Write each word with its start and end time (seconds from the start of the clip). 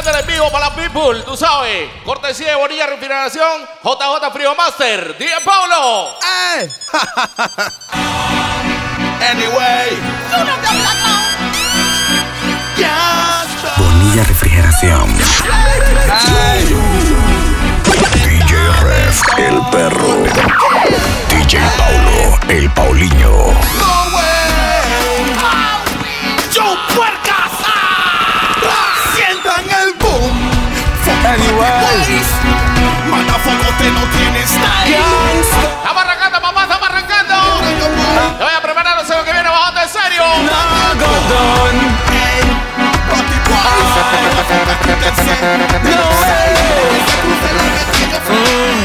Arrancando 0.00 0.20
en 0.20 0.34
vivo 0.34 0.50
para 0.50 0.70
la 0.70 0.74
people, 0.74 1.22
tú 1.26 1.36
sabes. 1.36 1.90
Cortesía 2.06 2.52
de 2.52 2.54
Bonilla 2.54 2.86
Refrigeración, 2.86 3.68
JJ 3.82 4.32
Frío 4.32 4.54
Master, 4.54 5.18
DJ 5.18 5.40
Paulo. 5.44 6.14
Hey. 6.22 6.70
anyway. 9.30 9.90
Bonilla 13.76 14.24
Refrigeración. 14.24 15.18
Hey. 16.24 16.74
DJ 18.24 18.56
Ref, 18.82 19.22
el 19.36 19.60
perro. 19.70 20.24
DJ 21.28 21.60
Paulo, 21.76 22.38
el 22.48 22.70
Paulinho. 22.70 23.99
Style. 34.46 34.96
Arrancando, 35.84 36.40
papá. 36.40 36.70
Te 38.40 38.44
voy 38.44 38.54
a 38.56 38.62
preparar, 38.62 38.96
no 38.96 39.04
sé 39.06 39.14
lo 39.14 39.24
que 39.24 39.32
viene 39.32 39.48
bajando 39.50 39.80
en 39.82 39.88
serio. 39.88 40.22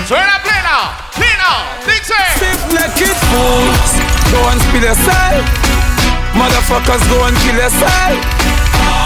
Suena 0.06 0.42
plena, 0.44 0.92
plena, 1.16 1.50
dice. 1.86 2.16
Stiff 2.36 2.74
naked 2.74 3.16
fools. 3.32 3.92
Go 4.32 4.50
and 4.50 4.62
spill 4.62 4.84
yourself. 4.84 5.46
Motherfuckers 6.34 7.08
go 7.10 7.26
and 7.26 7.38
kill 7.40 7.56
yourself. 7.56 8.20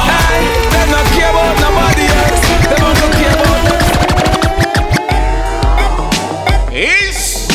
Hey, 0.09 0.41
they 0.71 0.85
not 0.91 1.05
care 1.13 1.29
about 1.29 1.59
nobody 1.59 2.05
else. 2.05 2.41
They 2.67 2.75
don't 2.75 3.13
care 3.13 3.33
about 3.33 3.88
Is. 6.79 7.45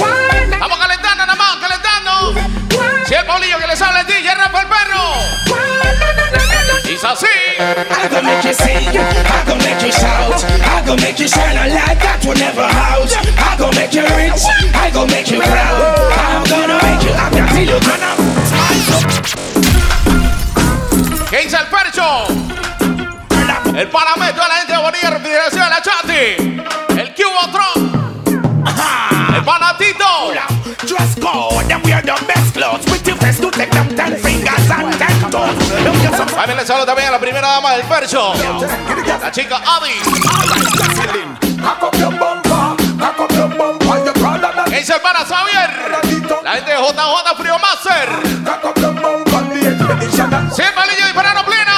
Estamos 0.52 0.78
calentando 0.78 1.24
nada 1.24 1.34
más, 1.34 1.56
calentando. 1.56 2.34
Si 3.06 3.14
el 3.14 3.24
Paulillo 3.24 3.58
que 3.58 3.66
les 3.68 3.80
habla 3.80 4.00
el 4.02 4.06
DJ 4.06 4.34
Rafa 4.34 4.60
el 4.60 4.66
perro. 4.66 5.14
Dice 6.84 7.06
así. 7.06 7.26
I 7.58 8.08
gon' 8.10 8.26
make 8.26 8.46
you 8.46 8.52
sing, 8.52 8.86
I 8.86 9.44
gon' 9.46 9.56
make 9.60 9.80
you 9.80 9.90
shout, 9.90 10.44
I 10.44 10.82
gon' 10.84 11.00
make 11.00 11.18
you 11.18 11.26
shine 11.26 11.56
a 11.56 11.68
light 11.68 11.98
that 12.00 12.22
will 12.22 12.36
never 12.38 12.64
out. 12.64 13.10
I 13.38 13.56
gon' 13.56 13.74
make 13.74 13.94
you 13.94 14.02
rich, 14.14 14.44
I 14.74 14.90
gon' 14.90 15.08
make 15.08 15.30
you 15.30 15.40
proud. 15.40 16.12
I'm 16.12 16.44
gonna 16.44 16.78
make 16.82 17.02
you 17.02 17.14
happy 17.14 17.38
until 17.38 17.64
you 17.64 17.80
gonna. 17.80 18.14
¿Qué 21.30 21.38
dice 21.44 21.56
el 21.56 21.66
percho? 21.68 22.26
El 23.74 23.88
parametro 23.88 24.42
de 24.42 24.48
la 24.50 24.56
gente 24.56 24.72
de 24.74 24.78
Bonilla 24.78 25.10
Refrigeración, 25.10 25.70
la 25.70 25.80
chati. 25.80 26.36
El 27.00 27.14
Cubo 27.14 27.50
Tron. 27.50 28.04
El 28.66 29.13
Panatito! 29.44 30.32
Just 30.86 31.20
go, 31.20 31.60
them 31.68 31.82
wear 31.84 32.02
the 32.02 32.16
best 32.26 32.54
clothes. 32.54 32.84
With 32.90 33.06
your 33.06 33.16
best 33.18 33.40
to 33.42 33.50
take 33.50 33.70
them 33.70 33.88
ten 33.94 34.16
fingers 34.16 34.70
and 34.70 34.92
ten 34.98 35.30
toes. 35.30 35.54
También 36.34 36.56
le 36.56 36.66
saludo 36.66 36.86
también 36.86 37.08
a 37.08 37.12
la 37.12 37.18
primera 37.20 37.48
dama 37.48 37.72
del 37.72 37.82
verso. 37.86 38.32
La 39.20 39.30
chica 39.30 39.56
Adi. 39.56 40.00
¿Qué 44.66 44.78
dice 44.78 44.94
hermana 44.94 45.24
Xavier? 45.24 45.70
La 46.42 46.52
gente 46.54 46.70
de 46.70 46.76
JJ 46.78 47.36
Frío 47.36 47.58
Master. 47.58 48.08
Sí, 50.54 50.62
palillo 50.74 51.04
disparando 51.04 51.44
pleno. 51.44 51.72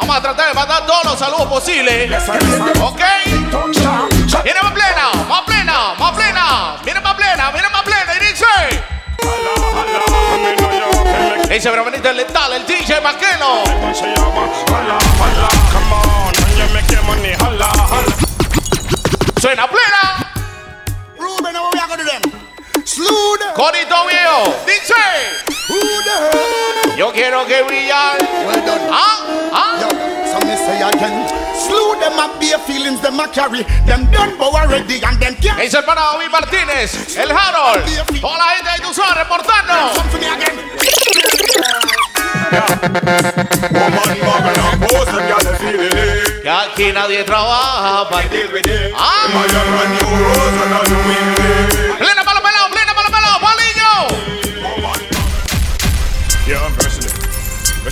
Vamos 0.00 0.16
a 0.16 0.20
tratar 0.20 0.48
de 0.48 0.54
mandar 0.54 0.86
todos 0.86 1.04
los 1.04 1.18
saludos 1.18 1.46
posibles. 1.46 2.22
¿Ok? 2.82 3.00
Tiene 4.42 4.60
plena, 4.72 5.10
más 5.28 5.42
plena. 5.42 5.53
Ese 11.54 11.70
bravanita 11.70 12.12
letal, 12.12 12.52
el 12.52 12.66
DJ 12.66 13.00
Maqueno. 13.00 13.62
Se 13.94 14.06
llama 14.06 14.50
Suena 19.40 19.68
plena. 19.68 20.03
Slew 22.94 23.36
them. 23.38 23.52
Conito 23.54 24.06
viejo. 24.06 24.54
Dice. 24.66 24.94
Yo 26.96 27.12
quiero 27.12 27.44
que 27.44 27.62
brillar. 27.64 28.18
Well 28.46 28.64
done. 28.64 28.88
Ah, 28.88 29.18
ah. 29.52 29.80
Yo, 29.80 29.88
so 30.30 30.38
me 30.46 30.54
say 30.56 30.80
again. 30.80 31.26
Slew 31.58 31.98
them 31.98 32.16
up 32.20 32.38
bare 32.38 32.56
feelings, 32.60 33.00
them 33.00 33.18
a 33.18 33.26
carry. 33.26 33.64
Them 33.84 34.08
done 34.12 34.38
bow 34.38 34.54
already 34.54 35.02
and 35.02 35.18
them 35.18 35.34
can't. 35.42 35.58
Dice 35.58 35.74
el 35.74 35.82
pana 35.84 36.02
David 36.12 36.30
Martínez, 36.30 37.16
el 37.18 37.32
Harold. 37.32 37.82
Toda 38.20 38.38
la 38.38 38.44
gente 38.54 38.70
de 38.70 38.86
Tucson 38.86 39.12
reportando. 39.16 39.74
Come 39.96 40.10
to 40.10 40.18
me 40.18 40.28
again. 40.28 40.54
Que 46.42 46.50
aquí 46.50 46.92
nadie 46.92 47.24
trabaja 47.24 48.08
para 48.08 48.28
ti. 48.28 48.38
Ah. 48.96 49.26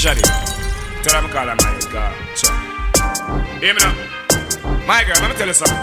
Rashadi, 0.02 0.22
tell 1.04 1.22
them 1.22 1.30
call 1.30 1.46
her 1.46 1.54
my 1.54 1.78
girl. 1.94 2.10
Sure. 2.34 2.50
Hear 3.62 3.72
me 3.72 3.78
now. 3.86 3.94
My 4.82 5.04
girl, 5.06 5.14
let 5.22 5.30
me 5.30 5.36
tell 5.38 5.46
you 5.46 5.54
something. 5.54 5.78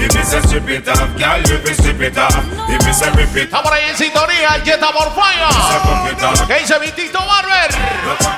If 0.00 0.08
me 0.14 0.22
say 0.24 0.40
strip 0.48 0.68
it 0.72 0.88
off, 0.88 1.12
girl, 1.20 1.36
you 1.44 1.60
be 1.60 1.74
strip 1.76 2.00
it 2.00 2.16
off. 2.16 2.32
If 2.72 2.80
me 2.80 2.92
say 2.96 3.12
rip 3.12 3.36
it, 3.36 3.52
Estamos 3.52 3.70
ahí 3.72 3.90
en 3.90 3.96
sintonía, 3.96 4.52
Jetta 4.64 4.90
por 4.90 5.12
fire. 5.12 6.46
¿Qué 6.46 6.60
dice 6.60 6.78
Vitito 6.78 7.18
Barber? 7.18 7.68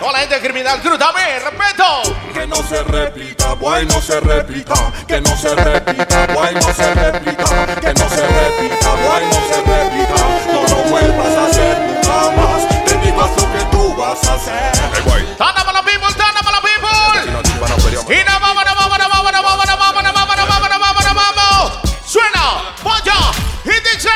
Toda 0.00 0.12
la 0.14 0.18
gente 0.18 0.40
Criminal 0.40 0.80
Cruz 0.80 0.98
también, 0.98 1.38
respeto. 1.40 2.18
Que 2.34 2.44
no 2.44 2.56
se 2.56 2.82
repita, 2.82 3.54
boy, 3.54 3.86
no 3.86 4.00
se 4.00 4.18
repita. 4.18 4.74
Que 5.06 5.20
no 5.20 5.36
se 5.36 5.54
repita, 5.54 6.26
boy, 6.34 6.54
no 6.54 6.74
se 6.74 6.92
repita. 6.92 7.80
Que 7.80 7.94
no 7.94 8.08
se 8.10 8.26
repita, 8.26 8.90
boy, 8.98 9.22
no 9.30 9.40
se 9.46 9.58
repita. 9.62 10.16
No 10.52 10.62
lo 10.74 10.90
vuelvas 10.90 11.36
a 11.36 11.46
hacer 11.46 11.78
nunca 11.78 12.30
más. 12.36 12.57
Digas 13.28 13.42
lo 13.42 13.52
que 13.52 13.64
tú 13.70 13.94
vas 13.96 14.24
a 14.28 14.34
hacer. 14.34 14.72
Hey, 14.94 15.02
boy. 15.04 15.22
Tanda 15.36 15.64
para 15.64 15.72
la 15.72 15.82
people, 15.82 16.12
tanda 16.14 16.40
para 16.42 16.56
la 16.56 16.62
people. 16.62 17.32
No, 17.32 17.42
no, 17.42 18.12
Y 18.12 18.24
nos 18.24 18.40
vamos, 18.40 18.64
nos 18.64 18.74
vamos, 18.74 18.98
nos 18.98 19.08
vamos, 19.08 19.32
nos 19.32 19.42
vamos, 19.42 19.66
nos 19.66 19.78
vamos, 19.78 20.04
nos 20.04 20.14
vamos, 20.14 20.36
nos 20.36 20.48
vamos, 20.48 20.68
nos 20.68 20.80
vamos, 20.80 21.04
nos 21.04 21.14
vamos. 21.14 21.72
Suena, 22.06 22.74
vaya, 22.82 23.18
y 23.64 23.76
dice. 23.84 24.08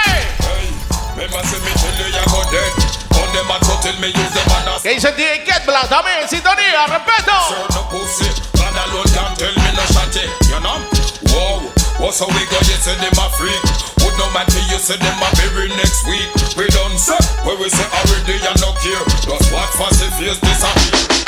Remember, 1.15 1.45
say 1.45 1.61
me 1.61 1.73
tell 1.77 1.95
you 1.99 2.09
you 2.09 2.25
go 2.33 2.43
dead. 2.51 2.73
On 3.21 3.29
them 3.35 3.51
a 3.51 3.59
go 3.61 3.77
tell 3.83 3.97
me 4.01 4.09
use 4.09 4.33
them 4.33 4.49
and 4.57 4.69
a 4.69 4.81
¿Qué 4.83 4.95
dice 4.95 5.13
DJ 5.13 5.45
Ket 5.45 5.67
Black 5.67 5.93
en 5.93 6.29
sintonía? 6.29 6.87
Respeto. 6.87 7.33
no 7.75 7.89
pussy. 7.91 8.29
God 8.55 8.75
alone 8.75 9.05
can 9.13 9.35
tell 9.37 9.55
me 9.55 9.73
no 9.77 9.85
shanty. 9.93 10.25
You 10.49 10.61
know? 10.61 10.81
Whoa. 11.29 11.61
What's 11.99 12.19
how 12.19 12.27
we 12.29 12.45
go? 12.49 12.57
You 12.65 12.77
say 12.81 12.97
them 12.97 13.13
a 13.19 13.29
freak. 13.37 14.02
No 14.19 14.29
man 14.31 14.47
till 14.47 14.63
you 14.69 14.79
say 14.79 14.97
them 14.97 15.19
a 15.23 15.29
bury 15.37 15.69
next 15.77 16.05
week. 16.07 16.29
We 16.57 16.69
done 16.69 16.97
say 16.99 17.17
where 17.45 17.57
we 17.57 17.69
say 17.69 17.87
already 17.97 18.37
and 18.45 18.59
no 18.61 18.73
care. 18.81 19.05
Just 19.25 19.49
watch 19.53 19.73
for 19.77 19.89
the 19.89 20.09
face 20.21 20.39
disappear. 20.41 21.23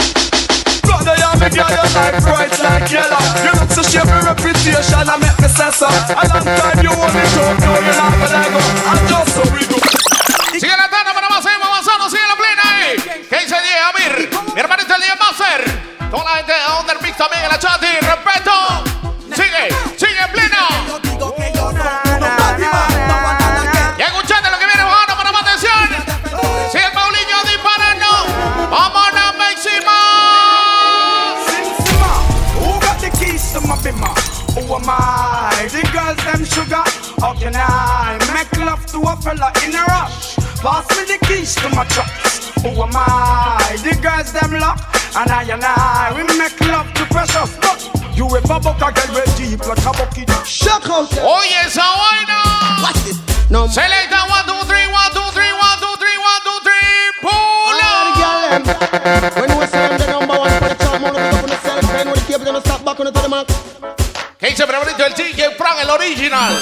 Brother, 0.85 1.17
you 1.17 1.31
me 1.41 1.49
girl, 1.49 1.71
your 1.73 1.89
life 1.97 2.21
bright 2.23 2.55
like 2.61 2.91
yellow. 2.93 3.21
You 3.41 3.53
look 3.57 3.71
so 3.73 3.83
shape 3.83 4.05
your 4.05 4.23
reputation 4.23 5.01
and 5.01 5.21
make 5.21 5.39
me 5.41 5.49
say 5.49 5.71
so. 5.73 5.89
A 5.89 6.25
long 6.29 6.45
time 6.45 6.79
you 6.85 6.93
want 6.93 7.13
me 7.17 7.25
to 7.25 7.43
know 7.61 7.77
you 7.81 7.95
not 7.97 8.13
gonna 8.21 8.53
go. 8.53 8.61
And 8.61 9.01
just 9.09 9.31
so 9.33 9.43
we 9.53 9.65
do. 9.65 9.79
Sigue 10.55 10.77
la 10.77 10.89
tanda 10.89 11.13
para 11.13 11.29
más, 11.29 11.45
avanzando, 11.45 12.09
sigue 12.09 12.27
la 12.29 12.37
plena 12.37 12.63
ahí. 12.65 13.27
¿Qué 13.29 13.37
dice 13.41 13.57
Amir? 13.57 14.31
Mi 14.55 14.61
hermanito 14.61 14.95
el 14.95 15.01
DJ 15.01 15.17
Master. 15.19 15.61
Toda 16.11 16.25
la 16.25 16.37
gente 16.37 16.53
de 16.53 16.81
Under 16.81 17.03
Mix 17.03 17.17
también 17.17 17.43
en 17.43 17.51
la 17.51 17.59
chat 17.59 17.83
y 17.83 18.07
respeto. 18.07 18.54
fella 39.25 39.49
in 39.65 39.73
a 39.73 39.83
rush. 39.89 40.37
Pass 40.61 40.85
me 40.93 41.03
the 41.09 41.19
keys 41.25 41.57
to 41.57 41.69
my 41.73 41.85
truck. 41.89 42.13
Who 42.61 42.71
am 42.77 42.93
I? 42.93 43.77
The 43.81 43.97
girls 44.05 44.33
them 44.37 44.61
lock, 44.61 44.85
and 45.17 45.31
I 45.33 45.49
and 45.49 45.65
I 45.65 46.13
we 46.13 46.23
make 46.37 46.61
love 46.69 46.93
to 46.95 47.05
precious. 47.09 47.57
But 47.65 47.81
you 48.13 48.29
ever 48.29 48.61
buck 48.61 48.81
a 48.85 48.93
girl 48.93 49.11
real 49.17 49.31
deep 49.41 49.65
like 49.65 49.81
a 49.81 49.93
bucket? 49.97 50.29
Shock 50.45 50.89
out! 50.93 51.09
Oh 51.25 51.41
yes, 51.49 51.77
I 51.81 51.89
why 51.97 52.21
not? 52.29 52.85
Watch 52.85 53.01
this. 53.09 53.19
No. 53.49 53.67
Selector 53.67 54.25
one 54.29 54.45
two 54.45 54.61
three 54.69 54.89
one 54.93 55.11
two 55.17 55.29
three 55.33 55.53
one 55.57 55.79
two 55.81 55.95
three 55.97 56.19
one 56.21 56.41
two 56.45 56.59
three. 56.61 56.93
Pull 57.25 57.81
up. 57.81 58.05
When 59.41 59.53
we 59.57 59.67
serve 59.73 59.97
the 60.01 60.07
number 60.13 60.37
one 60.37 60.53
for 60.61 60.69
the 60.69 60.77
top, 60.77 61.01
more 61.01 61.13
than 61.13 61.49
the 61.49 61.59
self, 61.65 61.85
and 61.97 62.09
we 62.13 62.21
keep 62.29 62.41
them 62.45 62.57
a 62.57 62.61
stop 62.61 62.85
back 62.85 63.01
on 63.01 63.09
the 63.09 63.29
mark. 63.29 63.49
Que 64.39 64.55
se 64.55 64.67
favorito 64.67 65.05
el 65.05 65.15
DJ 65.15 65.57
Frank, 65.57 65.81
el 65.81 65.91
original. 65.91 66.53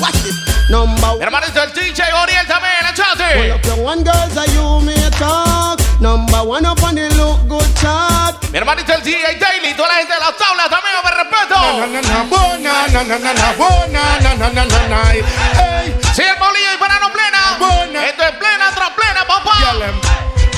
Watch 0.00 0.22
this. 0.22 0.41
Number 0.72 1.16
Mi 1.18 1.22
hermanito 1.24 1.62
el 1.62 1.70
DJ 1.74 2.00
Oriel 2.14 2.46
también, 2.46 2.72
Pull 2.80 3.04
échate. 3.04 3.52
up 3.52 3.64
your 3.66 3.78
one 3.84 4.02
girls 4.02 4.32
that 4.34 4.48
you 4.54 4.80
may 4.80 5.10
talk. 5.18 5.78
Number 6.00 6.40
one 6.48 6.64
up 6.64 6.82
on 6.82 6.94
the 6.94 7.10
look 7.14 7.46
good 7.46 7.68
chart. 7.78 8.40
Mi 8.50 8.56
hermanito 8.56 8.90
el 8.94 9.02
DJ 9.02 9.36
Daily, 9.38 9.74
toda 9.76 9.88
la 9.88 9.94
gente 9.96 10.14
de 10.14 10.20
las 10.20 10.34
tablas 10.38 10.70
también, 10.70 10.94
me 11.04 11.10
respeto. 11.10 11.60
Na 11.60 11.86
na 11.86 12.00
na, 12.00 12.24
bo, 12.24 12.56
na 12.56 12.86
na 12.88 13.04
na 13.04 13.18
na 13.18 13.32
na, 13.34 13.52
bo, 13.52 13.68
na 13.92 14.18
na 14.20 14.34
na 14.34 14.48
na 14.48 14.64
na 14.64 14.88
na. 14.88 15.10
Hey, 15.12 15.92
Sí, 16.16 16.22
el 16.22 16.36
bolillo 16.40 16.72
y 16.72 16.78
plena. 16.78 17.58
Buena. 17.58 18.06
Esto 18.06 18.22
es 18.24 18.32
plena 18.36 18.70
tras 18.74 18.90
plena, 18.96 19.26
papá. 19.26 19.52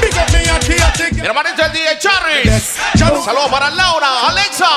Mi 0.01 0.07
it. 0.07 1.25
hermanito 1.25 1.65
el 1.65 1.73
DJ 1.73 1.99
Charris. 1.99 2.77
Saludos 2.95 3.49
para 3.51 3.69
Laura, 3.71 4.29
Alexa. 4.29 4.69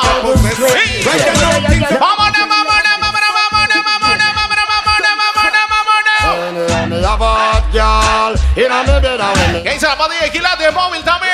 Sí. 0.55 1.07
Are- 1.07 1.97
vámonos, 1.99 2.46
Y 8.57 8.67
no 8.67 8.83
me 8.85 8.99
verá. 8.99 9.33
¿Qué 9.63 9.69
dice 9.69 9.85
la 9.85 9.95
pandilla 9.95 10.23
de 10.23 10.31
Quilate? 10.31 10.71
Móvil 10.71 11.03
también. 11.03 11.26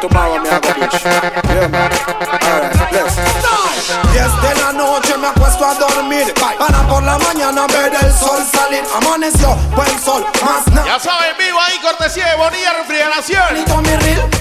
Today 0.00 0.08
because 0.08 0.08
tomorrow 0.08 0.42
me 0.42 0.48
have 0.48 0.64
a 0.64 0.72
bitch. 0.74 1.04
Yeah, 1.04 1.68
man. 1.68 1.90
Alright, 2.44 2.92
let's. 2.92 3.58
Desde 4.12 4.54
la 4.60 4.72
noche 4.72 5.16
me 5.16 5.28
acuesto 5.28 5.64
a 5.64 5.74
dormir 5.74 6.34
Para 6.34 6.86
por 6.88 7.02
la 7.02 7.16
mañana 7.18 7.66
ver 7.68 7.92
el 7.94 8.12
sol 8.12 8.44
salir 8.52 8.82
Amaneció, 8.94 9.54
buen 9.74 9.98
sol, 9.98 10.26
más 10.44 10.66
nada 10.68 10.86
ya 10.86 10.98
saben, 10.98 11.36
vivo 11.38 11.58
ahí, 11.60 11.78
cortesía 11.80 12.30
de 12.30 12.36
Bonilla 12.36 12.72
Refrigeración. 12.74 13.64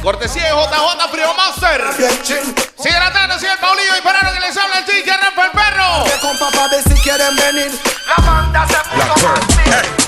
Cortesía 0.02 0.44
de 0.44 0.50
JJ 0.50 1.12
Frio 1.12 1.34
Master. 1.36 1.84
Sigue 2.24 3.00
la 3.00 3.12
plena, 3.12 3.40
sigue 3.40 3.52
el 3.52 3.58
Paulinho 3.60 3.94
disparando 3.94 4.34
que 4.34 4.40
les 4.40 4.58
habla 4.58 4.80
el 4.80 4.86
DJ 4.86 5.18
Rafa 5.18 5.46
el 5.46 5.52
perro. 5.52 6.04
Que 6.06 6.20
con 6.20 6.38
papá 6.38 6.68
ve 6.70 6.84
si 6.84 7.02
quieren 7.02 7.36
venir 7.36 7.72
La 8.08 8.24
banda 8.24 8.68
se 8.68 8.78
puso. 8.90 10.07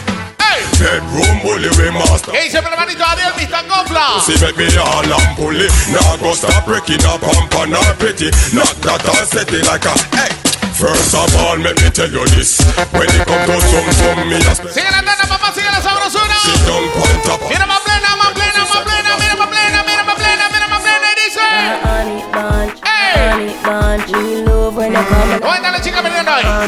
Bedroom 0.79 1.43
bully 1.43 1.67
we 1.75 1.91
master. 1.91 2.31
¿Qué 2.31 2.43
dice 2.43 2.61
mi 2.61 2.67
hermanito 2.67 3.03
Ariel 3.05 3.33
Mr. 3.35 3.67
Confla? 3.67 4.21
See 4.23 4.39
make 4.39 4.55
me 4.55 4.65
all 4.77 5.03
and 5.03 5.35
bully. 5.35 5.67
Now 5.91 6.15
go 6.17 6.33
stop 6.33 6.65
breaking 6.65 7.03
up 7.03 7.21
and 7.21 7.71
not 7.71 7.99
pretty. 7.99 8.31
Not 8.55 8.71
that 8.87 9.03
I 9.03 9.25
set 9.25 9.51
it 9.51 9.67
like 9.67 9.83
a 9.83 9.91
hey. 10.15 10.31
First 10.79 11.13
of 11.13 11.35
all, 11.43 11.57
let 11.59 11.75
me 11.83 11.89
tell 11.91 12.07
you 12.07 12.23
this. 12.31 12.63
When 12.95 13.03
it 13.11 13.27
come 13.27 13.43
to 13.43 13.59
some 13.59 13.91
some 13.91 14.23
me 14.31 14.39
a. 14.39 14.55
Sigue 14.71 14.87
la 14.87 15.03
plena, 15.03 15.27
papá, 15.27 15.51
sigue 15.51 15.67
la 15.67 15.81
sabrosura. 15.83 16.39
Sit 16.47 16.63
down 16.63 16.87
on 16.87 17.21
top. 17.27 17.41
Mira 17.51 17.65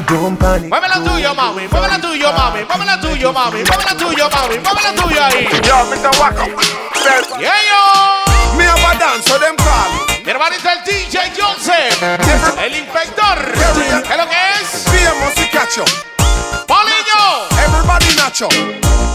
ahí? 0.01 0.67
Mueve 0.67 0.87
la 0.87 1.03
tuyo, 1.03 1.35
mami. 1.35 1.67
Mueve 1.67 1.87
la 1.87 2.01
tuyo, 2.01 2.33
mami. 2.33 2.63
Mueve 2.65 2.85
la 2.85 2.99
tuyo, 2.99 3.33
mami. 3.33 3.63
Mueve 3.63 3.85
la 3.85 3.97
tuyo, 3.97 4.29
mami. 4.29 4.59
Mueve 4.59 4.81
la 4.83 4.93
tuyo 4.95 5.23
ahí. 5.23 5.47
Yo, 5.63 5.85
Mr. 5.85 6.19
Wacko 6.19 6.45
Yeah, 7.39 7.55
yo. 7.69 8.57
Me 8.57 8.65
have 8.65 8.79
a 8.79 8.99
dance, 8.99 9.25
so 9.25 9.39
them 9.39 9.55
call 9.55 9.89
Mi 10.25 10.31
hermanito 10.31 10.69
el 10.69 10.83
DJ 10.83 11.31
Joseph. 11.35 12.03
El 12.59 12.75
inspector. 12.75 13.51
¿Qué 13.53 14.11
es 14.11 14.17
lo 14.17 14.27
que 14.27 14.41
es? 14.59 14.67
Famous 14.85 15.33
to 15.35 15.47
catch 15.51 15.77
you 15.77 15.85
Polillo. 16.67 17.47
Everybody 17.63 18.15
nacho 18.15 18.47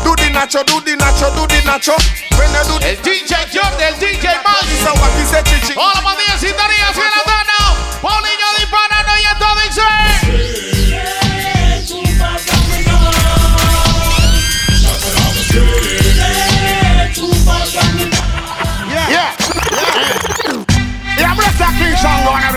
Do 0.05 0.15
the 0.17 0.31
nacho, 0.31 0.65
do 0.65 0.81
the 0.81 0.97
nacho, 0.97 1.31
do 1.37 1.47
the 1.47 1.61
nacho 1.63 1.95
When 2.39 2.51
they 2.53 2.65
do 2.65 2.79
the 2.79 2.91
El 2.91 2.97
DJ 3.03 3.35
John 3.53 3.77
del 3.79 3.95
DJ 3.99 4.43
Max. 4.43 4.67
So 4.83 4.93
what 4.95 5.13
is 5.21 5.33
a 5.33 5.43
chichi 5.43 5.75
Toda 5.75 5.95
la 5.95 6.03
pandilla 6.03 6.33
en 6.33 6.41
sintonía, 6.41 6.93
sigue 6.93 7.11
la 7.15 7.23
plena. 7.25 7.57
Polillo 8.01 8.49
disparando 8.59 9.13
y 9.17 9.25
esto 9.25 9.49
dice. 9.63 10.56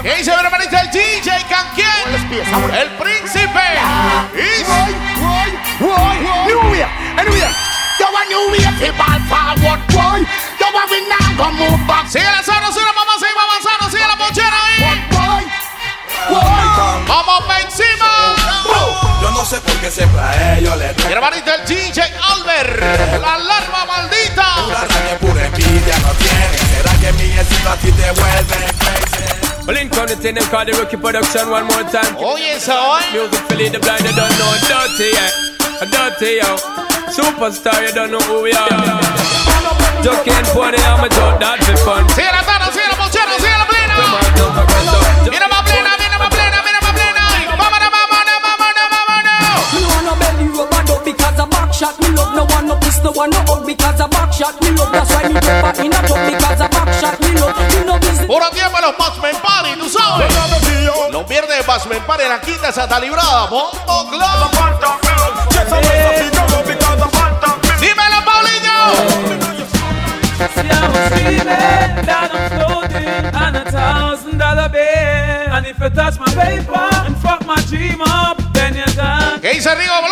Y 0.03 0.07
ahí 0.07 0.23
se 0.23 0.31
ve 0.31 0.43
DJ 0.91 1.45
el 2.73 2.89
príncipe. 2.97 3.59
Sigue 12.09 12.25
la 12.25 12.41
mamá, 12.93 13.11
sigue 13.19 13.31
avanzando, 13.39 13.89
sigue 13.91 14.07
la 14.07 14.15
mochera 14.15 14.57
ahí. 14.65 15.07
Vamos 17.07 17.43
encima. 17.63 18.35
Yo 19.21 19.31
no 19.31 19.45
sé 19.45 19.61
por 19.61 19.75
qué 19.79 19.91
siempre 19.91 20.19
a 20.19 20.57
ellos 20.57 20.75
le. 20.77 20.95
Hermanita 21.07 21.55
el 21.55 21.65
DJ 21.65 22.01
Albert, 22.01 23.21
la 23.21 23.33
alarma 23.35 23.85
maldita. 23.85 24.45
Que 27.63 27.69
mi 27.69 27.69
estilo 27.69 27.69
a 27.71 27.75
ti 27.77 27.91
te 27.91 28.11
vuelve 28.11 28.55
crazy? 28.79 29.65
Blink 29.65 29.97
on 29.97 30.07
the 30.07 30.15
thing, 30.15 30.35
call 30.49 30.65
the 30.65 30.71
rookie 30.73 30.97
production 30.97 31.49
one 31.49 31.65
more 31.65 31.83
time. 31.91 32.15
Oye, 32.17 32.55
esa 32.55 32.73
hoy. 32.73 33.03
Music 33.13 33.39
for 33.47 33.55
the 33.55 33.79
blind, 33.79 34.01
you 34.05 34.13
don't 34.15 34.33
know 34.39 34.53
dirty, 34.67 35.11
yeah. 35.13 35.85
Dirty, 35.85 36.41
yo. 36.41 36.57
Superstar, 37.13 37.81
you 37.85 37.93
don't 37.93 38.11
know 38.11 38.19
who 38.25 38.41
we 38.43 38.51
are. 38.53 38.69
Jockey 40.01 40.31
and 40.31 40.47
pony, 40.47 40.77
I'm 40.77 41.03
a 41.03 41.09
joke, 41.09 41.39
that's 41.39 41.67
the 41.67 41.75
fun. 41.85 42.07
Sigue 42.09 42.31
la 42.31 42.41
tana, 42.43 42.71
sigue 42.71 42.87
la 42.89 42.95
mochera, 42.97 43.35
sigue 43.37 43.57
la 43.57 43.65
Come 43.67 43.69
plena. 43.69 44.17
on, 44.17 44.37
jump 44.37 44.48
shot. 51.79 51.95
Me 52.01 52.09
love 52.11 52.35
no 52.35 52.43
one 52.43 52.67
no 52.67 52.75
kiss 52.83 52.99
no 53.03 53.11
one 53.11 53.29
no 53.29 53.39
hug 53.47 53.65
because 53.65 53.99
a 54.01 54.07
back 54.07 54.33
shot. 54.33 54.59
Me 54.61 54.71
love 54.75 54.91
that's 54.91 55.09
why 55.15 55.23
me 55.31 55.39
never 55.39 55.71
in 55.79 55.93
a 55.95 55.99
tub 56.03 56.19
because 56.27 56.59
a 56.59 56.67
back 56.67 56.91
shot. 56.99 57.15
Me 57.23 57.31
love 57.39 57.55
you 57.73 57.85
know 57.87 57.97
business. 57.99 58.27
Puro 58.27 58.49
tiempo 58.51 58.77
en 58.77 58.83
los 58.83 58.95
Party, 58.95 59.71
tú 59.79 59.87
sabes. 59.87 60.27
Party 62.05 62.23
en 62.23 62.29
la 62.29 62.41
quinta 62.41 62.71
Santa 62.71 62.99
Librada. 62.99 63.47
Bombo 63.47 64.09
Club. 64.09 64.51
Dímelo, 67.79 68.19
Paulinho. 68.25 69.29
See 79.79 79.85
how 79.85 80.01
I'm 80.01 80.08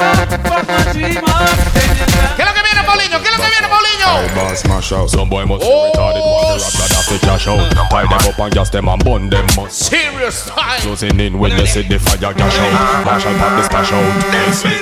¿Qué 0.00 1.08
es 1.08 2.48
lo 2.48 2.54
que 2.54 2.62
viene, 2.62 2.82
Paulinho? 2.86 3.20
¿Qué 3.20 3.28
es 3.28 3.36
lo 3.36 3.42
que 3.44 3.50
viene, 3.50 3.68
Paulinho? 3.68 4.56
Smash 4.56 4.92
out. 4.92 5.10
Some 5.10 5.28
boy 5.28 5.44
must 5.44 5.60
be 5.62 5.68
Oh, 5.70 5.90
retarded. 5.92 6.22
Want 6.24 6.58
to 6.58 6.64
rap 6.64 6.72
that 6.72 6.90
have 6.92 7.06
to 7.08 7.18
cash 7.26 7.46
out. 7.48 7.90
Tie 7.90 8.02
them 8.02 8.12
up 8.32 8.38
and 8.38 8.52
gas 8.54 8.70
them 8.70 8.88
and 8.88 9.04
bun 9.04 9.28
them 9.30 9.46
must. 9.56 9.78
Serious 9.78 10.46
time. 10.46 10.80
Closing 10.80 11.20
in 11.20 11.38
when 11.38 11.52
you 11.52 11.66
see 11.66 11.82
the 11.82 11.98
fire 11.98 12.32
cash 12.34 12.58
out. 12.58 13.04
Marshall 13.04 13.34
pop 13.34 13.56
the 13.56 13.62
splash 13.64 13.92
out. 13.92 14.04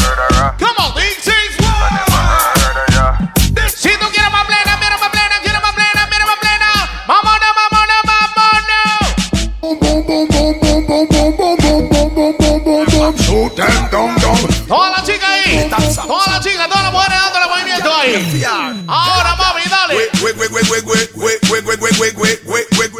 Toda 14.68 14.90
la 14.90 15.02
chica 15.02 15.28
ahí. 15.28 15.68
Toda 16.06 16.26
la 16.32 16.40
chica, 16.40 16.68
todas 16.68 16.84
las 16.84 16.92
mujeres 16.92 17.18
dándole 17.20 17.46
movimiento 17.48 17.94
ahí. 17.94 18.44
Ahora, 18.86 19.34
mami, 19.36 19.62
dale. 19.68 19.94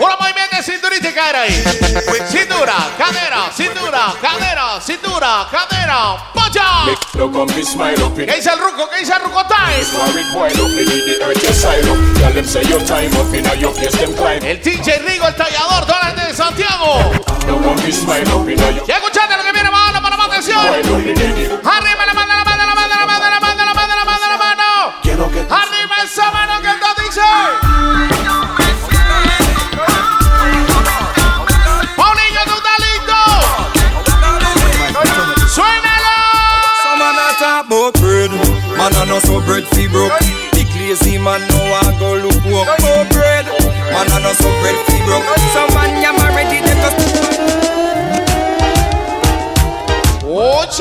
Ahora, 0.03 0.17
movimiento 0.21 0.57
de 0.57 0.63
cinturita 0.63 1.09
y 1.09 1.13
caer 1.13 1.37
ahí. 1.37 1.65
Cintura, 2.31 2.75
cadera, 2.99 3.51
cintura, 3.57 4.15
cadera, 4.21 4.81
cintura, 4.81 5.47
cadera. 5.51 6.31
¡Pocha! 6.35 6.63
¿Qué 8.27 8.37
dice 8.37 8.51
el 8.51 8.59
ruco? 8.59 8.89
¿Qué 8.91 8.99
dice 9.01 9.13
el 9.15 9.23
ruco 9.23 9.45
time? 9.47 9.81
El 14.51 14.61
DJ 14.63 14.99
Rigo, 14.99 15.29
el 15.29 15.35
tallador, 15.37 15.87
toda 15.87 16.13
la 16.15 16.25
de 16.27 16.35
Santiago. 16.35 17.13
lazy 40.95 41.19
man, 41.19 41.41
no 41.49 41.59
I 41.59 41.91
go 41.99 42.15
look 42.15 42.45
work 42.47 42.71
for 42.79 43.05
bread. 43.11 43.47
Man, 43.91 44.07
I 44.11 44.19
know 44.23 44.33
some 44.35 44.55
bread 44.63 44.79
fi 44.87 44.97
broke. 45.05 45.27
So 45.53 45.67
man, 45.75 45.91
I'm 46.07 46.15
already 46.23 46.61
dead. 46.63 46.79
Watch! 50.23 50.79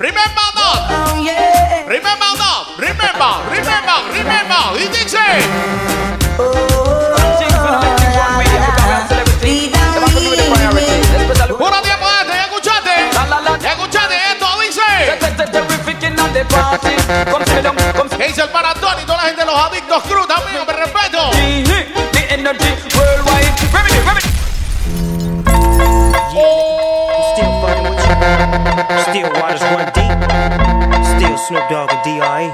Remember 0.00 0.48
that! 0.58 0.90
Oh. 0.90 1.22
Remember 1.86 2.30
that! 2.40 2.62
Remember! 2.78 3.32
Remember! 3.54 3.98
Remember! 4.18 4.62
It's 4.74 4.90
oh, 4.90 5.14
DJ! 5.14 5.98
Come 17.08 17.44
sit 17.46 17.62
down 17.64 17.87
los 19.48 19.58
adictos 19.58 20.02
cruz 20.02 20.26
también? 20.28 20.66
Me 20.66 20.72
respeto. 20.74 21.30
The 22.12 22.34
energy 22.34 22.68
worldwide. 22.94 23.48
Remedy, 23.72 23.98
remedy. 24.04 24.28
Still 27.32 27.52
fucking 27.62 27.84
with 27.84 27.96
you. 27.96 28.12
Still 29.08 29.28
waters 29.40 29.62
run 29.72 29.88
deep. 29.96 30.12
Still 31.16 31.38
Snoop 31.38 31.64
Dogg 31.70 31.90
and 31.90 32.02
D.R.E. 32.04 32.48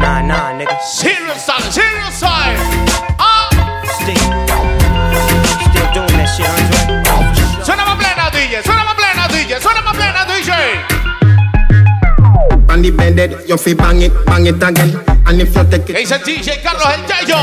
Nah, 0.00 0.22
nah, 0.22 0.56
nigga. 0.56 0.80
Serious 0.80 1.44
time, 1.44 1.70
serious 1.70 2.18
time. 2.18 2.56
Ah, 3.20 3.50
Still. 4.00 4.16
Still 5.68 5.88
doing 5.92 6.16
that 6.16 6.32
shit, 6.32 6.48
Andre. 6.48 7.04
suena 7.62 7.84
más 7.84 7.96
plena, 8.00 8.30
DJ. 8.30 8.62
Suena 8.64 8.84
más 8.84 8.94
plena, 8.94 9.28
DJ. 9.28 9.60
Suena 9.60 9.82
más 9.82 9.94
plena, 9.94 10.24
DJ. 10.24 10.50
On 12.70 12.80
the 12.80 12.90
bended, 12.90 13.36
you 13.46 13.58
fi 13.58 13.74
bang 13.74 14.00
it, 14.00 14.12
bang 14.24 14.46
it 14.46 14.62
again. 14.62 15.09
And 15.30 15.40
if 15.40 15.54
you 15.54 15.62
take 15.70 15.84
¿Qué 15.86 15.92
it, 15.92 15.96
dice 15.98 16.14
el 16.16 16.24
DJ 16.24 16.60
Carlos 16.60 16.82
El 16.90 17.06
Yayo? 17.06 17.38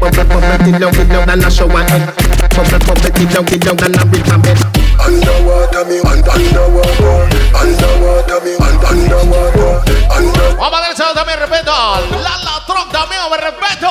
bubble, 0.00 0.24
bubble, 0.24 0.66
it 0.66 0.80
down, 0.80 0.90
it 0.98 1.08
down, 1.08 1.30
and 1.30 1.44
a 1.44 1.50
shower 1.50 1.84
head. 1.86 2.10
Bubble, 2.50 2.78
bubble, 2.82 3.06
it 3.06 3.30
down, 3.30 3.46
it 3.46 3.62
down, 3.62 3.78
and 3.86 3.94
a 3.94 4.02
rhythm 4.10 4.42
bed. 4.42 4.58
Underwater 4.98 5.84
me, 5.86 5.98
un- 6.02 6.26
underwater, 6.26 7.30
underwater 7.54 8.40
me, 8.42 8.52
un- 8.58 8.82
underwater, 8.82 9.78
underwater. 10.10 10.56
Vamos 10.58 10.74
a 10.74 10.82
dar 10.82 10.90
eso 10.92 11.04
también 11.14 11.38
respeto. 11.38 11.70
La 12.18 12.34
la 12.42 12.66
Tron 12.66 12.90
también, 12.90 13.22
me 13.30 13.36
respeto. 13.38 13.90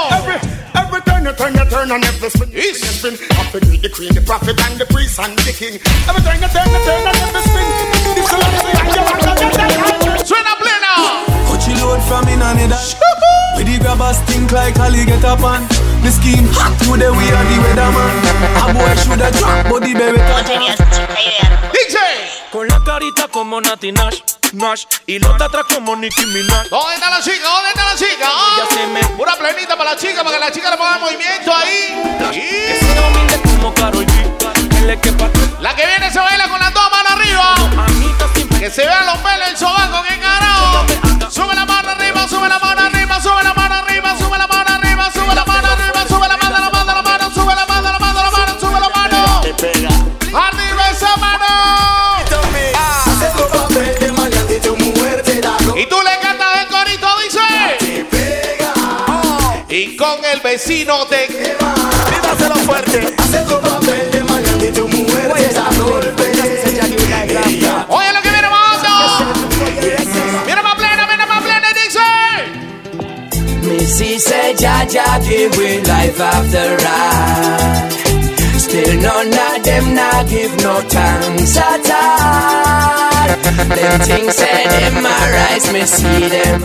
Every 0.76 1.02
turn 1.08 1.24
you 1.24 1.32
turn, 1.32 1.54
you 1.56 1.66
turn, 1.72 1.92
and 1.92 2.04
every 2.04 2.30
spin, 2.30 2.52
you 2.52 2.76
spin, 2.76 3.14
you 3.14 3.18
spin. 3.18 3.38
Up 3.40 3.52
to 3.54 3.60
the 3.62 3.90
queen, 3.90 4.14
the 4.14 4.22
prophet, 4.22 4.60
and 4.68 4.78
the 4.78 4.86
priest, 4.86 5.18
and 5.20 5.38
the 5.48 5.54
king. 5.56 5.80
Every 6.12 6.22
turn 6.28 6.42
you 6.44 6.50
turn, 6.52 6.68
you 6.68 6.80
turn, 6.84 7.08
and 7.08 7.16
every 7.24 7.42
spin. 7.48 7.68
This 8.20 8.28
is 8.28 8.36
what 8.36 8.44
I 8.44 8.60
say, 8.60 10.28
Suena 10.28 10.54
plena. 10.60 11.24
Put 11.48 11.66
you 11.68 11.76
load 11.82 12.02
from 12.04 12.28
in 12.28 12.42
and 12.42 12.60
it 12.60 12.72
With 13.80 13.88
the 13.88 13.96
grabbers 13.96 14.20
think 14.28 14.52
like 14.52 14.76
Ali 14.80 15.06
get 15.06 15.24
up 15.24 15.40
on 15.40 15.64
The 16.04 16.12
scheme 16.12 16.48
hot 16.52 16.76
today 16.84 17.08
we 17.16 17.26
are 17.32 17.46
the 17.48 17.56
weatherman 17.64 18.12
A 18.60 18.74
boy 18.76 18.92
shoulda 19.00 19.32
drop 19.32 19.72
but 19.72 19.80
the 19.88 19.94
baby 19.96 20.20
DJ. 21.72 21.96
Con 22.52 22.68
la 22.68 22.80
carita 22.84 23.28
como 23.32 23.62
Nati 23.62 23.92
Nash, 23.94 24.20
Nash. 24.54 24.84
Y 25.08 25.20
los 25.20 25.40
atrás 25.40 25.66
como 25.74 25.96
Nicki 25.96 26.26
Minaj. 26.26 26.68
¿Dónde 26.70 26.96
está 26.96 27.10
la 27.10 27.22
chica? 27.22 27.48
¿Dónde 27.48 27.70
está 27.70 27.86
la 27.86 27.96
chica? 27.96 28.28
Ah, 28.28 28.58
Ya 28.58 28.76
se 28.76 28.88
me- 28.88 29.06
Pura 29.16 29.36
plenita 29.38 29.78
para 29.78 29.92
la 29.92 29.96
chica, 29.98 30.24
para 30.24 30.36
que 30.36 30.40
la 30.46 30.52
chica 30.52 30.70
le 30.72 30.78
ponga 30.78 30.98
movimiento 31.00 31.54
ahí. 31.56 31.96
Que 32.32 32.38
Y 32.38 32.80
se 32.80 32.96
domine 32.96 33.42
como 33.56 33.74
Karol 33.74 34.06
G. 34.06 35.00
Que 35.02 35.12
la 35.62 35.76
que 35.76 35.86
viene 35.86 36.12
se 36.12 36.20
baila 36.20 36.50
con 36.50 36.60
las 36.60 36.74
dos 36.74 36.84
manos 36.92 37.12
arriba. 37.14 37.56
Que 38.60 38.70
se 38.72 38.82
vean 38.82 39.06
los 39.06 39.18
pelos 39.20 39.48
el 39.48 39.58
sobaco, 39.58 40.04
que 40.04 40.20
carajo. 40.20 40.86
Sube 41.40 41.56
la 41.56 41.66
mano 41.66 41.92
arriba, 41.92 42.28
sube 42.28 42.50
la 42.50 42.60
mano 42.60 42.82
arriba, 42.82 43.18
sube 43.22 43.42
la 43.42 43.54
mano 43.54 43.76
arriba, 43.76 44.14
sube 44.18 44.38
la 44.38 44.46
mano 44.46 44.72
arriba, 44.72 45.10
sube 45.10 45.34
la 45.34 45.46
mano 45.46 45.68
arriba, 45.70 46.06
sube 46.06 46.28
la 46.28 46.36
mano, 46.36 46.60
la 46.60 46.70
mano, 46.70 46.94
la 46.94 47.02
mano, 47.02 47.32
sube 47.32 47.56
la 47.56 47.66
mano, 47.66 47.92
la 47.94 47.98
mano, 47.98 48.22
la 48.24 48.30
mano, 48.30 48.60
sube 48.60 48.78
la 48.78 48.90
mano. 48.90 49.42
Arriba 50.38 50.90
esa 50.92 51.16
mano. 51.16 51.46
Y 55.78 55.86
tú 55.86 55.96
le 56.04 56.20
cantas 56.22 56.60
el 56.60 56.68
corito, 56.68 57.08
dice. 57.24 57.40
Y 59.70 59.96
con 59.96 60.26
el 60.26 60.42
vecino 60.42 61.06
te. 61.08 61.26
Dígaselo 61.30 62.56
fuerte. 62.66 63.16
Give 75.28 75.52
we 75.58 75.82
life 75.84 76.20
after 76.20 76.66
ride 76.84 77.90
Still 78.60 79.02
none 79.02 79.34
of 79.34 79.64
them 79.64 79.96
not 79.96 80.28
give 80.28 80.54
no 80.62 80.80
thanks 80.82 81.58
at 81.58 81.90
all. 81.90 83.28
Them 83.76 84.00
things 84.02 84.36
say 84.36 84.68
them 84.68 84.98
a 84.98 85.16
rise, 85.34 85.74
me 85.74 85.86
see 85.86 86.30
them 86.30 86.62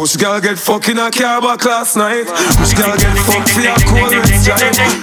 which 0.00 0.16
girl 0.16 0.40
get 0.40 0.56
fucking 0.58 0.96
a 0.96 1.10
car 1.10 1.42
back 1.42 1.62
last 1.64 1.96
night? 1.96 2.24
Which 2.56 2.74
girl 2.74 2.96
get 2.96 3.12
fucked 3.28 3.50
for 3.52 3.60
a 3.60 3.76
cold? 3.84 4.08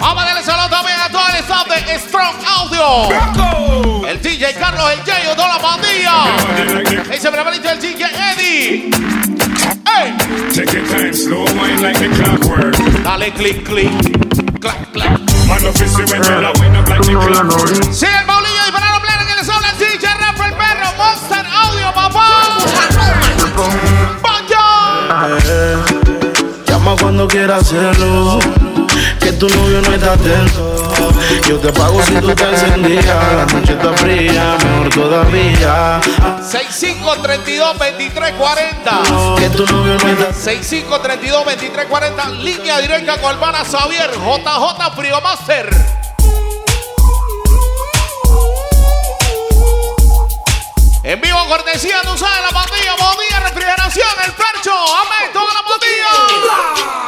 Vamos 0.01 0.23
a 0.23 0.25
darle 0.25 0.43
saludo 0.43 0.69
también 0.69 0.99
a 0.99 1.07
todo 1.09 1.27
el 1.29 1.35
staff 1.43 1.67
de 1.67 1.99
Strong 1.99 2.35
Audio. 2.57 3.11
El 4.07 4.19
DJ 4.21 4.55
Carlos, 4.55 4.89
el 4.91 5.03
Jayo, 5.03 5.35
toda 5.35 5.49
la 5.49 5.59
pandilla. 5.61 6.35
Ese 7.13 7.29
brevalito 7.29 7.69
el 7.69 7.79
DJ 7.79 8.05
Eddie. 8.05 8.89
¡Ey! 9.85 10.17
Take 10.55 10.73
your 10.73 10.87
time, 10.87 11.13
slow 11.13 11.45
wine 11.55 11.79
like 11.81 11.99
the 11.99 12.09
clockwork. 12.15 12.75
Dale 13.03 13.31
click, 13.33 13.63
click. 13.65 13.91
Clac, 14.59 14.91
clac. 14.93 15.19
Man, 15.47 15.61
no 15.61 15.71
fishy 15.73 16.03
when 16.09 16.23
you 16.23 16.41
la 16.41 16.51
wind 16.59 16.75
up 16.75 16.89
like 16.89 17.01
the 17.01 17.13
clockwork. 17.13 17.93
Sí, 17.93 18.05
el 18.05 18.25
Paulillo 18.25 18.63
que 19.27 19.35
les 19.35 19.49
habla 19.49 19.69
el 19.69 19.77
DJ 19.77 20.07
Rafa 20.07 20.47
el 20.47 20.53
perro. 20.53 20.91
Monster 20.97 21.45
Audio, 21.45 21.93
papá. 21.93 22.27
Eh, 25.25 25.77
llama 26.67 26.95
cuando 26.99 27.27
quieras 27.27 27.61
hacerlo. 27.63 28.39
Que 29.19 29.31
tu 29.33 29.47
novio 29.49 29.81
no 29.81 29.93
está 29.93 30.13
atento. 30.13 30.91
Yo 31.47 31.57
te 31.57 31.71
pago 31.73 32.01
si 32.03 32.13
tú 32.15 32.33
te 32.33 32.43
encendías. 32.43 33.05
La 33.05 33.45
noche 33.45 33.73
está 33.73 33.93
fría, 33.93 34.57
mejor 34.63 34.89
todavía. 34.89 35.99
6532 36.41 37.77
2340 37.77 39.37
Que 39.37 39.49
tu 39.49 39.65
novio 39.65 39.97
no 40.01 40.09
está 40.09 40.33
6532 40.33 41.45
2340 41.45 42.29
Línea 42.41 42.79
directa 42.79 43.19
con 43.19 43.31
Albana 43.31 43.65
Xavier 43.65 44.11
JJ 44.11 44.95
Frío 44.95 45.21
Master 45.21 45.69
En 51.07 51.21
vivo 51.21 51.39
cortesía, 51.47 52.01
tú 52.01 52.17
sabes, 52.17 52.41
la 52.41 52.49
pandilla, 52.49 52.93
bodilla, 52.97 53.39
refrigeración, 53.39 54.09
el 54.25 54.33
percho, 54.33 54.73
amén, 54.73 55.31
toda 55.31 55.53
la 55.53 55.63
pandilla. 55.63 57.06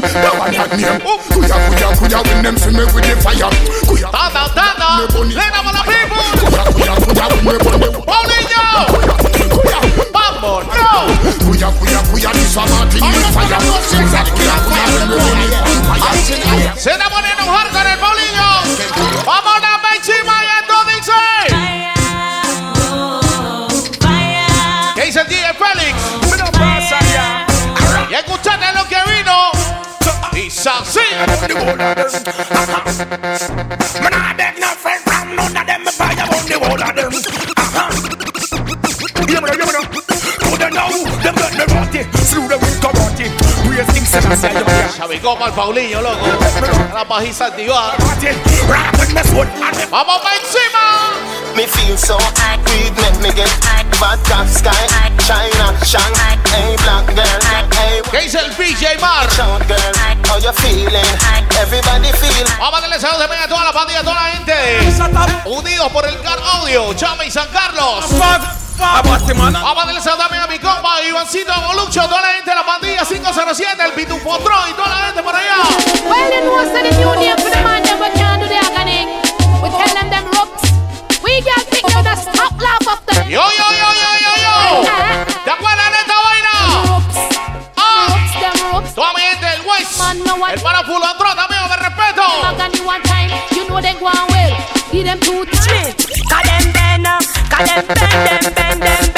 Kuya, 0.00 1.56
kuya, 1.68 1.88
kuya, 1.98 2.18
when 2.24 2.42
them 2.42 2.56
see 2.56 2.70
me 2.72 2.84
with 2.84 3.04
the 3.04 3.14
fire. 3.20 3.50
Kuya, 3.84 4.08
Tata, 4.10 4.48
tata, 4.56 4.88
lena 5.28 5.60
para 5.60 5.72
la 5.76 5.82
people. 5.84 6.24
kuya, 6.40 6.64
kuya, 6.72 6.94
kuya, 7.04 7.24
when 7.28 7.44
me 7.44 7.52
burn 7.60 7.80
the 7.80 7.88
Paulinho, 8.08 8.64
vamos, 10.12 10.64
no. 10.72 10.88
Kuya, 11.44 11.68
kuya, 11.76 12.00
kuya, 12.08 12.30
this 12.32 12.56
a 12.56 12.62
Martin 12.64 13.02
with 13.04 13.28
fire. 13.36 13.60
Kuya, 13.60 14.22
kuya, 14.24 14.56
kuya, 14.64 14.69
así. 31.56 33.04
Man, 34.00 34.14
I 34.14 34.34
beg 34.36 34.58
no 34.58 34.68
friend 34.76 35.02
from 35.04 35.36
none 35.36 35.56
of 35.56 35.66
them. 35.66 35.82
Me 35.84 35.90
on 35.90 36.44
the 36.46 36.56
whole 36.58 36.82
of 36.82 36.94
them. 36.94 37.10
Uh-huh. 37.56 37.88
Yeah, 39.28 39.40
man, 39.40 39.54
yeah, 39.58 39.66
man. 39.66 39.84
Who 40.44 40.56
they 40.56 40.70
know? 40.70 40.90
Them 41.22 41.34
got 41.34 41.52
me 41.54 41.64
rotty. 41.74 42.02
Slew 42.24 42.48
them 42.48 42.60
with 42.60 42.80
karate. 42.80 43.26
Praise 43.66 43.90
King 43.92 44.06
Selassie, 44.06 44.48
you 44.48 44.64
hear? 44.64 44.88
Chavicó 44.96 45.34
para 45.38 45.46
el 45.46 45.52
Paulinho, 45.52 46.02
loco. 46.02 46.26
La 46.94 47.04
pajiza 47.04 47.46
activada. 47.46 47.96
Rock 48.68 48.92
with 48.98 49.12
me 49.14 49.20
and 49.20 49.90
Vamos 49.90 50.22
encima. 50.38 51.09
Me 51.56 51.66
feel 51.66 51.96
so 51.96 52.16
weed 52.70 52.94
make 53.02 53.18
me 53.20 53.30
get 53.34 53.50
vodka 53.98 54.46
sky 54.46 54.86
China 55.26 55.74
Shanghai 55.84 56.38
hey 56.48 56.76
black 56.82 57.06
girl 57.14 57.40
hey 57.74 58.00
¿Qué 58.10 58.20
dice 58.22 58.38
el 58.38 58.50
PJ 58.54 58.98
Mar? 59.00 59.28
short 59.30 59.66
girl 59.66 59.92
how 60.26 60.38
you 60.38 60.52
feeling 60.62 61.04
everybody 61.58 62.12
feel 62.22 62.46
Vamos 62.58 62.78
a 62.78 62.80
darle 62.82 62.98
saludos 63.00 63.20
también 63.20 63.42
a 63.42 63.48
toda 63.48 63.64
la 63.64 63.72
pandilla, 63.72 64.00
a 64.00 64.02
toda 64.02 64.14
la 64.14 64.30
gente. 64.30 64.52
Unidos 65.44 65.92
por 65.92 66.06
el 66.06 66.20
Car 66.22 66.38
Audio, 66.54 66.94
Chama 66.94 67.24
y 67.24 67.30
San 67.30 67.48
Carlos. 67.48 68.04
Vamos 68.78 69.82
a 69.82 69.86
darle 69.86 70.00
saludos 70.00 70.18
también 70.18 70.42
a 70.42 70.46
mi 70.46 70.58
compa 70.58 71.02
Ivancito 71.02 71.52
Bolucho, 71.66 72.02
toda 72.02 72.22
la 72.22 72.28
gente 72.34 72.50
de 72.50 72.56
la 72.56 72.64
pandilla 72.64 73.04
507, 73.04 73.84
el 73.84 73.92
Pitufo 73.92 74.38
Tron 74.38 74.70
y 74.70 74.72
toda 74.74 74.88
la 74.88 75.06
gente 75.06 75.22
por 75.22 75.34
allá. 75.34 75.62
Well, 76.08 76.44
know, 76.44 76.64
say 76.72 76.82
the 76.82 76.96
name 76.96 77.36
for 77.36 77.50
the 77.50 77.62
man, 77.62 77.82
we 77.82 78.10
can't 78.18 78.40
do 78.40 78.48
the 78.48 78.56
agony. 78.56 79.19
Laugh 81.82 82.86
of. 82.88 83.00
Yo, 83.28 83.40
yo, 83.40 83.46
yo, 83.48 83.88
yo, 84.02 84.10
yo, 84.24 84.32
yo. 84.44 84.54
¿Te 85.44 85.50
acuerdas 85.50 85.90
de 85.90 85.98
esta 85.98 86.14
vaina? 86.24 86.52
Ah, 87.76 88.06
toda 88.94 89.12
mi 89.14 89.20
gente 89.22 89.46
del 89.46 89.60
West. 89.66 90.00
El 90.52 90.60
para 90.60 90.82
Fulantro 90.84 91.34
también, 91.34 91.62
me 91.68 91.76
respeto. 91.76 92.22
You 93.54 93.64
know 93.66 93.80
they 93.80 93.94
go 93.94 94.06
on 94.06 94.28
well. 94.30 94.56
Give 94.92 95.04
them 95.04 95.18
two 95.20 95.44
three. 95.46 95.94
Cause 96.28 96.44
them 96.44 97.04
uh, 97.06 97.18
cause 97.48 97.74
them 97.74 97.86
bend, 97.86 98.44
them 98.44 98.54
bend, 98.54 98.82
them 98.82 99.09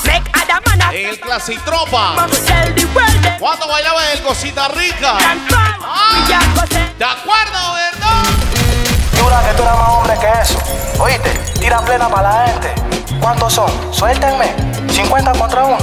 en 0.93 1.07
el 1.09 1.19
Clasitropa. 1.21 2.15
tell 2.47 2.75
the 2.75 2.85
world 2.87 3.23
them. 3.23 3.39
Cuando 3.41 3.67
bailaba 3.69 4.05
en 4.07 4.13
el 4.19 4.23
Cosita 4.23 4.69
Rica. 4.69 5.19
Say. 5.19 5.39
¿De 6.99 7.05
acuerdo, 7.05 7.75
verdad? 7.75 8.25
Dura 9.19 9.43
que 9.43 9.53
tú 9.57 9.63
eres 9.63 9.75
más 9.75 9.89
hombre 9.89 10.15
que 10.21 10.31
eso. 10.41 10.59
Oíste, 11.01 11.31
tira 11.59 11.81
plena 11.85 12.09
para 12.09 12.31
la 12.31 12.47
gente. 12.47 12.73
¿Cuántos 13.21 13.53
son? 13.53 13.71
Suéltenme. 13.93 14.55
50 14.93 15.33
contra 15.33 15.65
uno. 15.65 15.79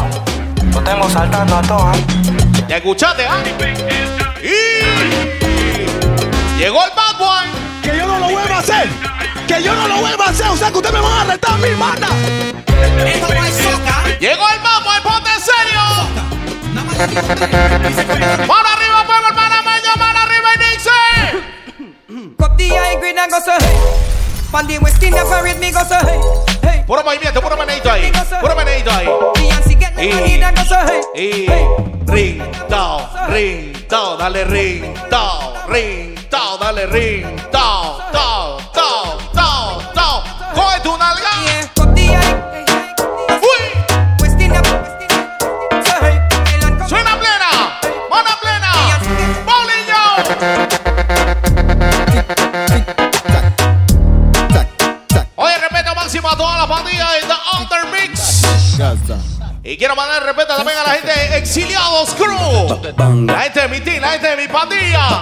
Lo 0.74 0.82
tengo 0.82 1.10
saltando 1.10 1.58
a 1.58 1.62
todas. 1.64 1.98
Ya 2.68 2.78
escuchaste, 2.78 3.28
¿ah? 3.28 3.44
Y 4.42 4.48
llegó 6.58 6.86
el 6.86 6.92
Bad 6.96 7.18
Boy. 7.18 7.48
Que 7.82 7.98
yo 7.98 8.06
no 8.08 8.20
lo 8.20 8.30
vuelva 8.30 8.56
a 8.56 8.60
hacer. 8.60 8.90
Que 9.48 9.64
yo 9.64 9.74
no 9.76 9.88
lo 9.88 9.98
vuelva 9.98 10.26
a 10.26 10.30
hacer. 10.30 10.48
O 10.48 10.58
sea 10.58 10.72
que 10.72 10.78
ustedes 10.78 10.94
me 10.94 11.02
van 11.02 11.12
a 11.12 11.22
arrestar 11.22 11.60
mi 11.60 11.68
hermana. 11.68 12.08
Llegó 14.20 14.50
el 14.50 14.60
Bad 14.60 14.84
Boy, 14.84 15.02
ponte 15.04 15.30
en 15.30 15.42
serio. 15.42 15.82
Mano 18.48 18.70
arriba, 18.70 19.06
pueblo, 19.06 19.28
el 19.30 19.36
panameño, 19.36 19.96
mano 19.98 20.20
arriba 20.20 20.50
y 20.54 20.58
dice. 20.60 20.92
Cup 22.38 22.58
the 22.58 22.70
high 22.70 22.96
grade 23.00 23.18
and 23.18 23.32
go 23.32 23.40
say 23.40 23.58
hey. 23.60 23.78
Pan 24.52 24.68
the 24.68 24.78
west 24.80 25.02
India 25.02 25.24
parade 25.24 25.60
me 25.60 25.72
go 25.72 25.84
say 25.84 25.98
hey. 26.04 26.20
Hey. 26.62 26.84
Puro 26.86 27.04
movimiento, 27.04 27.42
puro 27.42 27.58
meneito 27.58 27.92
ahí. 27.92 28.12
Puro 28.40 28.56
meneito 28.56 28.92
ahí. 28.92 29.08
Beyonce 29.36 29.76
get 29.80 29.96
the 29.96 30.08
money 30.08 30.44
and 30.44 30.56
go 30.56 30.64
say 30.64 31.02
Y 31.16 31.46
hey. 31.48 31.68
ring, 32.08 32.42
down, 32.70 33.08
ring, 33.32 33.74
down, 33.90 34.18
dale 34.20 34.46
ring, 34.46 34.94
down, 35.10 35.54
ring, 35.70 36.11
down, 36.32 36.60
dale 36.60 36.88
ring, 36.88 37.36
down, 37.52 38.00
down, 38.14 38.62
down, 38.74 39.20
down, 39.36 39.84
down. 39.94 40.24
Coge 40.56 40.80
tu 40.82 40.92
nalga. 40.98 41.34
Uy. 43.52 43.62
Say 45.84 46.00
hey. 46.00 46.18
Suena 46.88 47.14
plena, 47.20 47.52
mano 48.10 48.34
plena. 48.42 48.72
Paulinho. 49.46 50.04
Oye, 55.36 55.58
respeto 55.58 55.96
máximo 55.96 56.30
a 56.30 56.36
toda 56.38 56.58
la 56.58 56.68
pandilla 56.68 57.12
de 57.12 57.22
The 57.28 57.38
Under 57.60 57.84
Mix. 57.92 58.42
Y 59.64 59.78
quiero 59.78 59.96
mandar 59.96 60.24
respeto 60.24 60.56
también 60.56 60.76
a 60.80 60.84
la 60.84 60.94
gente 60.96 61.12
de 61.12 61.38
Exiliados 61.38 62.16
Crew. 62.16 63.28
La 63.28 63.42
gente 63.42 63.62
de 63.62 63.68
mi 63.68 63.80
team, 63.80 64.02
la 64.02 64.10
gente 64.14 64.30
de 64.30 64.38
mi 64.38 64.48
pandilla. 64.48 65.22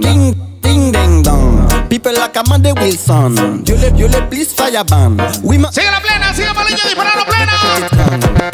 Ding, 0.00 0.34
ding, 0.62 0.92
ding, 0.92 1.22
dong. 1.22 1.88
People 1.90 2.12
like 2.14 2.34
Amanda 2.38 2.72
Wilson. 2.80 3.62
You 3.66 3.76
le, 3.76 3.90
you 3.94 4.08
le, 4.08 4.22
please 4.30 4.54
fire 4.54 4.82
ban. 4.84 5.18
We 5.42 5.58
Sigue 5.70 5.90
la 5.90 6.00
plena, 6.00 6.32
sigue 6.32 6.54
Paulinho 6.54 6.78
disparando 6.82 7.26
plena. 7.26 7.52
Plena 7.90 8.49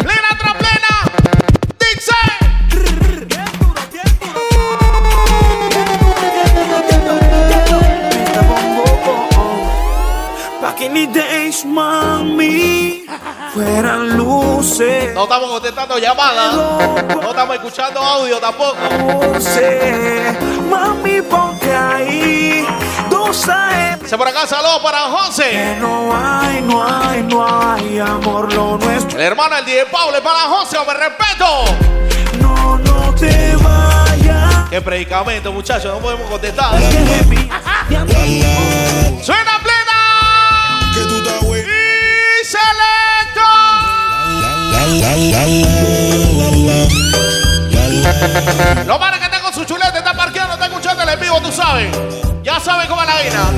estamos 15.26 15.50
contestando 15.50 15.98
llamadas. 15.98 16.54
No 16.54 17.30
estamos 17.30 17.56
escuchando 17.56 18.00
audio 18.00 18.38
tampoco. 18.38 18.76
Mami, 20.70 21.22
ponte 21.22 21.74
ahí. 21.74 22.66
Se 24.06 24.16
por 24.16 24.28
acá 24.28 24.46
saludos 24.46 24.78
para 24.82 25.00
José. 25.00 25.76
no 25.80 26.16
hay, 26.16 26.62
no 26.62 26.86
hay, 26.86 27.22
no 27.24 27.44
hay 27.44 27.98
amor 27.98 28.52
lo 28.52 28.78
nuestro. 28.78 29.18
El 29.18 29.26
hermano 29.26 29.56
del 29.56 29.64
DJ 29.64 29.86
Pablo 29.86 30.16
es 30.16 30.22
para 30.22 30.42
José, 30.42 30.78
me 30.86 30.94
respeto. 30.94 31.64
No, 32.40 32.78
no 32.78 33.14
te 33.14 33.56
vayas. 33.56 34.70
Qué 34.70 34.80
predicamento, 34.80 35.52
muchachos, 35.52 35.92
no 35.92 35.98
podemos 35.98 36.30
contestar. 36.30 36.80
Suena 39.22 39.60
Los 48.86 49.00
manes 49.00 49.20
que 49.20 49.40
con 49.40 49.52
su 49.52 49.64
chulete, 49.64 49.98
están 49.98 50.16
parqueando, 50.16 50.54
están 50.54 50.70
escuchando 50.70 51.02
el 51.02 51.08
en 51.08 51.20
vivo, 51.20 51.40
tú 51.40 51.50
sabes. 51.50 51.88
Ya 52.44 52.60
saben 52.60 52.86
cómo 52.86 53.02
es 53.02 53.08
la 53.08 53.14
vaina. 53.14 53.50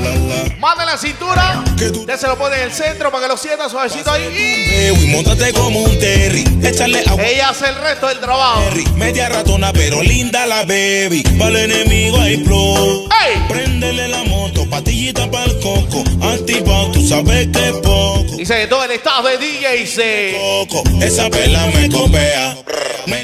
Manden 0.57 0.87
la 0.87 0.97
cintura. 0.97 1.63
Usted 1.79 2.17
se 2.17 2.27
lo 2.27 2.35
pone 2.35 2.55
en 2.55 2.63
el 2.63 2.71
centro 2.73 3.11
para 3.11 3.23
que 3.23 3.27
lo 3.29 3.37
sienta 3.37 3.69
suavecito 3.69 4.11
ahí. 4.11 4.91
Montate 5.11 5.53
como 5.53 5.81
un 5.81 5.99
terry. 5.99 6.43
Échale 6.63 7.03
agua. 7.07 7.23
Y 7.23 7.35
ella 7.35 7.49
hace 7.49 7.69
el 7.69 7.75
resto 7.75 8.07
del 8.07 8.19
trabajo. 8.19 8.63
Media 8.95 9.29
ratona, 9.29 9.71
pero 9.71 10.01
linda 10.01 10.47
la 10.47 10.63
baby. 10.63 11.21
Para 11.37 11.61
el 11.61 11.71
enemigo 11.71 12.19
hay 12.19 12.43
flow. 12.43 13.07
Préndele 13.47 14.07
la 14.07 14.23
patillita 14.69 15.29
para 15.29 15.45
el 15.45 15.59
coco. 15.59 16.03
Antipao, 16.21 16.91
tú 16.91 17.05
sabes 17.07 17.47
que 17.47 17.69
es 17.69 17.75
poco. 17.77 18.35
Dice 18.37 18.61
que 18.61 18.67
todo 18.67 18.83
el 18.83 18.91
estado 18.91 19.27
de 19.27 19.37
DJ 19.37 19.87
se. 19.87 20.37
Coco, 20.67 20.83
esa 21.01 21.29
vela 21.29 21.65
me 21.67 21.89
copea. 21.89 22.57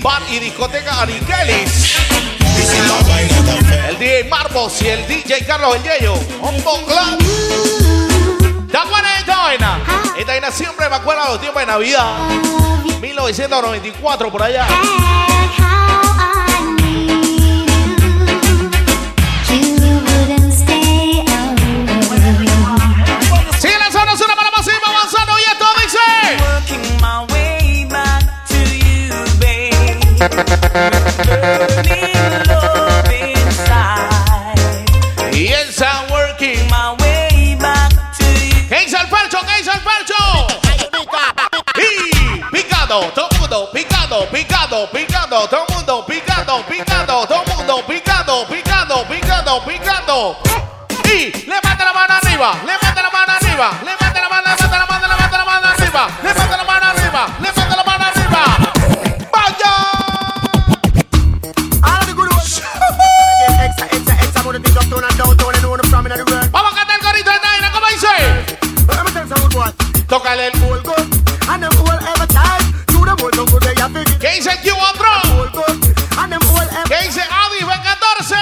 Bar 0.02 0.22
y 0.32 0.40
discoteca 0.40 1.02
Aniquelis. 1.02 1.96
Y 2.40 2.62
si 2.62 2.78
la 2.88 3.02
vaina 3.08 3.38
está 3.38 3.56
fea. 3.68 3.90
El 3.90 4.00
DJ 4.00 4.24
Marcos 4.26 4.82
y 4.82 4.88
el 4.88 5.08
DJ 5.08 5.46
Carlos 5.46 5.76
El 5.76 5.82
Club. 5.84 6.16
¿Te 8.72 8.78
acuerdas 8.78 9.14
de 9.14 9.20
esta 9.20 9.38
vaina? 9.38 9.80
Esta 10.18 10.32
vaina 10.32 10.52
siempre 10.52 10.90
me 10.90 10.96
acuerda 10.96 11.26
de 11.26 11.30
los 11.30 11.42
tiempos 11.42 11.62
de 11.62 11.68
Navidad. 11.68 12.30
1994 13.02 14.32
por 14.32 14.44
allá. 14.44 14.68
Babe. 30.36 31.56
Burning 31.86 32.44
love 32.48 33.12
inside. 33.12 34.58
Y 35.34 35.48
el 35.54 35.72
Sound 35.74 36.12
Working. 36.12 36.68
My 36.70 36.96
way 37.00 37.56
back 37.60 37.92
to 38.18 38.26
you. 38.26 38.68
¿Qué 38.70 38.80
dice 38.82 38.98
el 38.98 39.08
percho? 39.08 39.40
¿Qué 39.46 39.58
dice 39.58 39.72
el 39.72 39.82
percho? 39.82 40.16
Y 41.78 42.42
picado, 42.52 43.12
todo 43.14 43.30
mundo 43.40 43.70
picado, 43.72 44.30
picado, 44.30 44.90
picado, 44.92 45.48
todo 45.48 45.66
mundo 45.74 46.06
picado, 46.06 46.66
picado, 46.66 47.28
todo 47.28 47.44
mundo 47.56 47.84
picado, 47.86 48.46
picado, 48.48 49.06
picado, 49.08 49.66
picado. 49.66 50.38
Y 51.06 51.32
levanta 51.48 51.86
la 51.86 51.94
mano 51.94 52.14
arriba, 52.16 52.56
levanta 52.66 53.02
la 53.02 53.10
mano 53.12 53.34
arriba, 53.34 53.72
levanta 53.84 54.22
la 54.22 54.30
mano, 54.30 54.44
levanta 54.48 54.78
la 54.78 54.86
mano, 54.86 55.08
levanta 55.08 55.38
la 55.38 55.46
mano 55.46 55.68
arriba, 55.68 56.08
levanta 56.24 56.45
Tócale 70.08 70.48
el. 70.48 70.54
And 71.48 71.64
them. 71.64 71.72
You 72.92 73.06
good 73.46 73.64
¿Qué 74.20 74.36
dice 74.36 74.52
And 76.18 76.32
them 76.32 76.42
¿Qué 76.88 77.06
dice 77.06 77.22
Fue 77.60 77.76
14. 78.20 78.36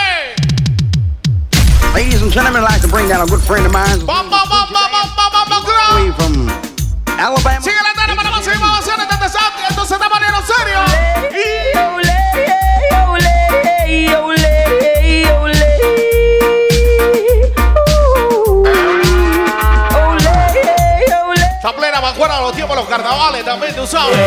Ladies 1.93 2.21
and 2.21 2.31
gentlemen, 2.31 2.63
I'd 2.63 2.71
like 2.71 2.81
to 2.81 2.87
bring 2.87 3.07
down 3.07 3.21
a 3.21 3.29
good 3.29 3.41
friend 3.41 3.65
of 3.65 3.71
mine. 3.71 4.05
Bom, 4.05 4.29
bom, 4.29 4.47
from 6.13 6.49
Alabama. 7.17 7.61
De 22.13 22.27
los 22.27 22.53
tiempos 22.53 22.75
los 22.75 22.87
carnavales 22.87 23.43
también, 23.43 23.75
tú 23.75 23.87
sabes. 23.87 24.17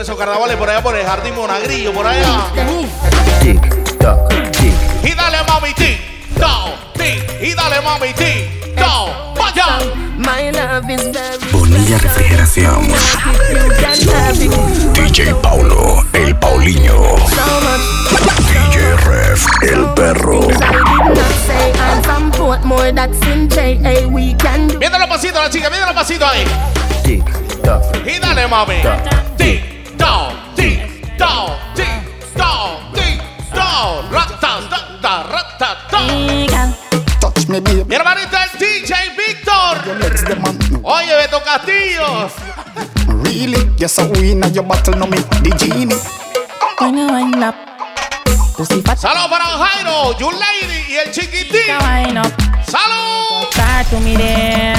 Esos 0.00 0.16
carnavales 0.16 0.56
por 0.56 0.68
allá 0.68 0.82
por 0.82 0.96
el 0.96 1.04
jardín 1.04 1.34
Monagrillo, 1.34 1.92
por 1.92 2.06
allá. 2.06 2.46
Y 5.02 5.14
dale 5.14 5.38
mami 5.46 5.74
ti, 5.74 5.98
down, 6.36 6.72
ti, 6.94 7.22
y 7.46 7.54
dale 7.54 7.80
mami 7.82 8.12
ti, 8.14 8.48
down, 8.76 9.10
vaya. 9.36 9.78
Bonilla 11.52 11.98
Refrigeración. 11.98 12.88
DJ 14.94 15.34
Paulo, 15.36 16.04
el 16.12 16.34
Paulinho. 16.36 17.16
DJ 18.50 18.96
Ref, 19.06 19.46
el 19.62 19.84
perro. 19.94 20.40
Viendo 24.78 24.98
los 24.98 25.08
pasitos, 25.08 25.42
la 25.42 25.50
chica, 25.50 25.68
viendo 25.68 25.86
los 25.86 25.94
pasitos 25.94 26.28
ahí. 26.28 26.44
Y 27.06 28.18
dale 28.18 28.48
mami. 28.48 28.82
Ti, 29.36 29.60
down, 29.96 30.34
ti, 30.56 30.78
down, 31.18 31.52
ti, 31.74 31.84
down, 32.36 32.92
ti, 32.92 33.20
down. 33.54 34.10
Rata, 34.10 34.60
rata, 34.70 35.22
rata. 35.30 35.76
Touch 37.20 37.46
me, 37.48 37.60
baby. 37.60 37.84
Mi 37.84 37.94
hermanito 37.94 38.36
es 38.36 38.58
DJ 38.58 38.94
Víctor. 39.16 39.78
Oye, 40.82 41.14
Beto 41.16 41.42
Castillo. 41.44 42.30
Really? 43.24 43.70
Yes, 43.76 43.98
I 43.98 44.06
win 44.06 44.42
at 44.42 44.54
your 44.54 44.64
battle, 44.64 44.96
no 44.96 45.06
me, 45.06 45.18
the 45.42 45.50
genie. 45.56 45.96
When 46.78 46.96
you 46.96 47.06
wind 47.06 47.44
up, 47.44 47.54
pussy 48.60 48.82
fat. 48.82 48.98
Saludos 48.98 49.28
para 49.28 49.44
Jairo, 49.44 50.18
You 50.18 50.30
Lady 50.32 50.92
y 50.92 50.96
el 50.96 51.10
chiquitín. 51.10 51.62
Salud. 52.66 53.48
Start 53.52 53.88
to 53.88 54.00
me 54.00 54.16
there. 54.16 54.74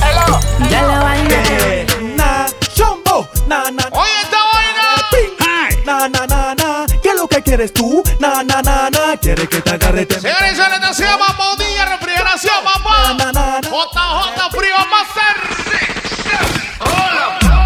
Hello. 0.00 0.38
Hello, 0.70 1.04
wind 1.04 1.32
up. 1.32 2.16
Na, 2.16 2.46
chombo, 2.74 3.28
na, 3.48 3.70
na, 3.70 3.82
Oye, 3.90 4.20
esta 4.22 4.38
vaina. 4.52 4.86
ping. 5.10 5.84
Na, 5.84 6.08
na, 6.08 6.26
na, 6.26 6.54
na. 6.54 6.86
¿Qué 7.02 7.08
es 7.08 7.16
lo 7.16 7.26
que 7.26 7.42
quieres 7.42 7.72
tú? 7.74 8.02
Na, 8.20 8.44
na, 8.44 8.62
na, 8.62 8.88
na. 8.90 9.16
Quiere 9.16 9.48
que 9.48 9.60
te 9.60 9.70
agarre, 9.70 10.06
te 10.06 10.20
Señores 10.20 10.50
señores, 10.56 10.74
esta 10.76 10.94
se 10.94 11.04
llama 11.04 11.34
Modilla 11.36 11.86
Refrigeración, 11.86 12.54
papá. 12.62 13.16
JJ 13.62 14.50
Frío 14.52 14.76
Master. 14.88 15.36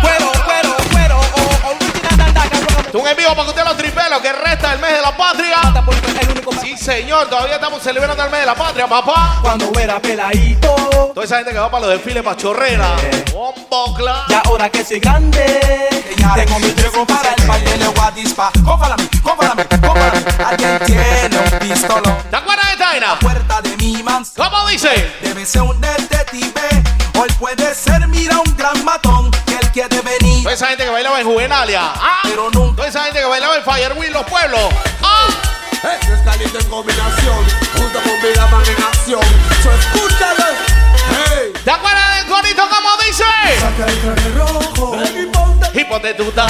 Cuero, 0.01 0.33
cuero, 0.47 0.77
cuero. 0.91 1.21
Oh, 1.37 1.71
original 1.71 2.17
dandaga, 2.17 2.61
rock 2.77 2.95
Un 2.95 3.07
envío 3.09 3.29
para 3.29 3.45
que 3.45 3.51
usted 3.51 3.65
lo 3.65 3.77
tripelo 3.77 4.23
que 4.23 4.33
resta 4.33 4.73
el 4.73 4.79
mes 4.81 4.93
de 4.93 5.03
la 5.03 5.17
patria. 5.17 5.34
Sí, 6.77 6.85
señor, 6.85 7.29
todavía 7.29 7.55
estamos 7.57 7.83
celebrando 7.83 8.23
el 8.25 8.31
mes 8.31 8.41
de 8.41 8.47
la 8.47 8.55
patria, 8.55 8.87
papá. 8.89 9.39
Cuando 9.43 9.71
era 9.79 10.01
peladito. 10.01 10.75
Toda 11.15 11.25
esa 11.25 11.37
gente 11.37 11.53
que 11.53 11.59
va 11.59 11.71
para 11.71 11.87
los 11.87 11.95
desfiles 11.97 12.25
machorrera. 12.25 12.97
Bombo 13.33 13.95
Clan. 13.95 14.23
Y 14.29 14.35
ahora 14.47 14.69
que 14.71 14.85
soy 14.85 14.99
grande, 14.99 15.89
tengo 16.35 16.59
mi 16.59 16.71
truco 16.71 17.07
para 17.07 17.33
el 17.35 17.47
baile 17.47 17.79
de 17.79 17.87
Guadispa. 17.89 18.51
Cómpalame, 18.65 19.09
cómpalame, 19.23 19.65
cómpalame. 19.67 20.25
Alguien 20.45 20.79
tiene 20.87 21.39
un 21.39 21.59
pistolón. 21.61 22.17
¿Te 22.31 22.37
acuerdas 22.37 22.67
de 22.67 22.73
esta 22.73 22.87
vaina? 22.87 23.19
Puerta 23.21 23.63
de 23.63 23.77
mi 23.77 24.03
mansión. 24.03 24.49
¿Cómo 24.51 24.67
dice? 24.69 25.13
Debe 25.23 25.47
ser 25.47 25.63
un 25.63 25.81
detective. 25.81 26.51
Hoy 27.21 27.29
puede 27.39 27.75
ser, 27.75 28.07
mira, 28.09 28.39
un 28.39 28.57
gran 28.57 28.85
matón. 28.85 29.31
Que 29.47 29.55
él 29.55 29.71
quiere 29.73 30.01
venir. 30.01 30.43
Toda 30.43 30.55
esa 30.55 30.67
gente 30.69 30.85
que 30.85 30.91
bailaba 30.91 31.21
en 31.21 31.27
Juvenalia. 31.27 31.81
Ah, 31.95 32.21
Pero 32.25 32.51
nunca. 32.51 32.77
Toda 32.77 32.89
esa 32.89 33.05
gente 33.05 33.21
que 33.21 33.27
bailaba 33.27 33.57
en 33.57 33.63
Firewheel, 33.63 34.13
los 34.13 34.25
pueblos. 34.27 34.61
Ah, 35.03 35.27
Esto 36.01 36.24
en 36.59 36.65
combinación, 36.69 37.45
junto 37.77 38.01
con 38.03 38.23
vida 38.23 38.47
van 38.51 38.63
en 38.67 38.83
acción. 38.83 39.21
So 39.63 39.71
escúchalo. 39.73 40.45
Hey. 41.11 41.53
¿te 41.65 41.71
acuerdas 41.71 42.17
del 42.17 42.27
corito 42.27 42.63
como 42.69 42.97
dice? 43.07 43.25
Saca 43.61 43.87
el 43.91 43.99
traje 44.01 44.29
rojo. 44.31 44.97
Y 45.75 45.85
ponte 45.85 46.15
tu 46.15 46.31
ta- 46.33 46.47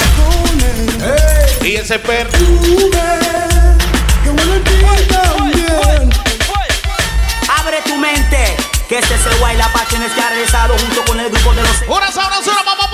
Hey. 0.99 1.71
Y 1.71 1.75
ese 1.77 1.97
perro. 1.99 2.29
Que 2.31 4.29
huele 4.29 4.59
también. 5.07 6.09
Abre 7.59 7.81
tu 7.85 7.95
mente, 7.97 8.55
Que 8.87 8.99
este 8.99 9.15
es 9.15 9.25
el 9.25 9.41
Wild 9.41 9.61
Apache 9.61 9.97
que 9.97 10.21
ha 10.21 10.29
regresado 10.29 10.77
junto 10.77 11.03
con 11.05 11.19
el 11.19 11.29
grupo 11.31 11.53
de 11.53 11.61
los. 11.63 11.81
Una 11.87 12.11
sabrosura, 12.11 12.61
vamos 12.63 12.84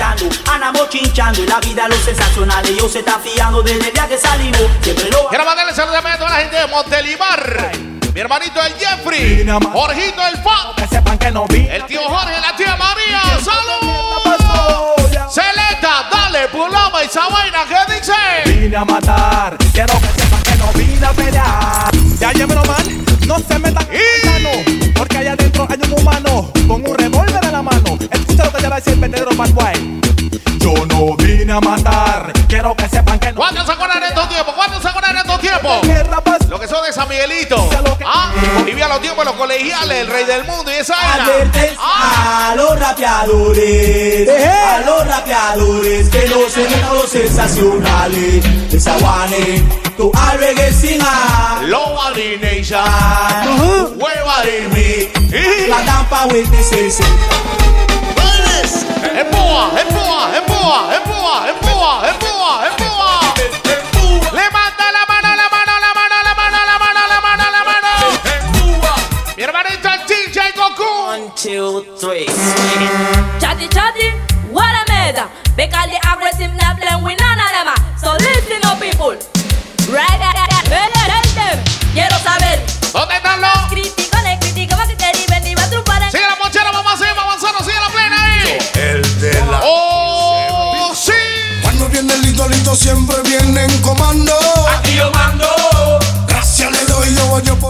Ana 0.00 0.16
comentando, 0.16 0.50
Ana 0.50 0.72
mochinchando 0.72 1.42
y 1.42 1.46
la 1.46 1.60
vida 1.60 1.88
lo 1.88 1.96
sensacional. 1.96 2.64
Ellos 2.66 2.92
se 2.92 3.00
están 3.00 3.20
fiando 3.20 3.62
desde 3.62 3.88
el 3.88 3.92
día 3.92 4.08
que 4.08 4.18
salimos. 4.18 4.62
Siempre 4.82 5.10
lo 5.10 5.28
Quiero 5.28 5.44
mandarle 5.44 5.74
saludos 5.74 6.04
a 6.04 6.18
toda 6.18 6.30
la 6.30 6.36
gente 6.36 6.56
de 6.56 6.66
Montelimar. 6.66 7.72
Mi 8.14 8.20
hermanito 8.20 8.60
el 8.62 8.74
Jeffrey, 8.74 9.46
Jorgito 9.72 10.26
el 10.26 10.36
Funk, 10.42 10.76
Que 10.76 10.86
sepan 10.86 11.18
que 11.18 11.30
no 11.30 11.46
vi. 11.46 11.66
el 11.66 11.84
tío 11.86 12.02
Jorge, 12.02 12.40
la 12.40 12.56
tía 12.56 12.76
María. 12.76 13.22
¡Salud! 13.42 13.92
Celeta, 15.30 16.08
dale, 16.10 16.46
puloma 16.48 17.02
y 17.02 17.06
esa 17.06 17.26
vaina, 17.28 17.60
¿qué 17.66 17.94
dice? 17.94 18.12
Vine 18.60 18.76
a 18.76 18.84
matar, 18.84 19.56
quiero 19.72 19.94
que 19.98 20.22
sepan 20.22 20.42
que 20.42 20.54
no 20.56 20.72
vine 20.74 21.06
a 21.06 21.12
pelear. 21.12 21.90
Ya 22.20 22.32
llévelo 22.32 22.62
man, 22.66 23.04
no 23.26 23.38
se 23.38 23.58
metan 23.58 23.88
en 23.90 24.31
A 28.72 28.76
decir. 28.76 29.02
Yo 30.58 30.72
no 30.86 31.14
vine 31.16 31.52
a 31.52 31.60
matar, 31.60 32.32
quiero 32.48 32.74
que 32.74 32.88
sepan 32.88 33.18
que 33.18 33.30
no. 33.32 33.36
¿Cuántos 33.36 33.66
se 33.66 33.72
acuerdan 33.72 34.00
de 34.00 34.06
estos 34.06 34.28
tiempos? 34.30 34.54
¿Cuántos 34.54 34.80
se 34.80 34.88
acuerdan 34.88 35.12
de 35.12 35.20
estos 35.20 35.40
tiempos? 35.40 36.48
Lo 36.48 36.58
que 36.58 36.68
son 36.68 36.82
de 36.86 36.92
San 36.92 37.06
Miguelito. 37.06 37.68
¿Ah? 38.06 38.32
Vivía 38.64 38.88
los 38.88 39.02
tiempos 39.02 39.26
de 39.26 39.30
los 39.30 39.38
colegiales, 39.38 39.98
el 39.98 40.06
rey 40.06 40.24
del 40.24 40.44
mundo 40.44 40.70
y 40.72 40.76
esa 40.76 40.94
era. 40.94 41.24
Advertencia 41.24 41.78
a 41.82 42.54
los 42.56 42.78
rapeadores, 42.78 44.28
a 44.30 44.80
los 44.86 45.06
rapeadores 45.06 46.08
que 46.08 46.28
no 46.28 46.48
se 46.48 46.68
metan 46.68 46.94
los 46.94 47.10
sensacionales. 47.10 48.44
Esa 48.72 48.96
guane, 48.98 49.62
tu 49.98 50.10
reggae 50.38 50.72
sin 50.72 51.02
a. 51.02 51.60
Low 51.66 51.94
Body 51.94 52.38
Nation, 52.38 52.80
Way 53.98 54.16
Body 54.24 54.68
Me. 54.72 55.68
La 55.68 55.84
tampa 55.84 56.26
with 56.32 56.48
the 56.50 57.91
sensei. 59.02 59.20
Empúa, 59.20 59.80
empúa, 59.80 60.36
empúa, 60.36 60.96
empúa, 60.96 61.48
empúa, 61.50 61.92
empúa, 62.08 62.50
empúa. 62.66 63.10
Levanta 64.32 64.86
la 64.92 65.04
mano, 65.06 65.30
la 65.36 65.48
mano, 65.50 65.74
la 65.80 65.92
mano, 65.94 66.18
la 66.22 66.34
mano, 66.34 66.58
la 66.66 66.78
mano, 66.78 67.02
la 67.08 67.20
mano, 67.20 67.44
la 67.50 67.62
mano. 67.64 67.92
Mi 69.36 69.42
hermanito 69.42 69.88
DJ 70.06 70.52
Goku. 70.54 70.90
One, 71.06 71.30
two, 71.36 71.84
three. 71.98 72.26
Chatty 73.40 73.68
chatty, 73.68 74.10
what 74.50 74.74
a 74.74 74.84
meda. 74.92 75.28
Because 75.56 75.90
the 75.90 75.98
aggressive 76.10 76.54
not 76.56 76.78
playing 76.78 77.02
with 77.02 77.18
none 77.20 77.38
of 77.38 77.50
them. 77.52 77.74
So 77.98 78.12
listen 78.12 78.64
up 78.64 78.80
people. 78.80 79.16
Right, 79.92 80.18
right, 80.20 80.34
right. 80.34 80.51
En 93.56 93.82
comando. 93.82 94.41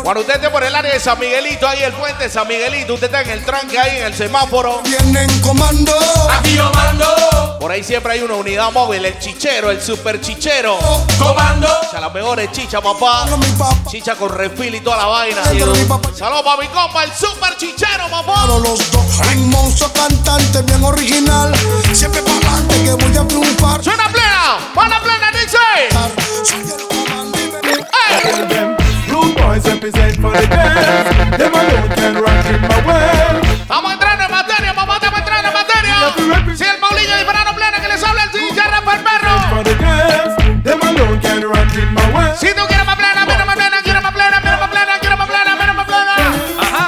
Cuando 0.03 0.23
usted 0.23 0.35
esté 0.35 0.51
por 0.51 0.65
el 0.65 0.75
área 0.75 0.93
de 0.93 0.99
San 0.99 1.19
Miguelito, 1.19 1.67
ahí 1.69 1.81
el 1.83 1.93
puente 1.93 2.25
de 2.25 2.31
San 2.31 2.49
Miguelito, 2.49 2.95
usted 2.95 3.07
está 3.07 3.23
en 3.23 3.31
el 3.31 3.45
tranque 3.45 3.79
ahí 3.79 3.99
en 3.99 4.07
el 4.07 4.15
semáforo. 4.15 4.81
Viene 4.83 5.23
en 5.23 5.41
comando. 5.41 5.93
Aquí 6.29 6.55
yo 6.55 6.71
mando. 6.73 7.57
Por 7.61 7.71
ahí 7.71 7.85
siempre 7.85 8.15
hay 8.15 8.21
una 8.23 8.35
unidad 8.35 8.73
móvil, 8.73 9.05
el 9.05 9.17
chichero, 9.21 9.71
el 9.71 9.81
super 9.81 10.21
chichero. 10.21 10.77
Comando. 11.19 11.69
O 11.87 11.88
sea, 11.88 12.01
las 12.01 12.12
mejores 12.12 12.51
chicha, 12.51 12.81
papá. 12.81 13.27
Chicha 13.88 14.17
con 14.17 14.31
refil 14.31 14.75
y 14.75 14.81
toda 14.81 14.97
la 14.97 15.07
vaina. 15.07 15.45
Saludos 15.45 16.43
para 16.43 16.57
mi 16.57 16.67
compa, 16.69 17.05
el 17.05 17.12
super 17.12 17.57
chichero, 17.57 18.09
papá. 18.11 18.47
Los 18.47 18.62
dos, 18.62 19.21
un 19.37 19.51
monstruo 19.51 19.93
cantante 19.93 20.62
bien 20.62 20.83
original. 20.83 21.55
Siempre 21.93 22.23
para 22.23 22.37
adelante 22.38 22.83
que 22.83 22.93
voy 22.93 23.17
a 23.17 23.29
triunfar. 23.29 23.85
Suena 23.85 24.09
plena, 24.09 24.59
para 24.75 25.01
plena, 25.01 25.31
dice. 25.31 25.59
Rude 28.25 28.72
boys 29.53 29.67
represent 29.69 30.17
for 30.17 30.33
the 30.33 30.47
girls. 30.49 31.37
Them 31.37 31.53
alone 31.53 31.88
can 31.93 32.15
rock 32.25 32.47
in 32.49 32.61
my 32.65 32.79
world. 32.88 33.45
Estamos 33.61 33.93
entrando 33.93 34.25
en 34.25 34.31
materia, 34.31 34.73
papá, 34.75 34.95
estamos 34.97 35.19
entrando 35.21 35.49
en 35.49 35.55
materia. 35.55 36.57
Si 36.57 36.65
el 36.65 36.79
Paulillo 36.79 37.21
y 37.21 37.25
Verano 37.25 37.53
Plena 37.55 37.81
que 37.81 37.88
les 37.88 38.03
habla 38.03 38.25
el 38.25 38.31
DJ 38.33 38.61
Rafa 38.62 38.93
el 38.97 39.03
perro. 39.09 39.35
For 39.53 39.62
the 39.65 39.75
girls, 39.77 40.33
them 40.65 40.81
alone 40.81 41.21
can 41.21 41.43
rock 41.43 41.75
in 41.77 41.93
my 41.93 42.05
world. 42.15 42.37
Si 42.37 42.49
tú 42.55 42.62
quieres 42.67 42.87
más 42.87 42.97
plena, 42.97 43.27
mira 43.27 43.45
más 43.45 43.57
plena, 43.57 43.77
quiero 43.83 44.01
más 44.01 44.12
plena, 44.12 44.41
mira 44.41 44.57
más 44.57 44.71
plena, 44.71 44.93
quiero 45.01 45.17
más 45.17 45.29
plena, 45.29 45.57
mira 45.61 45.73
más 45.75 45.87
plena. 45.87 46.15
Ajá. 46.65 46.85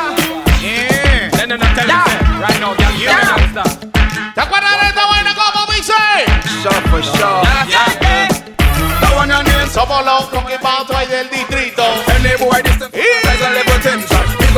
Yeah. 0.60 1.30
Then 1.36 1.48
telling 1.76 2.00
you. 2.00 2.40
Right 2.40 2.60
now, 2.60 2.74
yeah. 2.78 2.92
Yeah. 2.96 3.64
¿Te 4.34 4.40
acuerdas 4.40 4.80
de 4.80 4.86
esta 4.88 5.06
vaina 5.06 5.34
como 5.34 5.72
dice? 5.72 5.92
Sure 6.62 6.80
for 6.88 7.02
sure. 7.02 7.42
Yeah. 7.68 7.86
Yeah. 8.00 8.44
Somos 9.74 10.04
los 10.04 10.30
Rocky 10.30 10.54
Pathway 10.62 11.06
del 11.08 11.28
distrito. 11.30 11.63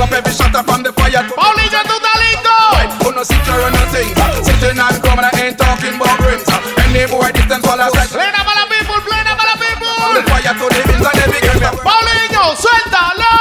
Up 0.07 0.12
every 0.14 0.33
shot 0.33 0.55
from 0.55 0.83
the 0.83 0.92
fire. 0.92 1.23
Paulillo, 1.35 1.81
tú 1.87 1.95
estás 1.99 2.16
listo. 2.23 2.55
Who 3.03 3.12
no 3.12 3.23
sit 3.25 3.42
here 3.42 3.66
and 3.66 3.75
nothing. 3.75 4.09
Sitting 4.47 4.79
and 4.79 4.99
coming, 5.03 5.27
I 5.27 5.31
ain't 5.42 5.59
talking 5.59 5.95
about 5.99 6.19
rims. 6.23 6.47
Any 6.87 7.07
boy 7.11 7.31
this 7.35 7.47
them 7.51 7.62
swallow 7.62 7.90
sex. 7.90 8.14
Plena 8.14 8.40
para 8.47 8.62
la 8.62 8.66
people, 8.71 9.01
plena 9.03 9.35
para 9.35 9.53
la 9.53 9.57
From 9.59 10.14
the 10.14 10.23
fire 10.31 10.55
to 10.55 10.66
the 10.71 10.81
hills 10.87 11.07
and 11.11 11.19
every 11.27 11.40
game. 11.42 11.62
Paulinho, 11.83 12.45
suéltalo. 12.55 13.35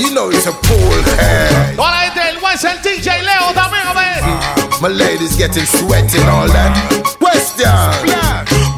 You 0.00 0.12
know 0.12 0.30
it's 0.30 0.46
a 0.46 0.52
pool 0.52 1.00
head. 1.20 1.76
Toda 1.76 1.90
la 1.90 2.00
gente 2.08 2.20
del 2.24 2.38
West, 2.40 2.64
el 2.64 2.80
DJ 2.80 3.22
Leo 3.22 3.52
también, 3.52 3.86
a 3.86 3.92
ver. 3.92 4.56
My 4.80 4.88
lady's 4.88 5.36
getting 5.36 5.66
sweaty 5.66 6.18
and 6.20 6.28
all 6.28 6.48
that. 6.48 6.72
Question. 7.20 7.64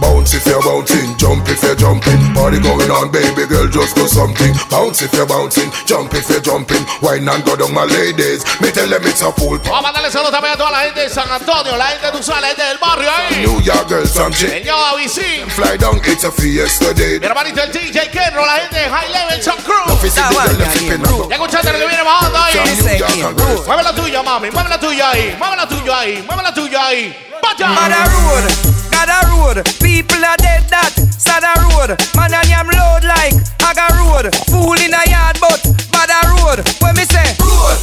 Bounce 0.01 0.35
if 0.35 0.47
you're 0.47 0.63
bouncing, 0.63 0.98
jump 1.29 1.49
if 1.49 1.63
you're 1.63 1.77
jumping. 1.77 2.21
Party 2.33 2.59
going 2.61 2.91
on, 2.91 3.13
baby 3.13 3.45
girl, 3.45 3.69
just 3.69 3.95
do 3.95 4.09
something. 4.09 4.53
Bounce 4.71 5.03
if 5.03 5.13
you're 5.13 5.27
bouncing, 5.27 5.69
jump 5.85 6.15
if 6.15 6.29
you're 6.31 6.41
jumping. 6.41 6.81
Wine 7.03 7.29
and 7.29 7.45
go 7.45 7.55
down, 7.57 7.75
my 7.75 7.85
ladies. 7.85 8.41
Me 8.61 8.73
tell 8.73 8.89
them 8.89 9.05
it's 9.05 9.21
a 9.21 9.31
pool. 9.31 9.59
Vamos 9.59 9.79
a 9.79 9.83
mandarle 9.83 10.11
saludos 10.11 10.33
también 10.33 10.55
a 10.55 10.57
toda 10.57 10.71
la 10.71 10.81
gente 10.85 11.01
de 11.01 11.11
San 11.11 11.31
Antonio, 11.31 11.77
la 11.77 11.87
gente 11.93 12.07
de 12.07 12.13
Tucson, 12.13 12.41
la 12.41 12.49
gente 12.49 12.65
del 12.65 12.79
barrio 12.79 13.11
ahí. 13.11 13.45
New 13.45 13.61
York 13.61 13.89
girls, 13.89 14.11
some 14.11 14.33
shit. 14.35 14.51
Señor 14.51 14.79
Avisin, 14.95 15.51
Fly 15.51 15.77
down, 15.77 16.01
it's 16.05 16.25
a 16.25 16.33
fiesta 16.33 16.95
day. 16.95 17.21
mi 17.21 17.27
hermanito 17.27 17.61
el 17.63 17.73
DJ 17.73 18.11
Kenro, 18.11 18.47
la 18.47 18.57
gente 18.61 18.79
de 18.79 18.89
High 18.89 19.13
Level 19.13 19.43
Sun 19.43 19.57
Crew. 19.65 19.85
No 19.87 19.97
fi 19.97 20.09
see 20.09 20.23
the 20.23 20.35
girl 20.35 20.57
them 20.57 20.71
flipping 20.71 21.03
up. 21.05 21.29
Ya 21.29 21.37
escuchaste 21.37 21.73
lo 21.73 21.79
que 21.79 21.87
viene 21.87 22.03
bajando 22.03 22.39
ahí. 22.39 22.55
From 22.55 23.37
New 23.37 23.65
Mueve 23.67 23.83
la 23.83 23.95
tuya, 23.95 24.23
mami, 24.23 24.51
mueve 24.51 24.69
la 24.71 24.81
tuya 24.81 25.11
ahí, 25.11 25.37
mueve 25.39 25.57
la 25.57 25.69
tuya 25.69 25.99
ahí, 25.99 26.25
mueve 26.27 26.43
la 26.43 26.55
tuya 26.55 26.87
ahí. 26.87 27.29
Vaya. 27.43 27.69
Man 27.69 27.93
a 27.93 28.05
road, 28.07 28.45
God 28.91 29.09
a 29.09 29.21
road. 29.29 29.63
People 29.81 30.25
are 30.25 30.37
dead 30.39 30.65
that, 30.71 30.95
sad 31.19 31.45
a 31.45 31.53
road. 31.63 31.97
Man 32.17 32.33
a 32.35 32.41
yam 32.47 32.69
load 32.71 33.05
like 33.05 33.35
Aga 33.67 33.95
road. 33.99 34.31
Fool 34.51 34.79
in 34.81 34.95
a 34.95 35.03
yard 35.11 35.39
but 35.41 35.61
bad 35.93 36.11
a 36.11 36.21
road. 36.41 36.63
When 36.81 36.95
me 36.97 37.05
say 37.05 37.37
road, 37.41 37.79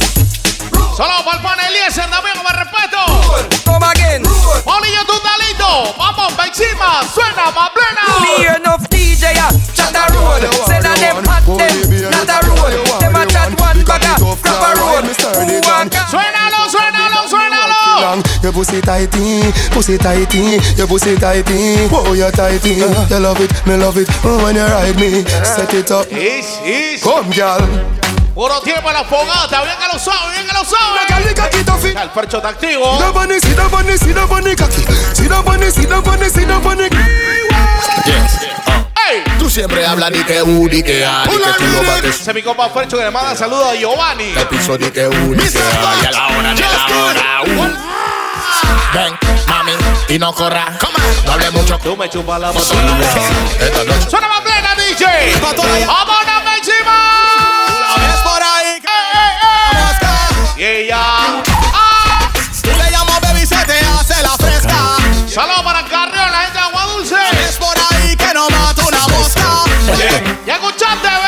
Solo 0.96 1.22
para 1.24 1.36
el 1.36 1.42
pan 1.42 1.58
Eliezer 1.68 2.08
también, 2.10 2.36
con 2.42 2.54
respeto. 2.56 3.00
come 3.66 3.84
again. 3.86 4.22
Paulillo, 4.64 5.04
tú 5.06 5.12
estás 5.14 5.38
listo. 5.46 5.94
Vamos 5.98 6.32
pa' 6.32 6.46
encima, 6.46 7.02
suena 7.14 7.50
más 7.52 7.70
Me 7.70 7.76
plena. 7.76 8.38
hear 8.38 8.56
enough 8.56 8.82
DJ 8.88 9.26
a 9.38 9.50
chat 9.74 9.94
a 9.94 10.06
road. 10.14 10.42
Say 10.66 10.80
that 10.80 10.98
them 10.98 11.22
hot 11.26 11.44
them, 11.44 12.10
not 12.10 12.28
a 12.30 12.46
road. 12.48 13.00
Them 13.00 13.14
a 13.16 13.26
chat 13.26 13.60
one 13.60 13.84
bag 13.84 14.04
a 14.04 14.16
proper 14.16 14.80
road. 14.80 15.04
Ca- 15.92 16.06
Suénalo, 16.68 17.28
suénalo, 17.28 17.74
suénalo. 17.84 18.22
Your 18.42 18.52
pussy 18.52 18.80
tighty, 18.80 19.52
pussy 19.72 19.98
tighty, 19.98 20.58
your 20.76 20.86
pussy 20.86 21.16
tighty, 21.16 21.88
oh 21.92 22.12
you 22.14 22.30
tighty. 22.30 22.74
You 22.74 23.18
love 23.20 23.40
it, 23.40 23.50
me 23.66 23.76
love 23.76 23.96
it 23.96 24.08
oh, 24.24 24.44
when 24.44 24.56
you 24.56 24.62
ride 24.62 24.96
me. 24.98 25.24
Set 25.44 25.72
it 25.74 25.90
up, 25.90 26.06
Is, 26.12 26.58
is. 26.64 27.02
come 27.02 27.30
girl. 27.30 27.60
Puro 28.34 28.60
tiempo 28.60 28.88
en 28.90 28.94
la 28.94 29.04
fogata, 29.04 29.62
bien 29.62 29.76
que 29.78 29.86
lo 29.92 29.98
sabe, 29.98 30.32
bien 30.32 30.46
que 30.46 30.52
lo 30.52 30.64
sabe. 30.64 31.00
Ya, 31.08 32.02
El 32.02 32.10
percho 32.10 32.36
está 32.36 32.50
activo. 32.50 32.98
See 32.98 33.04
the 33.06 33.12
bunny, 33.12 33.40
see 33.40 33.54
the 33.54 33.68
bunny, 33.70 33.96
see 33.96 34.12
the 34.12 34.26
bunny 34.26 34.54
cocky. 34.54 34.82
See 35.14 35.26
the 35.26 35.42
bunny, 35.42 35.70
see 35.70 35.86
the 35.86 36.00
bunny, 36.02 36.28
see 36.28 36.44
the 36.44 36.58
bunny. 36.62 36.88
Uh, 36.92 38.84
¡Ey! 39.10 39.22
Tú 39.38 39.48
siempre 39.50 39.84
hablas 39.86 40.10
ni 40.10 40.22
que 40.24 40.42
U, 40.42 40.68
ni 40.68 40.82
que 40.82 41.04
A, 41.04 41.24
ni 41.26 41.36
que 41.36 41.52
tú 41.58 41.64
lo 41.66 41.82
bates. 41.84 42.20
Ese 42.20 42.30
es 42.30 42.34
mi 42.34 42.42
compa 42.42 42.68
Fercho 42.70 42.96
que 42.96 43.04
le 43.04 43.10
manda 43.10 43.34
saludos 43.36 43.72
a 43.72 43.74
Giovanni. 43.74 44.32
El 44.36 44.46
piso 44.48 44.76
ni 44.78 44.90
que 44.90 45.06
U, 45.06 45.34
ni 45.34 45.44
que 45.48 45.58
A, 45.58 46.02
y 46.02 46.06
a 46.06 46.10
la 46.10 46.26
hora, 46.28 46.54
ni 46.54 46.62
a 46.62 46.72
la 46.72 46.86
hora. 46.86 47.42
uh. 47.42 47.96
Ven, 48.94 49.18
mami, 49.48 49.72
y 50.08 50.18
no 50.18 50.32
corra. 50.32 50.76
No 51.26 51.32
hable 51.32 51.50
mucho. 51.50 51.78
Tú 51.78 51.96
me 51.96 52.08
chupas 52.08 52.40
la 52.40 52.50
Esta 52.50 52.74
noche. 53.84 54.10
Suena 54.10 54.28
más 54.28 54.40
plena, 54.40 54.74
DJ. 54.74 55.04
¡Vámonos 55.40 56.56
encima! 56.58 56.96
Es 58.14 58.20
por 58.22 58.42
ahí 58.42 58.80
que 60.56 60.62
Y 60.62 60.64
ella. 60.64 60.98
¡Ah! 60.98 62.30
tú 62.62 62.70
le 62.70 62.90
llamas 62.90 63.20
baby 63.20 63.44
se 63.46 63.56
te 63.66 63.78
hace 63.78 64.22
la 64.22 64.30
fresca. 64.38 64.96
Saludos 65.26 65.62
para 65.62 65.84
Ya 70.46 70.54
escuchaste. 70.54 71.25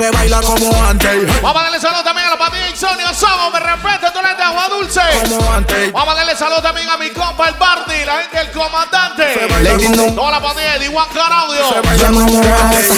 Se 0.00 0.10
baila 0.10 0.40
como 0.40 0.82
antes. 0.82 1.42
Vamos 1.42 1.60
a 1.60 1.64
darle 1.64 1.78
saludo 1.78 2.02
también 2.02 2.26
a 2.26 2.30
la 2.30 2.38
pandilla 2.38 2.68
Insomnio 2.70 3.12
Somos, 3.12 3.52
me 3.52 3.60
respeto, 3.60 4.12
tú 4.12 4.18
eres 4.20 4.36
de 4.36 4.42
agua 4.42 4.68
dulce. 4.68 5.00
Como 5.28 5.52
antes. 5.52 5.92
Vamos 5.92 6.14
a 6.14 6.16
darle 6.16 6.36
saludo 6.36 6.62
también 6.62 6.88
a 6.88 6.96
mi 6.96 7.10
compa 7.10 7.48
el 7.48 7.54
Barney, 7.56 8.04
la 8.06 8.22
gente 8.22 8.38
del 8.38 8.50
comandante. 8.52 9.24
Toda 10.14 10.30
la 10.30 10.40
pandilla 10.40 10.78
de 10.78 10.84
Iguan 10.86 11.08
Caraudio. 11.12 11.68
Se 11.68 11.80
baila 11.80 12.08
como 12.08 12.38
antes. 12.38 12.88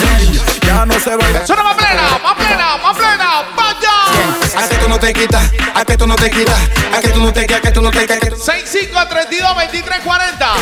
Ya 0.61 0.85
no 0.85 0.99
se 0.99 1.15
baila. 1.15 1.45
Suena 1.45 1.63
más 1.63 1.75
plena, 1.75 2.19
más 2.23 2.35
plena, 2.35 2.77
más 2.77 2.97
plena. 2.97 3.43
¡Vaya! 3.55 4.63
A 4.63 4.69
que 4.69 4.75
tú 4.75 4.87
no 4.87 4.99
te 4.99 5.13
quitas, 5.13 5.51
a 5.73 5.83
que 5.83 5.97
tú 5.97 6.07
no 6.07 6.15
te 6.15 6.29
quitas, 6.29 6.59
a 6.95 7.01
que 7.01 7.09
tú 7.09 7.19
no 7.19 7.33
te 7.33 7.41
quitas, 7.41 7.57
a 7.57 7.61
que 7.61 7.71
tú 7.71 7.81
no 7.81 7.91
te 7.91 8.07
quitas. 8.07 8.39
6532 8.39 9.55
2340 9.55 10.53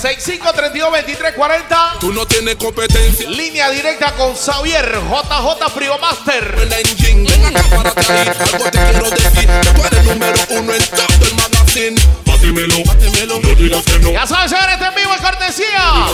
6532 0.00 0.90
2340 0.90 1.98
Tú 2.00 2.12
no 2.12 2.26
tienes 2.26 2.56
competencia. 2.56 3.28
Línea 3.28 3.68
directa 3.70 4.12
con 4.12 4.34
Xavier 4.34 4.98
JJ 5.10 5.73
Frio 5.74 5.98
Master. 5.98 6.68
Ven 6.68 7.46
acá 7.46 7.62
para 7.68 8.44
algo 8.54 8.62
te 8.70 8.78
quiero 8.78 9.10
decir. 9.10 9.48
Tú 9.74 9.82
eres 9.84 10.04
número 10.04 10.38
uno 10.50 10.72
en 10.74 10.84
todo 10.84 11.26
el 11.26 11.34
magazine. 11.34 12.00
Bátemelo, 12.24 12.84
bátemelo, 12.86 13.40
no 13.40 13.54
digas 13.54 13.84
que 13.84 13.98
no. 13.98 14.12
Ya 14.12 14.26
sabes, 14.26 14.50
señores, 14.50 14.74
este 14.74 14.86
en 14.86 14.94
vivo 14.94 15.14
es 15.14 15.20
cortesía 15.20 16.06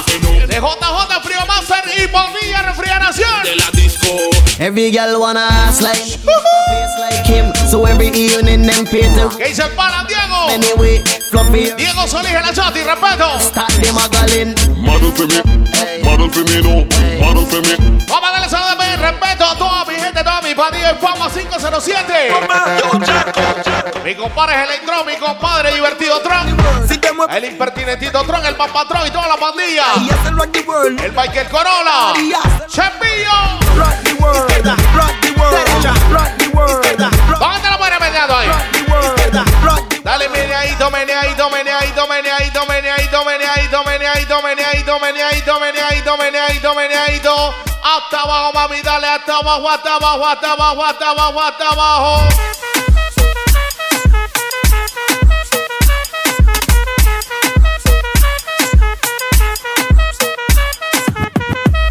de 0.46 0.54
JJ 0.56 1.22
Frio 1.22 1.46
Master 1.46 1.84
y 1.98 2.06
Bonilla 2.06 2.62
Refrigeración. 2.62 3.42
De 3.44 3.56
la 3.56 3.70
disco. 3.72 4.08
Every 4.58 4.90
girl 4.90 5.20
wanna 5.20 5.46
ass 5.46 5.80
like 5.82 5.96
face 5.98 6.98
like 6.98 7.26
him. 7.26 7.52
So 7.70 7.84
every 7.86 8.08
evening 8.08 8.66
them 8.66 8.84
pay 8.86 9.02
to 9.14 9.28
¿Qué 9.36 9.48
dice 9.48 9.62
el 9.62 9.70
pana 9.70 10.06
Diego? 10.08 10.48
anyway. 10.48 11.02
Fluffy, 11.30 11.70
Diego 11.76 12.06
Solís 12.08 12.32
en 12.32 12.42
la 12.46 12.52
chat 12.52 12.74
y 12.76 12.82
respeto. 12.82 13.38
start 13.40 13.72
the 13.80 13.92
magazine. 13.92 14.54
Model 14.80 15.12
for 15.12 15.26
me, 15.26 16.02
model 16.02 16.30
for 16.30 16.44
me, 16.44 16.60
no, 16.62 16.86
model 17.24 17.46
for 17.46 17.62
me. 17.62 18.04
Vamos 18.08 18.28
a 18.28 18.32
darle 18.32 18.48
saludos 18.48 18.79
respeto 19.00 19.44
a 19.44 19.56
toda 19.56 19.84
mi 19.86 19.94
gente, 19.94 20.22
toda 20.22 20.40
mi 20.42 20.54
pandilla 20.54 20.90
en 20.90 20.98
Fama 20.98 21.28
507. 21.30 22.30
Mi 24.04 24.14
compadre 24.14 24.54
es 24.54 24.68
Electron, 24.68 25.06
mi 25.06 25.16
compadre 25.16 25.74
divertido 25.74 26.20
Tron. 26.20 26.56
El 27.30 27.44
impertinentito 27.44 28.22
Tron, 28.24 28.44
el 28.46 28.56
papatrón 28.56 29.06
y 29.06 29.10
toda 29.10 29.28
la 29.28 29.36
pandilla. 29.36 29.84
El 31.04 31.12
Michael 31.12 31.48
Corolla. 31.48 32.12
Chepillo. 32.68 33.30
¿Dónde 37.38 37.70
lo 37.70 37.78
pones 37.78 38.00
meneado 38.00 38.36
ahí? 38.36 38.48
Dale 40.02 40.28
meneadito, 40.28 40.90
meneadito, 40.90 41.50
meneadito, 41.50 42.06
meneadito, 42.06 42.66
meneadito, 42.66 43.24
meneadito, 43.24 43.84
meneadito, 43.84 44.42
meneadito, 44.42 45.60
meneadito, 45.60 46.16
meneadito, 46.16 46.74
meneadito. 46.74 47.69
Hasta 47.92 48.20
abajo, 48.20 48.52
mami, 48.52 48.80
dale 48.82 49.08
hasta 49.08 49.38
abajo, 49.38 49.68
hasta 49.68 49.96
abajo, 49.96 50.24
hasta 50.24 50.52
abajo, 50.52 50.84
hasta 50.84 51.10
abajo, 51.10 51.40
hasta 51.42 51.68
abajo. 51.70 52.28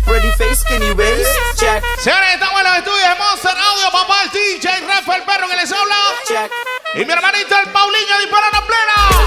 Pretty 0.05 0.31
face, 0.37 0.55
skinny 0.55 0.91
waist, 0.91 1.27
check, 1.57 1.83
Señores, 1.97 2.33
estamos 2.33 2.61
en 2.61 2.63
los 2.63 2.77
estudios 2.77 3.03
de 3.03 3.15
Monster 3.15 3.57
Audio, 3.57 3.91
papá, 3.91 4.23
el 4.23 4.29
DJ 4.31 4.79
Rafa, 4.87 5.15
el 5.17 5.23
perro 5.23 5.49
que 5.49 5.55
les 5.57 5.71
habla. 5.71 5.95
check. 6.25 6.51
Y 6.95 7.03
mi 7.03 7.11
hermanito, 7.11 7.59
el 7.59 7.69
Paulinho, 7.73 8.19
disparando 8.19 8.65
plena. 8.65 9.18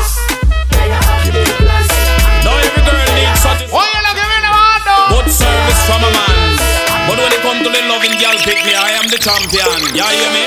Pick 8.44 8.58
me, 8.66 8.74
I 8.74 8.90
am 8.98 9.06
the 9.08 9.18
champion. 9.18 9.70
Yeah, 9.94 10.10
hear 10.10 10.30
me? 10.34 10.44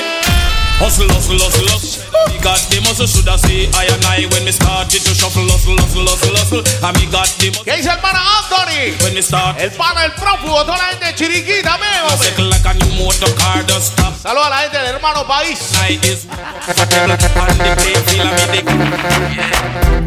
Hustle, 0.76 1.08
hustle, 1.08 1.40
hustle, 1.40 1.68
hustle. 1.72 2.04
Me 2.28 2.36
got 2.44 2.60
the 2.68 2.80
muscle, 2.84 3.08
should 3.08 3.24
I 3.28 3.36
say 3.40 3.64
I 3.72 3.88
and 3.88 4.04
I 4.04 4.28
when 4.28 4.44
me 4.44 4.52
started 4.52 5.00
to 5.00 5.12
shuffle, 5.16 5.48
hustle, 5.48 5.72
hustle, 5.80 6.04
hustle, 6.04 6.36
hustle. 6.36 6.62
And 6.84 6.92
me 7.00 7.08
got 7.08 7.32
the 7.40 7.48
muscle 7.48 7.64
¿Qué 7.64 7.76
dice 7.80 7.88
el 7.88 8.00
pana 8.04 8.20
Anthony? 8.20 8.92
when 9.00 9.14
me 9.16 9.22
start. 9.24 9.56
El 9.58 9.70
pana, 9.72 10.04
el 10.04 10.12
prófugo, 10.12 10.60
toda 10.68 10.76
la 10.76 10.92
gente 10.92 11.06
de 11.06 11.14
chiriquita, 11.14 11.72
I 11.72 11.80
amigo. 11.80 12.12
cycle 12.20 12.48
like 12.52 12.66
a 12.68 12.74
new 12.76 12.92
motor 13.00 13.32
car 13.40 13.64
just 13.64 13.92
stop. 13.96 14.12
Saludos 14.20 14.46
a 14.46 14.50
la 14.50 14.58
gente 14.68 14.76
del 14.76 14.86
hermano 14.96 15.24
país. 15.26 15.58
I 15.80 15.96
is 16.04 16.26
comfortable 16.28 17.40
on 17.40 17.56
the 17.56 17.72
play, 17.80 17.96
feel 18.12 18.28
me 18.28 18.44
dick. 18.52 18.66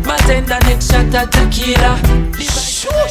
Bartender 0.05 0.59
next 0.69 0.91
shot 0.91 1.15
at 1.15 1.31
tequila. 1.33 1.97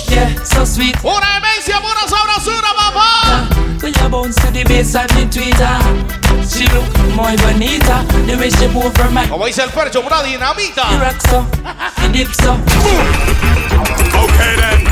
Yeah, 0.09 0.31
so 0.45 0.65
sweet. 0.65 0.95
Una 1.03 1.27
demencia, 1.35 1.81
pura 1.83 2.07
sabrosura, 2.07 2.71
papá. 2.79 3.58
When 3.81 3.93
you 3.95 4.09
bounce 4.09 4.35
to 4.37 4.51
the 4.51 4.65
bass 4.65 4.95
and 4.95 5.09
the 5.11 5.27
tweeter. 5.31 5.79
She 6.45 6.67
look 6.75 6.99
muy 7.15 7.37
bonita. 7.37 8.05
The 8.27 8.37
way 8.37 8.51
she 8.51 8.67
move 8.69 8.97
her 8.97 9.11
mind. 9.11 9.31
Como 9.31 9.47
dice 9.47 9.63
el 9.63 9.71
percho, 9.71 10.03
pura 10.03 10.23
dinamita. 10.23 10.91
You 10.91 10.99
rock 10.99 11.21
so, 11.29 11.47
you 12.03 12.09
dip 12.13 12.33
so. 12.35 12.53
Okay 14.25 14.57
then. 14.57 14.85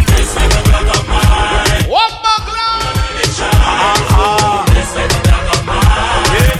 One 1.89 2.13
more 2.23 2.41
club. 2.47 2.83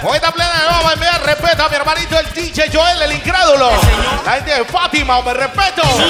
Con 0.01 0.15
esta 0.15 0.31
plena 0.31 0.61
le 0.61 0.67
vamos 0.67 0.85
a 0.85 0.93
enviar 0.93 1.21
respeto 1.25 1.63
a 1.63 1.69
mi 1.69 1.75
hermanito 1.75 2.19
el 2.19 2.33
DJ 2.33 2.69
Joel, 2.71 3.01
el 3.01 3.11
incrédulo. 3.13 3.71
La 4.25 4.31
gente 4.33 4.51
de 4.51 4.63
Fátima, 4.65 5.21
me 5.21 5.33
respeto. 5.33 5.81
¡Para 5.81 6.03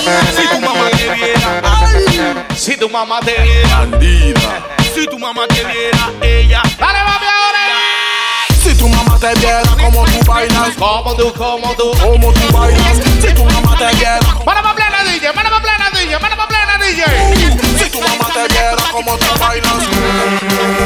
Si 0.00 0.48
tu 0.48 0.60
mamá 0.60 0.90
te 0.90 1.10
viera, 1.14 2.54
Si 2.56 2.76
tu 2.76 2.88
mamá 2.88 3.20
te 3.20 3.34
viera. 3.42 3.76
bandida. 3.80 4.66
Si 4.94 5.06
tu 5.06 5.18
mamá 5.18 5.46
te 5.46 5.62
viera, 5.64 6.10
ella. 6.22 6.62
¡Dale, 6.78 6.98
mami, 7.04 7.26
ahora! 7.26 7.66
Si 8.62 8.74
tu 8.74 8.88
mamá 8.88 9.18
te 9.18 9.34
viera 9.34 9.62
como 9.80 10.04
tú 10.06 10.20
bailas, 10.26 10.70
Como 10.78 11.14
tú, 11.16 11.32
como 11.34 11.74
tú. 11.74 11.92
como 12.00 12.32
tú 12.32 12.52
bailas. 12.58 12.96
Si 13.20 13.34
tu 13.34 13.44
mamá 13.44 13.76
te 13.76 13.94
viera, 13.96 14.20
¡Para 14.44 14.62
más 14.62 14.74
plena, 14.74 15.04
DJ! 15.04 15.32
¡Para 15.34 15.50
más 15.50 15.60
plena, 15.60 15.90
DJ! 15.90 16.18
¡Para 16.18 16.36
más 16.36 16.46
plena, 16.46 16.78
DJ! 16.78 17.04
si 17.78 17.90
tu 17.90 18.00
mamá 18.00 18.32
te 18.32 18.48
viera 18.54 18.76
como 18.90 19.16
tú 19.18 19.26
bailas. 19.38 20.80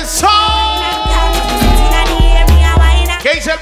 ¡Eso! 0.00 0.28
¿Qué 3.22 3.34
dice 3.36 3.52
el 3.52 3.58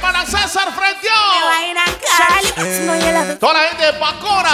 Toda 3.38 3.52
la 3.55 3.61
gente 3.68 3.85
de 3.87 3.92
Pacora. 3.94 4.50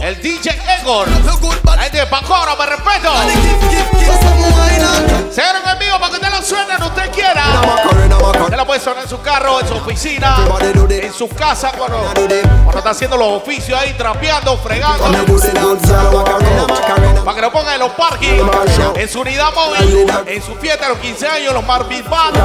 El 0.00 0.22
DJ 0.22 0.50
Egor. 0.80 1.08
La 1.64 1.82
gente 1.82 1.98
de 1.98 2.06
Pacora, 2.06 2.56
me 2.56 2.66
respeto. 2.66 3.12
Señores 5.32 5.62
en 5.72 5.78
vivo 5.78 5.98
para 5.98 6.10
que 6.10 6.16
usted 6.16 6.30
lo 6.30 6.42
suene 6.42 6.72
donde 6.78 6.86
usted 6.86 7.10
quiera. 7.12 8.05
Usted 8.30 8.56
lo 8.56 8.66
puede 8.66 8.80
sonar 8.80 9.02
en 9.04 9.08
su 9.08 9.20
carro, 9.22 9.60
en 9.60 9.68
su 9.68 9.74
oficina, 9.74 10.36
en 11.04 11.12
su 11.12 11.28
casa, 11.28 11.72
cuando, 11.76 11.98
cuando 12.64 12.78
está 12.78 12.90
haciendo 12.90 13.16
los 13.16 13.28
oficios 13.42 13.78
ahí, 13.78 13.94
trapeando, 13.94 14.56
fregando. 14.58 15.04
Para 17.24 17.34
que 17.34 17.40
lo 17.42 17.52
pongan 17.52 17.74
en 17.74 17.80
los 17.80 17.92
parkings, 17.92 18.42
en 18.96 19.08
su 19.08 19.20
unidad 19.20 19.52
móvil, 19.54 20.06
en 20.26 20.42
su 20.42 20.54
fiesta 20.56 20.84
de 20.86 20.90
los 20.94 20.98
15 21.00 21.26
años, 21.28 21.54
los 21.54 21.64
Marvin 21.66 22.04
Band. 22.08 22.36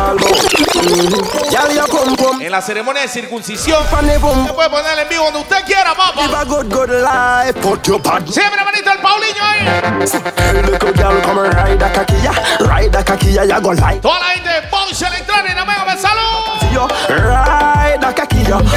En 2.42 2.52
la 2.52 2.62
ceremonia 2.62 3.02
de 3.04 3.08
circuncisión. 3.08 3.82
Usted 4.42 4.54
puede 4.56 4.70
ponerle 4.70 5.02
en 5.04 5.10
vivo 5.10 5.24
donde 5.26 5.40
usted 5.40 5.66
quiera, 5.66 5.94
papá. 5.96 6.22
Siempre, 8.32 8.60
hermanito, 8.60 8.92
el 8.92 9.00
Paulinho 9.00 9.44
ahí. 9.44 9.61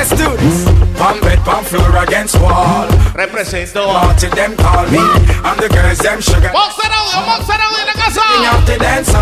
Let's 0.05 0.11
do 0.11 0.37
this. 0.37 0.65
Palm 0.99 1.21
bed, 1.21 1.39
palm 1.45 1.65
floor 1.65 1.97
against 2.05 2.39
wall. 2.41 2.87
The 3.15 4.31
them 4.37 4.57
call 4.57 4.87
me. 4.87 5.03
And 5.43 5.59
the 5.59 5.69
girls 5.69 5.99
them 5.99 6.21
sugar. 6.21 6.51
Ponce 6.53 6.79
Audio, 6.79 7.25
Ponce 7.25 7.51
Audio 7.51 7.79
en 7.81 7.87
la 7.87 7.95
casa. 7.95 8.23
The 8.67 8.79
dancer 8.79 9.19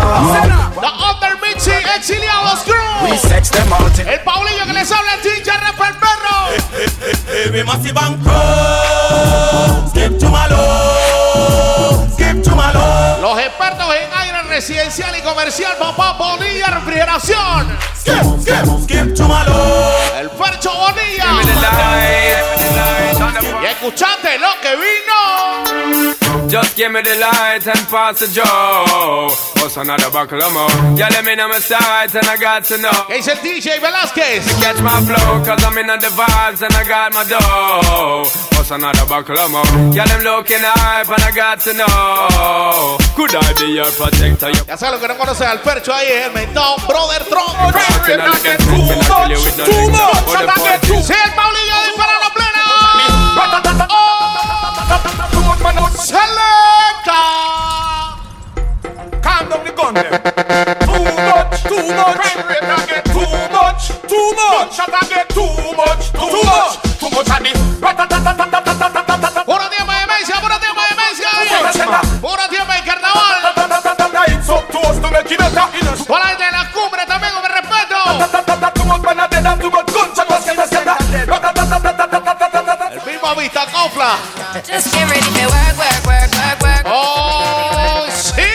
The 0.79 0.91
other 0.91 1.37
bitchy 1.41 1.71
eh, 1.71 1.95
exiliados 1.95 2.63
crew 2.63 3.09
We 3.09 3.17
sex 3.17 3.49
them 3.49 3.71
out 3.73 3.97
El 3.99 4.19
Paulillo 4.23 4.65
que 4.65 4.73
les 4.73 4.91
habla 4.91 5.17
DJ 5.23 5.51
el 5.51 5.95
Perro. 6.03 6.49
Baby 7.51 7.63
Massive 7.63 7.97
and 7.97 8.21
Pro 8.23 9.89
Skip 9.89 10.19
to 10.19 10.29
my 10.29 10.47
love 10.47 11.02
Los 13.21 13.39
expertos 13.39 13.87
en 13.95 14.17
aire 14.19 14.41
residencial 14.43 15.17
y 15.17 15.21
comercial, 15.21 15.77
papá 15.77 16.13
Bonilla 16.13 16.67
Refrigeración. 16.67 17.77
Skip, 17.95 18.15
skip, 18.41 18.65
skip 18.83 19.15
to 19.15 19.23
my 19.27 19.45
low. 19.45 20.19
El 20.19 20.29
Fercho 20.29 20.71
Bonilla. 20.73 21.41
Y 23.61 23.65
escuchaste 23.65 24.39
lo 24.39 24.49
que 24.61 24.75
vino. 24.75 26.22
Just 26.49 26.75
Give 26.77 26.91
me 26.91 27.01
the 27.01 27.15
light 27.15 27.65
and 27.67 27.87
pass 27.87 28.19
the 28.19 28.27
joe. 28.27 28.43
Oh, 28.45 29.29
What's 29.61 29.77
another 29.77 30.09
buckle 30.11 30.41
of 30.41 30.53
more? 30.53 30.67
Yeah, 30.97 31.09
let 31.09 31.23
me 31.23 31.35
know 31.35 31.47
my 31.47 31.59
sight 31.59 32.13
and 32.15 32.25
I 32.27 32.35
got 32.37 32.65
to 32.65 32.77
know. 32.77 32.91
¿Qué 33.07 33.17
dice 33.17 33.31
el 33.31 33.37
DJ 33.39 33.79
Velázquez? 33.79 34.43
Catch 34.61 34.81
my 34.81 34.99
flow, 35.05 35.41
cause 35.45 35.63
I'm 35.63 35.77
in 35.77 35.87
the 35.87 36.09
vibes 36.09 36.61
and 36.61 36.73
I 36.75 36.83
got 36.83 37.13
my 37.13 37.23
dough. 37.23 37.39
Oh, 37.41 38.23
What's 38.57 38.71
another 38.71 39.05
buckle 39.07 39.37
of 39.37 39.51
more? 39.51 39.63
Yeah, 39.93 40.05
them 40.05 40.23
looking 40.23 40.59
hype 40.61 41.09
and 41.09 41.23
I 41.23 41.31
got 41.31 41.59
to 41.61 41.73
know. 41.73 42.97
Could 43.15 43.35
I 43.35 43.53
be 43.53 43.73
your 43.73 43.91
protector? 43.91 44.51
Ya 44.67 44.75
sabes 44.77 44.93
lo 44.93 44.99
que 44.99 45.07
no 45.07 45.17
conoce 45.17 45.45
al 45.45 45.59
percho 45.61 45.93
ahí 45.93 46.07
es 46.07 46.25
el 46.27 46.33
mentón 46.33 46.81
Brother 46.87 47.23
Tron. 47.29 47.53
Too 47.71 48.17
much, 48.17 48.43
too 49.65 49.89
much, 49.89 51.05
Sí, 51.05 51.13
el 51.13 51.31
Paulillo 51.33 51.75
dispara 51.87 52.19
la 52.19 52.33
plena. 52.33 52.63
Selector! 56.03 57.23
Calm 59.23 59.49
down 59.49 59.63
the 59.63 59.71
gun 59.71 59.93
there. 59.93 60.11
Too 60.83 61.03
much, 61.15 61.63
too 61.63 61.87
much. 61.95 62.19
Crime 62.19 62.43
rate 62.49 62.67
again. 62.67 63.03
Too 63.07 63.31
much, 63.55 63.87
too 64.11 64.27
much. 64.35 64.75
Shot 64.75 64.91
again. 64.91 65.25
Too 65.29 65.47
much, 65.79 66.11
too, 66.11 66.27
too 66.27 66.43
much. 66.43 66.75
much. 66.75 66.99
Too 66.99 67.09
much 67.09 67.29
of 67.29 67.39
the. 67.39 67.53
Buenos 69.45 69.69
días, 69.71 69.85
Maya 69.85 70.07
Mencia. 70.07 70.39
Buenos 70.39 70.59
días, 70.61 70.75
Maya 70.75 70.95
Mencia. 70.95 71.29
Buenos 72.21 72.49
días, 72.49 72.67
Maya 72.67 72.83
Carnaval. 72.83 73.23
It's 74.27 74.49
up 74.49 74.67
to 74.71 74.79
us 74.79 74.99
to 74.99 75.09
make 75.11 75.31
it 75.31 75.37
better. 75.39 75.67
Hola, 76.09 76.35
de 76.35 76.51
la 76.51 76.71
cumbre 76.71 77.05
también, 77.05 77.33
con 77.33 77.43
respeto. 77.45 77.95
Too 78.73 78.85
much, 78.85 79.01
man. 79.01 79.59
Too 79.59 79.71
much. 79.71 79.92
Vista 83.31 83.65
Confla. 83.71 84.17
Just 84.67 84.93
get 84.93 85.09
ready 85.09 85.21
for 85.21 85.47
work, 85.47 85.77
work, 85.77 86.05
work, 86.05 86.29
work, 86.35 86.61
work. 86.61 86.83
Oh, 86.85 88.05
sí. 88.11 88.52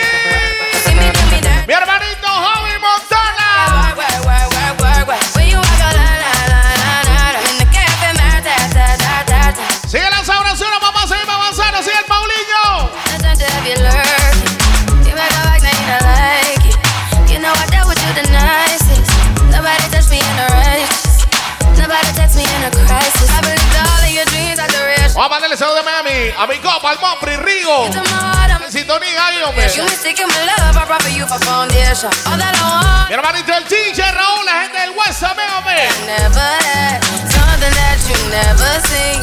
Brought 30.89 31.03
for 31.03 31.13
you 31.13 31.25
for 31.29 31.37
foundation. 31.45 32.09
All 32.25 32.33
that 32.41 32.57
I 32.57 32.65
want. 32.65 33.09
Mi 33.09 33.13
hermanito 33.13 33.53
el 33.53 33.63
DJ 33.69 34.09
Raúl, 34.09 34.43
la 34.43 34.65
gente 34.65 34.79
del 34.81 34.89
West 34.97 35.21
también, 35.21 35.49
hombre. 35.53 35.85
Never 36.09 36.49
had 36.65 36.97
something 37.29 37.73
that 37.77 37.97
you 38.09 38.17
never 38.33 38.81
seen. 38.89 39.21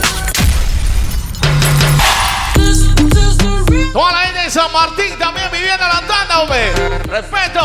Toda 3.93 4.13
la 4.13 4.19
gente 4.31 4.43
de 4.43 4.51
San 4.51 4.73
Martín 4.73 5.19
también 5.19 5.51
viviendo 5.51 5.85
la 5.89 6.01
tanda, 6.07 6.39
hombre. 6.39 6.73
Respeto. 7.11 7.61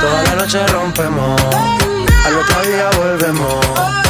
Toda 0.00 0.22
la 0.24 0.34
noche 0.36 0.66
rompemos, 0.66 1.40
al 2.26 2.36
otro 2.36 2.62
día 2.62 2.90
volvemos. 2.98 4.05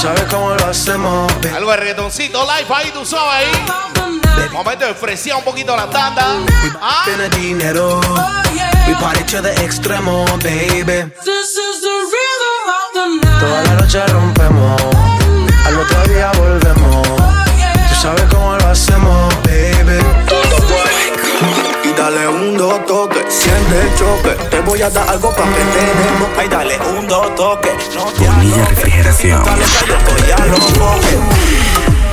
Tú 0.00 0.06
sabes 0.06 0.24
cómo 0.30 0.54
lo 0.54 0.66
hacemos. 0.66 1.26
baby. 1.42 1.56
Algo 1.56 1.70
de 1.72 1.76
reggaetoncito 1.78 2.40
live 2.42 2.74
ahí, 2.74 2.90
tú 2.92 3.04
sabes 3.04 3.34
ahí. 3.34 4.42
De 4.42 4.48
momento 4.50 4.86
de 4.86 4.94
fresía 4.94 5.36
un 5.36 5.42
poquito 5.42 5.76
la 5.76 5.90
tanda. 5.90 6.36
Ah, 6.80 7.02
Tiene 7.04 7.28
dinero, 7.30 8.00
we 8.86 8.94
party 9.00 9.24
to 9.24 9.42
the 9.42 9.52
extremo, 9.64 10.24
baby. 10.44 11.10
Toda 13.40 13.62
la 13.64 13.74
noche 13.74 14.06
rompemos, 14.06 14.80
al 15.66 15.78
otro 15.80 16.02
día 16.14 16.30
volvemos. 16.38 17.08
Tú 17.88 17.94
sabes 18.00 18.22
cómo 18.30 18.56
lo 18.56 18.68
hacemos, 18.68 19.34
baby. 19.42 19.98
Y 21.84 21.92
dale 21.92 22.28
un 22.28 22.56
dos 22.56 22.78
toque, 23.68 23.76
siente 23.76 23.80
el 23.80 23.94
choque. 23.96 24.48
Te 24.50 24.60
voy 24.60 24.82
a 24.82 24.90
dar 24.90 25.08
algo 25.08 25.30
para 25.30 25.50
que 25.50 25.62
tenemos. 25.64 26.28
Ay, 26.38 26.48
dale 26.48 26.78
un 26.98 27.06
dos 27.06 27.34
toque. 27.34 27.76
No 27.94 28.04
te 28.12 28.28
Bonilla 28.28 28.64
Refrigeración. 28.66 29.42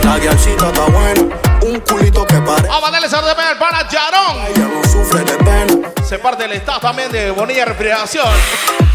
La 0.03 0.19
guialcita 0.19 0.67
está 0.67 0.85
buena, 0.85 1.35
un 1.61 1.79
culito 1.79 2.25
que 2.27 2.35
parece. 2.35 2.67
Vamos 2.67 2.89
a 2.89 2.91
darle 2.91 3.09
también 3.09 3.47
al 3.47 3.57
pana 3.57 3.87
Yarón. 3.89 4.37
Ella 4.47 4.67
no 4.67 4.83
sufre 4.89 5.23
de 5.23 5.37
pena. 5.37 5.91
Se 6.07 6.19
parte 6.19 6.43
del 6.43 6.53
staff 6.53 6.81
también 6.81 7.11
de 7.11 7.31
Bonilla 7.31 7.65
Refrigeración. 7.65 8.27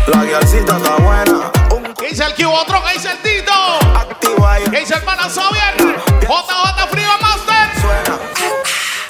La 0.07 0.25
guialcita 0.25 0.77
está 0.77 0.97
buena, 0.97 1.51
¿Qué 1.99 2.09
dice 2.09 2.25
el 2.25 2.35
Cubo 2.35 2.55
otro? 2.55 2.83
¿Qué 2.85 2.95
dice 2.95 3.11
el 3.11 3.19
Tito? 3.19 3.53
activa 3.97 4.61
y 4.61 4.71
¿Qué 4.71 4.81
dice 4.81 4.95
el 4.95 5.03
pana 5.03 5.29
Xavier? 5.29 5.75
JJ 6.23 6.89
suena. 6.91 7.00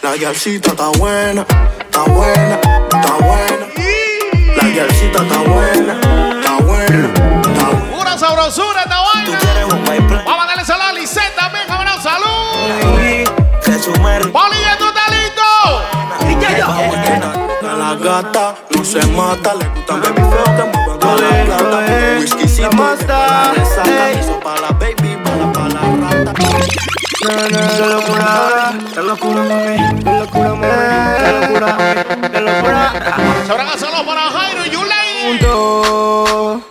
La 0.03 0.17
guialcita 0.17 0.71
está 0.71 0.89
buena, 0.99 1.45
está 1.79 2.03
buena, 2.05 2.59
está 2.91 3.13
buena. 3.21 3.67
La 4.57 4.65
guialcita 4.69 5.23
está 5.23 5.39
buena, 5.41 5.93
está 6.41 6.57
buena, 6.65 7.13
está 7.43 7.69
buena. 7.69 7.97
Pura 7.99 8.17
sabrosura 8.19 8.83
esta 8.83 8.99
vaina. 9.03 9.39
Vamos 10.25 10.45
a 10.45 10.47
darle 10.47 10.65
saludos 10.65 10.89
a 10.89 10.93
Lisette 10.95 11.37
también, 11.37 11.67
cabrón. 11.69 12.03
¡Salud! 12.03 13.29
Que 13.63 13.79
su 13.79 13.93
merda. 14.01 14.31
Bolilla, 14.31 14.79
¿tú 14.79 14.87
estás 14.87 15.11
listo? 15.11 15.43
A 17.63 17.75
la 17.77 17.95
gata 17.95 18.55
no 18.75 18.85
se 18.85 19.07
mata, 19.09 19.55
le 19.55 19.67
gusta 19.69 19.95
el 19.97 20.01
baby 20.01 20.23
feo 20.23 20.45
que 20.57 20.65
mueva 20.79 20.99
toda 20.99 21.17
la 21.21 21.45
plata. 21.45 21.87
Resaca, 23.55 24.11
eso 24.13 24.41
pa' 24.41 24.57
la 24.57 24.69
para. 24.69 24.70
Qué 27.31 27.87
locura, 27.87 28.73
qué 28.93 29.03
locura, 29.03 29.43
mami. 29.43 29.77
Qué 30.03 30.11
locura, 30.19 30.49
mami. 30.51 30.67
Qué 31.23 31.31
locura, 31.41 31.69
qué 32.33 32.41
locura. 32.41 32.93
Para 34.05 34.31
Jairo 34.31 34.67
y 34.67 34.71
Yulei. 34.71 35.39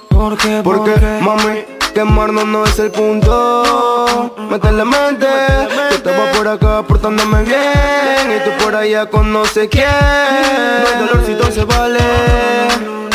¿Por 0.10 0.38
qué? 0.38 0.62
Porque, 0.64 0.96
mami, 1.22 1.64
quemarnos 1.94 2.46
no 2.46 2.66
es 2.66 2.78
el 2.80 2.92
punto. 2.92 4.36
Métele 4.50 4.84
mente. 4.84 5.28
Yo 5.72 5.96
estaba 5.96 6.32
por 6.32 6.48
acá 6.48 6.84
portándome 6.84 7.44
bien. 7.44 8.36
Y 8.36 8.40
tú 8.44 8.52
por 8.64 8.76
allá 8.76 9.06
con 9.06 9.32
no 9.32 9.46
sé 9.46 9.70
quién. 9.70 9.86
No 9.88 10.88
hay 10.90 11.08
dolorcito 11.08 11.52
se 11.52 11.64
vale. 11.64 12.00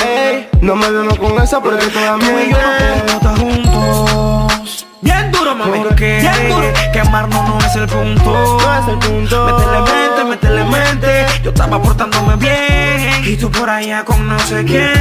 Ey, 0.03 0.49
no 0.63 0.77
me 0.77 0.91
vemos 0.91 1.19
con 1.19 1.39
esa 1.43 1.61
porque 1.61 1.87
toda 1.89 2.17
mi 2.17 2.25
y 2.25 2.51
yo 2.51 2.57
no 2.57 2.79
podemos 2.79 3.13
estar 3.13 3.39
juntos. 3.39 4.87
Bien 5.03 5.31
duro, 5.31 5.55
mami. 5.55 5.85
Bien 5.99 6.49
duro. 6.49 6.84
Quemarnos 7.05 7.49
no 7.49 7.59
es 7.59 7.77
el 7.77 7.87
punto. 7.87 8.59
No 8.61 8.79
es 8.79 8.89
el 8.89 8.99
punto. 8.99 9.47
Métele 9.47 9.81
mente, 9.83 10.25
métele 10.25 10.65
mente. 10.65 11.27
Yo 11.43 11.51
estaba 11.51 11.81
portándome 11.81 12.37
bien. 12.37 13.25
Y 13.25 13.37
tú 13.37 13.51
por 13.51 13.69
allá 13.69 14.05
con 14.05 14.27
no 14.27 14.39
sé 14.41 14.65
quién. 14.65 14.93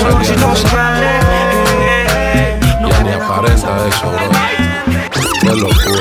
Solo 0.00 0.24
si 0.24 0.36
no 0.36 0.54
se 0.54 0.76
vale. 0.76 1.06
Ya 2.88 3.02
ni 3.02 3.12
aparenta 3.12 3.88
eso, 3.88 4.10
bro. 4.10 4.30
Qué 5.40 5.54
locura. 5.54 6.00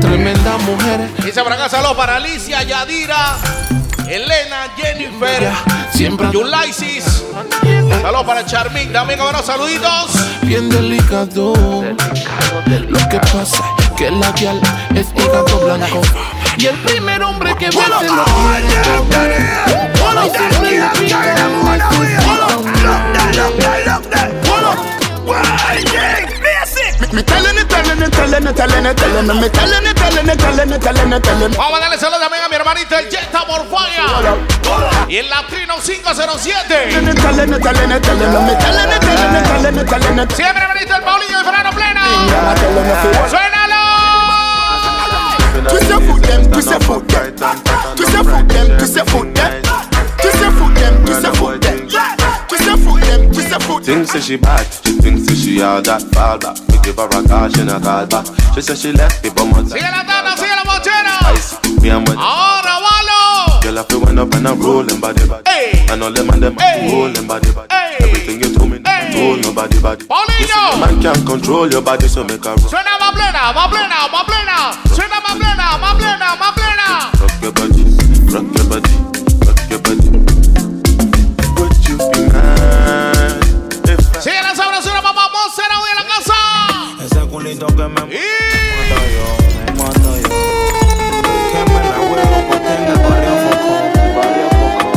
Tremenda 0.00 0.58
mujer. 0.58 1.10
Y 1.26 1.32
se 1.32 1.40
habrán 1.40 1.70
saludos 1.70 1.96
para 1.96 2.16
Alicia, 2.16 2.62
Yadira, 2.62 3.36
Elena, 4.08 4.72
Jennifer, 4.76 5.50
Siempre 5.92 6.28
Yulaisis. 6.32 7.24
Saludos 8.02 8.24
para 8.24 8.46
Charmin. 8.46 8.92
También, 8.92 9.18
cabrón, 9.18 9.44
saluditos. 9.44 10.10
bien 10.42 10.68
delicado. 10.68 11.54
Lo 12.66 13.08
que 13.08 13.18
pasa 13.18 13.64
es 13.78 13.90
que 13.96 14.10
la 14.10 14.30
guial 14.32 14.60
es 14.94 15.08
hígado 15.16 15.58
blanco. 15.58 16.00
Y 16.56 16.66
el 16.66 16.76
primer 16.82 17.22
hombre 17.22 17.54
que 17.56 17.66
ve 17.66 17.72
se 17.72 17.88
lo 17.88 18.24
quiere. 18.24 19.46
Me 27.12 27.22
telling 27.22 27.56
it, 27.56 27.68
telling 27.68 28.02
it, 28.02 28.10
telling 28.12 28.46
it, 28.46 28.56
telling 28.56 28.86
it, 28.86 28.96
telling 28.96 29.28
it, 29.30 29.34
me 29.40 29.48
telling 29.48 29.86
it, 29.86 29.96
telling 29.96 30.28
it, 30.28 30.38
telling 30.38 30.72
it, 30.72 30.80
telling 30.82 31.12
it, 31.12 31.22
telling 31.22 31.52
it. 31.52 31.56
Vamos 31.56 31.78
a 31.78 31.80
darle 31.80 31.98
saludos 31.98 32.20
también 32.20 32.42
a 32.44 32.48
mi 32.48 32.56
hermanito 32.56 32.96
el 32.98 33.08
Jetta 33.10 33.44
Morfaya. 33.46 34.04
Y 35.08 35.16
el 35.18 35.28
Latrino 35.30 35.76
507. 35.78 36.90
Telling 36.90 37.08
it, 37.08 37.16
telling 37.16 37.52
it, 37.52 37.62
telling 37.62 37.92
it, 37.92 38.02
telling 38.02 38.32
it, 38.32 38.40
me 38.42 38.54
telling 38.58 38.90
it, 38.90 39.00
telling 39.00 39.36
it, 39.36 39.44
telling 39.46 39.78
it, 39.78 39.88
telling 39.88 40.18
it. 40.18 40.32
Siempre 40.32 40.62
hermanito 40.62 40.94
el 40.96 41.02
Paulinho 41.02 41.38
de 41.38 41.44
feel 43.02 43.12
what- 43.12 43.30
¡Suénalo! 43.30 43.82
Twist 45.68 45.88
your 45.88 46.00
foot 46.00 46.22
them, 46.22 46.50
twist 46.52 46.70
your 46.70 46.80
foot 46.80 47.08
them. 47.08 47.34
Twist 47.96 48.12
your 48.12 48.24
foot 48.24 48.48
them, 48.48 48.78
twist 48.78 48.96
your 48.96 49.04
foot 49.06 49.34
them. 49.34 49.55
Thinks 53.86 54.12
that 54.14 54.22
she 54.26 54.34
bad, 54.34 54.66
she 54.82 54.98
thinks 54.98 55.30
that 55.30 55.38
she 55.38 55.62
all 55.62 55.78
that 55.78 56.02
fall 56.10 56.34
back. 56.42 56.58
We 56.74 56.74
give 56.82 56.98
her 56.98 57.06
a 57.06 57.22
call, 57.22 57.46
she 57.46 57.62
not 57.62 57.86
call 57.86 58.02
back. 58.10 58.26
She 58.50 58.58
said 58.58 58.82
she 58.82 58.90
left 58.90 59.22
me, 59.22 59.30
but 59.30 59.46
more 59.46 59.62
Sigue 59.62 59.86
la 59.86 60.02
tanda, 60.02 60.34
sigue 60.34 60.58
la 60.58 60.66
mochera. 60.66 61.14
Ice, 61.30 61.54
me 61.78 61.94
and 61.94 62.02
with 62.02 62.18
Ahora, 62.18 62.82
Valo. 62.82 63.62
Girl, 63.62 63.78
I 63.78 63.86
feel 63.86 64.02
when 64.02 64.18
up 64.18 64.34
and 64.34 64.42
I'm 64.42 64.58
rolling 64.58 64.98
body 64.98 65.22
body. 65.30 65.46
Hey. 65.46 65.86
And 65.86 66.02
all 66.02 66.10
them 66.10 66.26
and 66.34 66.42
them 66.42 66.58
rolling 66.58 67.30
body 67.30 67.54
body. 67.54 67.70
Everything 68.02 68.42
you 68.42 68.50
told 68.58 68.74
me, 68.74 68.82
roll 69.14 69.38
nobody 69.38 69.78
body. 69.78 70.02
The 70.02 70.82
man 70.82 70.98
can't 70.98 71.22
control 71.22 71.70
your 71.70 71.78
body, 71.78 72.10
so 72.10 72.26
make 72.26 72.42
a 72.42 72.58
roll. 72.58 72.66
Suena 72.66 72.98
más 72.98 73.14
plena, 73.14 73.54
más 73.54 73.70
plena, 73.70 74.10
más 74.10 74.26
plena. 74.26 74.74
Suena 74.98 75.22
más 75.22 75.38
plena, 75.38 75.78
más 75.78 75.94
plena, 75.94 76.34
más 76.34 76.52
plena. 76.58 76.86
Rock 77.22 77.38
your 77.38 77.54
body, 77.54 77.86
rock 78.34 78.50
your 78.50 78.66
body, 78.66 78.90
Que 87.58 87.64
me 87.64 87.88
mata 87.88 88.04
yo, 88.04 89.26
me 89.64 89.72
mata 89.82 90.10
yo. 90.20 90.28
Que 91.52 91.60
me 91.72 91.80
la 91.88 91.98
huevo 92.02 92.38
porque 92.50 92.72
en 92.74 92.82
el 92.84 92.98
barrio 92.98 93.34
foco. 93.46 94.92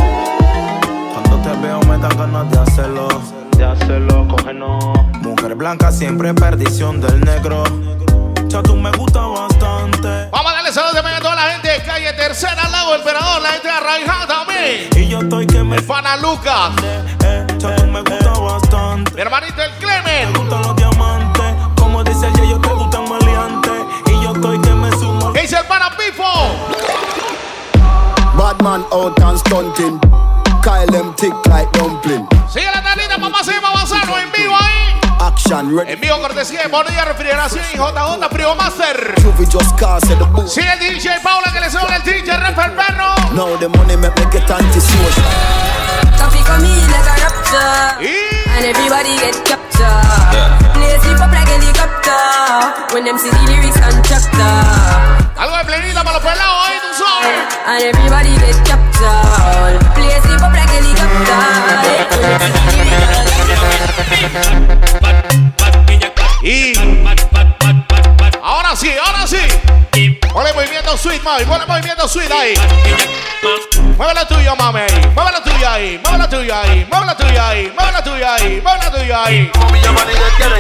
Cuando 1.14 1.36
te 1.38 1.52
veo 1.62 1.80
me 1.84 1.96
dan 2.00 2.18
ganas 2.18 2.52
de 2.52 2.58
hacerlo. 2.60 3.08
De 3.56 3.64
hacerlo, 3.64 4.28
cógenos. 4.28 4.84
Mujer 5.22 5.56
blanca 5.56 5.90
siempre 5.90 6.34
perdición 6.34 7.00
del 7.00 7.22
negro. 7.22 7.64
Tú 8.64 8.76
me 8.76 8.92
gusta 8.92 9.22
bastante. 9.22 10.28
Vamos 10.30 10.52
a 10.52 10.56
darle 10.56 10.74
saludos 10.74 10.96
también 10.96 11.16
a 11.16 11.22
toda 11.22 11.36
la 11.36 11.52
gente 11.54 11.70
de 11.70 11.82
calle 11.82 12.12
Tercera, 12.12 12.62
al 12.66 12.72
Lago 12.74 12.96
Emperador, 12.96 13.42
la 13.42 13.50
gente 13.52 13.68
de 13.70 13.74
Arraiján 13.74 14.28
también. 14.28 14.90
Y 14.98 15.08
yo 15.08 15.20
estoy 15.20 15.48
que 15.48 15.64
me. 15.64 15.78
El 15.78 15.84
pana 15.84 16.18
Lucas. 16.18 16.72
Ya 17.58 17.76
tú 17.76 17.86
me 17.86 18.02
gusta 18.02 18.32
bastante. 18.32 19.14
Mi 19.14 19.22
hermanito 19.22 19.62
el 19.62 19.72
Clemen. 19.78 20.34
Man 28.62 28.84
out 28.92 29.20
and 29.22 29.40
stunting. 29.40 30.00
Kyle 30.62 30.88
them 30.88 31.14
tick 31.16 31.34
like 31.48 31.72
dumpling. 31.74 32.28
Action 35.50 35.76
ready. 35.76 35.94
En 35.94 36.00
vivo, 36.00 36.22
cortesía 36.22 36.62
de 36.62 36.68
Bonilla 36.68 37.06
Refrigeración 37.06 37.66
y 37.74 37.78
JJ 37.78 38.30
Frío 38.30 38.54
Master. 38.56 39.16
Sigue 40.46 40.74
el 40.74 40.80
DJ 40.80 41.20
Paula 41.24 41.52
que 41.52 41.60
le 41.60 41.72
sube 41.72 41.96
el 41.96 42.04
DJ 42.04 42.38
Rafael 42.38 42.72
Perro. 42.74 43.16
Now 43.34 43.58
the 43.58 43.68
money 43.68 43.98
make 43.98 44.16
me 44.16 44.26
get 44.32 44.48
antisocial. 44.52 45.26
Coffee 46.20 46.44
come 46.44 46.66
in 46.66 46.92
like 46.92 47.02
a 47.02 47.16
rapture 47.18 47.98
And 48.58 48.66
everybody 48.66 49.18
get 49.18 49.44
captured 49.44 50.74
Play 50.74 51.00
sleep 51.02 51.20
up 51.20 51.32
like 51.32 51.48
helicopter 51.48 52.94
When 52.94 53.06
them 53.06 53.18
see 53.18 53.32
the 53.32 53.40
lyrics 53.48 53.78
and 53.78 54.06
chapter 54.06 54.54
Algo 55.36 55.58
de 55.58 55.66
plenita 55.66 56.04
para 56.04 56.20
los 56.20 56.24
pelados 56.24 56.68
ahí, 56.68 56.78
tú 56.84 56.94
sabes. 56.94 57.58
And 57.66 57.82
everybody 57.82 58.38
get 58.38 58.58
captured 58.68 59.82
Play 59.96 60.14
sleep 60.22 60.42
up 60.44 60.54
like 60.54 60.70
helicopter 60.70 61.00
Y 66.42 66.74
ahora 68.42 68.76
sí, 68.76 68.92
ahora 69.06 69.28
sí. 69.28 69.38
Ponle 70.32 70.54
movimiento 70.54 70.98
sweet, 70.98 71.22
mami. 71.24 71.46
Ponle 71.46 71.66
movimiento 71.66 72.08
sweet 72.08 72.32
ahí. 72.32 72.54
Mueve 73.98 74.14
la 74.14 74.28
tuya, 74.28 74.56
mami. 74.56 74.82
Mueve 75.14 75.32
la 75.32 75.44
tuya 75.44 75.74
ahí. 75.74 76.00
Mueve 76.04 76.18
la 76.18 76.30
tuya 76.30 76.62
ahí. 76.62 76.88
Mueve 76.90 77.06
la 77.06 77.16
tuya 77.18 77.50
ahí. 77.50 77.72
Mueve 77.76 77.92
la 77.92 78.04
tuya 78.04 78.36
ahí. 78.36 78.62
Mueve 78.64 78.80
la 78.80 78.92
tuya 78.92 79.24
ahí. 79.24 79.52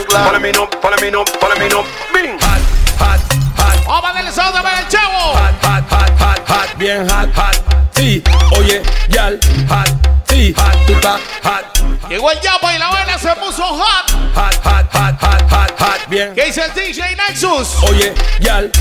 Follow 0.10 0.40
me 0.40 0.52
no, 0.52 0.68
follow 0.82 1.00
me 1.00 1.12
no, 1.12 1.24
follow 1.40 1.58
me 1.58 1.70
no. 1.70 1.84
Bing. 2.14 2.38
Hot, 2.42 2.62
hot, 3.00 3.20
hot. 3.58 3.86
Vamos 3.86 4.10
a 4.10 4.14
darle 4.14 4.32
también 4.32 4.76
al 4.76 4.88
chavo. 4.88 5.34
Hot, 5.34 5.64
hot, 5.64 5.84
hot, 5.90 6.20
hot, 6.20 6.50
hot. 6.50 6.78
Bien 6.78 7.10
hot, 7.10 7.30
hot. 7.36 7.56
Sí, 7.96 8.22
oye, 8.58 8.82
yal, 9.10 9.40
hot. 9.70 10.19
Sí, 10.40 10.54
hot, 10.56 11.20
hot. 11.44 12.10
Llegó 12.10 12.32
el 12.32 12.40
Yapo 12.40 12.72
y 12.72 12.78
la 12.78 12.88
vaina 12.88 13.20
se 13.20 13.28
puso 13.36 13.62
hot. 13.62 14.12
Hot, 14.36 14.56
hot, 14.64 14.90
hot, 14.94 15.20
hot, 15.20 15.52
hot, 15.52 15.80
hot. 15.82 16.08
Bien. 16.08 16.34
¿Qué 16.34 16.46
dice 16.46 16.62
el 16.64 16.74
DJ 16.74 17.18
Nexus? 17.18 17.76
Oye, 17.84 18.14
yal. 18.40 18.72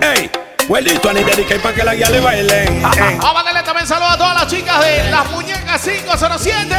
Ey, 0.00 0.30
huelito, 0.66 1.12
ni 1.12 1.22
dediqué 1.22 1.56
para 1.56 1.74
que 1.74 1.84
la 1.84 1.94
guía 1.94 2.08
le 2.08 2.20
bailen. 2.20 2.80
Vamos 3.20 3.42
a 3.42 3.44
darle 3.44 3.62
también 3.62 3.86
saludos 3.86 4.14
a 4.14 4.16
todas 4.16 4.34
las 4.36 4.46
chicas 4.46 4.82
de 4.82 5.10
las 5.10 5.30
muñecas 5.32 5.82
507. 5.82 6.74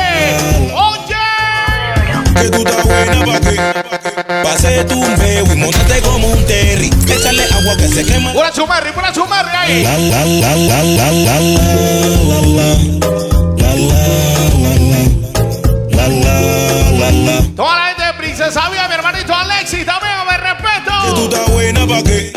Oye. 0.73 1.15
Que 2.41 2.49
tú 2.49 2.57
estás 2.57 2.83
buena 2.85 3.23
pa' 3.23 3.39
qué. 3.39 4.43
Pase 4.43 4.83
tu 4.85 4.99
un 4.99 5.15
peo 5.15 5.45
y 5.45 5.55
montate 5.57 6.01
como 6.01 6.27
un 6.27 6.43
terry. 6.47 6.89
Échale 7.07 7.34
que 7.34 7.34
se 7.95 8.03
quema. 8.05 8.31
Pura 8.33 8.51
chumerri, 8.51 8.91
pura 8.91 9.11
chumerri 9.13 9.55
ahí. 9.55 9.83
La 9.83 9.97
la 9.97 10.25
la 10.25 10.55
la 10.55 10.83
la 10.83 10.83
la 10.83 11.11
la 11.11 11.21
la 11.21 11.39
la 11.39 11.41
la 15.89 15.97
la 15.97 16.07
la 16.91 17.11
la 17.11 17.41
Toda 17.55 17.75
la 17.75 17.85
gente 17.87 18.03
de 18.03 18.13
Princesa 18.17 18.69
Vía, 18.69 18.87
mi 18.89 18.93
hermanito 18.95 19.33
Alexis, 19.33 19.85
también 19.85 20.11
me 20.29 20.35
Que 20.35 20.41
respeto. 20.41 20.91
tú 21.15 21.23
estás 21.23 21.49
buena 21.51 21.87
pa' 21.87 22.03
qué. 22.03 22.33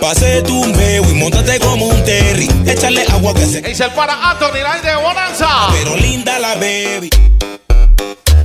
Pase 0.00 0.42
tu 0.42 0.60
peo 0.72 1.04
y 1.08 1.14
montate 1.14 1.60
como 1.60 1.86
un 1.86 2.04
terry. 2.04 2.48
Échale 2.66 3.04
agua 3.12 3.32
que 3.34 3.46
se 3.46 3.62
¿Qué 3.62 3.68
dice 3.68 3.84
el 3.84 3.92
para 3.92 4.14
Anthony, 4.30 4.58
la 4.62 4.72
gente 4.72 4.88
de 4.88 4.96
Bonanza? 4.96 5.48
Pero 5.72 5.94
linda 5.96 6.36
la 6.40 6.54
baby. 6.56 7.08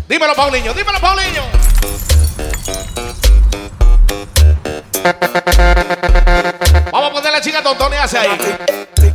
Dímelo, 0.08 0.36
Paulinho, 0.36 0.74
dímelo, 0.76 1.00
Paulinho. 1.00 1.41
Vamos 6.91 7.10
a 7.10 7.14
poner 7.14 7.32
la 7.32 7.39
chica 7.41 7.62
tontone 7.62 7.95
hacia 7.97 8.22
ahí. 8.22 8.32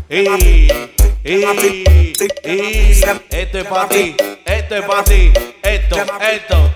Y, 0.09 0.21
y, 1.25 1.43
y, 2.45 3.03
esto 3.31 3.59
es 3.59 3.65
para 3.65 3.89
ti, 3.89 4.15
esto 4.45 4.77
es 4.77 4.83
para 4.83 5.03
ti, 5.05 5.33
esto, 5.63 5.97
esto. 6.21 6.75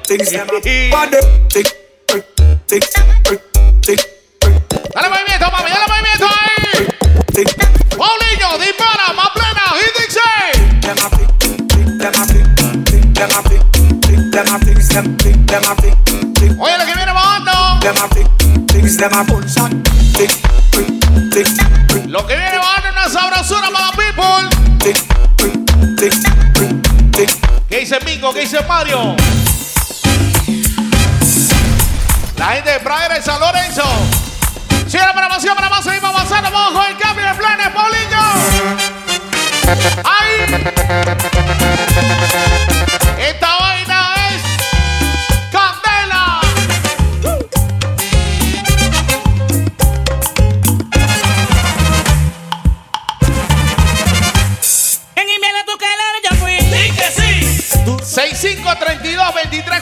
Dale 4.94 5.08
movimiento, 5.08 5.50
mami, 5.52 5.70
dale 5.70 5.86
movimiento 5.86 6.26
ahí. 6.26 6.88
Paulinho, 7.96 8.58
dispara, 8.58 9.12
más 9.14 9.30
plena, 9.30 9.62
y 9.78 9.84
dice. 10.02 10.20
Oye, 16.58 16.78
lo 16.78 16.84
que 16.84 16.94
viene 16.94 17.12
bajando. 17.12 18.43
Lo 22.06 22.26
que 22.26 22.36
viene 22.36 22.58
bajando 22.58 22.88
es 22.88 22.92
una 22.92 23.08
sabrosura 23.08 23.70
para 23.70 23.90
people. 23.92 24.48
¿Qué 27.68 27.80
dice 27.80 27.98
Mingo? 28.04 28.34
¿Qué 28.34 28.40
dice 28.40 28.62
Mario? 28.68 29.16
La 32.36 32.46
gente 32.48 32.72
de 32.72 32.80
Praga 32.80 33.18
y 33.18 33.22
San 33.22 33.40
Lorenzo. 33.40 33.84
Sigue 34.86 34.98
la 34.98 35.12
programación 35.12 35.56
para 35.56 35.70
más, 35.70 35.82
seguimos 35.82 36.10
avanzando. 36.10 36.50
Vamos 36.50 36.72
con 36.78 36.86
el 36.86 36.98
cambio 36.98 37.26
de 37.26 37.34
planes, 37.36 37.68
Paulinho. 37.70 38.34
¡Ay! 40.04 41.33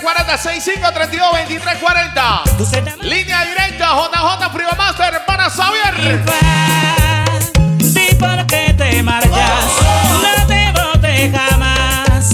2340 0.02 0.36
6532 0.36 1.30
2340 1.30 3.02
Línea 3.02 3.44
directa 3.44 3.94
JJ 3.94 4.50
Frío 4.52 4.68
Master 4.76 5.24
para 5.24 5.48
Xavier. 5.48 6.22
Porque 8.18 8.74
te 8.76 9.02
marchas. 9.02 9.30
No 9.30 10.46
te 10.46 10.72
bote 10.72 11.30
jamás. 11.30 12.28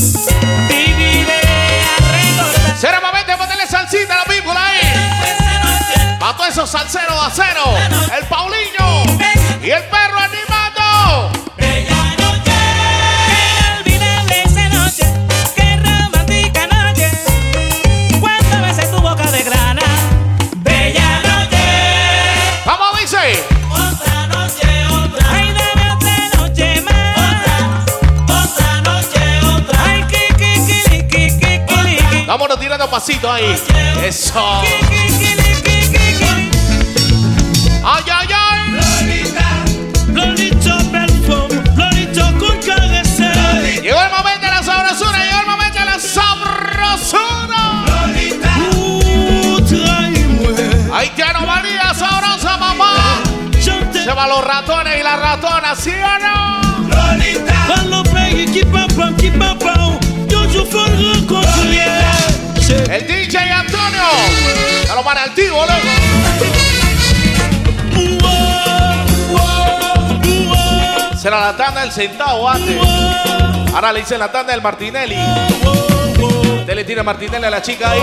Viviré 0.69 1.41
a 1.41 1.97
recordar. 2.13 2.77
Seriamente 2.79 3.37
ponerle 3.37 3.67
salsita 3.67 4.15
a 4.15 4.17
la 4.19 4.25
bíblia 4.25 4.67
ahí. 4.67 6.17
Para 6.19 6.37
todos 6.37 6.49
esos 6.51 6.71
salseros 6.71 7.21
de 7.21 7.27
acero. 7.27 7.65
El 8.17 8.25
Paulinho 8.27 9.05
y 9.63 9.71
el 9.71 9.83
perro 9.85 9.98
pasito 32.87 33.31
ahí. 33.31 33.57
Eso. 34.05 34.63
Ay, 37.85 38.05
ay, 38.13 38.29
ay. 38.33 38.59
Llegó 43.83 44.03
el 44.03 44.11
momento 44.11 44.41
de 44.41 44.51
la 44.51 44.63
sabrosura, 44.63 45.19
llegó 45.25 45.41
el 45.41 45.47
momento 45.47 45.79
de 45.79 45.85
la 45.87 45.99
sabrosura. 45.99 47.85
Haitiano 50.93 51.41
María, 51.47 51.95
sabrosa 51.95 52.57
mamá. 52.59 53.23
Se 53.93 54.13
van 54.13 54.29
los 54.29 54.45
ratones 54.45 55.01
y 55.01 55.03
las 55.03 55.19
ratonas, 55.19 55.79
¿sí 55.79 55.93
o 55.93 56.19
no? 56.19 56.58
Tío, 65.35 65.53
loco. 65.53 65.73
Será 71.17 71.41
la 71.41 71.57
tanda 71.57 71.81
del 71.83 71.93
centavo 71.93 72.49
antes. 72.49 72.77
Ahora 73.75 73.93
le 73.93 74.01
dicen 74.01 74.19
la 74.19 74.31
tanda 74.31 74.53
del 74.53 74.63
Martinelli. 74.63 75.17
Usted 76.61 76.75
le 76.75 76.85
tira 76.85 77.03
Martinelli 77.03 77.45
a 77.45 77.51
la 77.51 77.63
chica 77.63 77.91
ahí. 77.91 78.01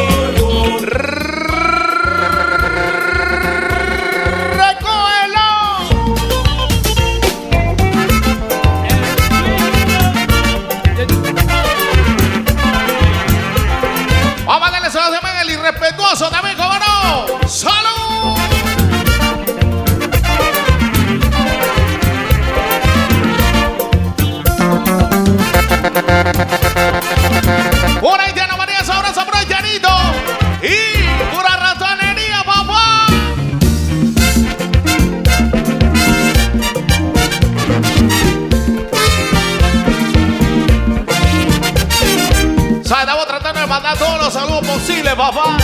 Papá. 45.16 45.58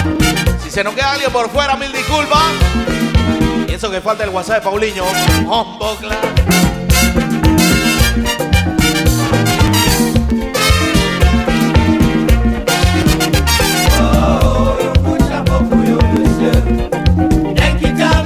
Si 0.64 0.72
se 0.72 0.84
nos 0.84 0.94
queda 0.94 1.12
alguien 1.12 1.32
por 1.32 1.50
fuera, 1.50 1.76
mil 1.76 1.92
disculpas. 1.92 2.42
Y 3.68 3.74
eso 3.74 3.92
que 3.92 4.02
falta 4.02 4.24
el 4.24 4.30
WhatsApp 4.30 4.58
de 4.58 4.62
Paulinho. 4.62 5.06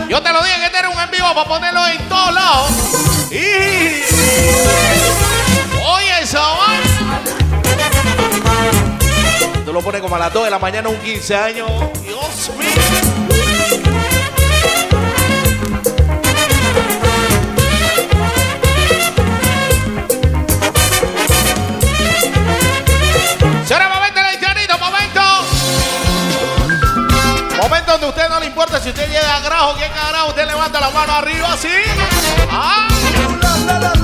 Yo 0.09 0.21
te 0.21 0.32
lo 0.32 0.41
dije 0.43 0.59
que 0.59 0.65
este 0.65 0.78
era 0.80 0.89
un 0.89 0.99
en 0.99 1.11
vivo 1.11 1.34
para 1.34 1.47
ponerlo 1.47 1.88
en 1.88 2.09
todos 2.09 2.34
lados. 2.34 2.85
Lo 9.76 9.82
pones 9.82 9.99
como 9.99 10.15
a 10.15 10.19
las 10.19 10.32
2 10.32 10.45
de 10.45 10.49
la 10.51 10.57
mañana, 10.57 10.88
un 10.88 10.97
15 10.99 11.36
años. 11.36 11.69
Dios 12.01 12.51
mío. 12.57 12.69
Donde 27.86 28.07
usted 28.07 28.28
no 28.30 28.41
le 28.41 28.47
importa 28.47 28.82
si 28.82 28.89
usted 28.89 29.07
llega 29.07 29.38
a 29.38 29.39
grajo, 29.39 29.76
quién 29.78 29.89
a 29.89 30.09
grajo, 30.09 30.28
usted 30.30 30.45
levanta 30.45 30.82
la 30.82 30.89
mano 30.89 31.13
arriba 31.13 31.53
así. 31.53 31.69
Ah. 32.51 33.95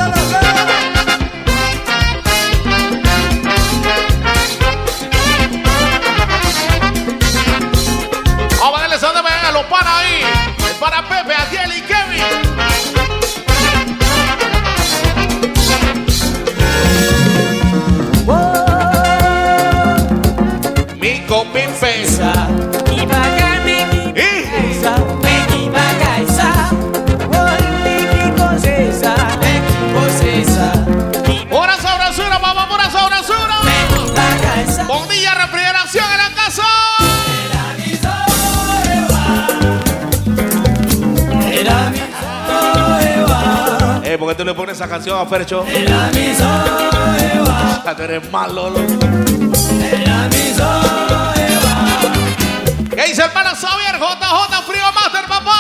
Saludos 9.72 10.21
Porque 44.32 44.44
tú 44.44 44.48
le 44.48 44.54
pones 44.54 44.78
esa 44.78 44.88
canción 44.88 45.20
a 45.20 45.26
Fercho. 45.26 45.66
Ah, 45.90 46.10
Tú 47.98 48.04
eres 48.04 48.32
malo, 48.32 48.70
loco. 48.70 48.82
¿Qué 52.96 53.04
dice 53.08 53.24
hermano 53.24 53.50
Xavier? 53.54 54.00
JJ 54.00 54.62
Frío 54.66 54.86
Master, 54.96 55.26
papá. 55.28 55.58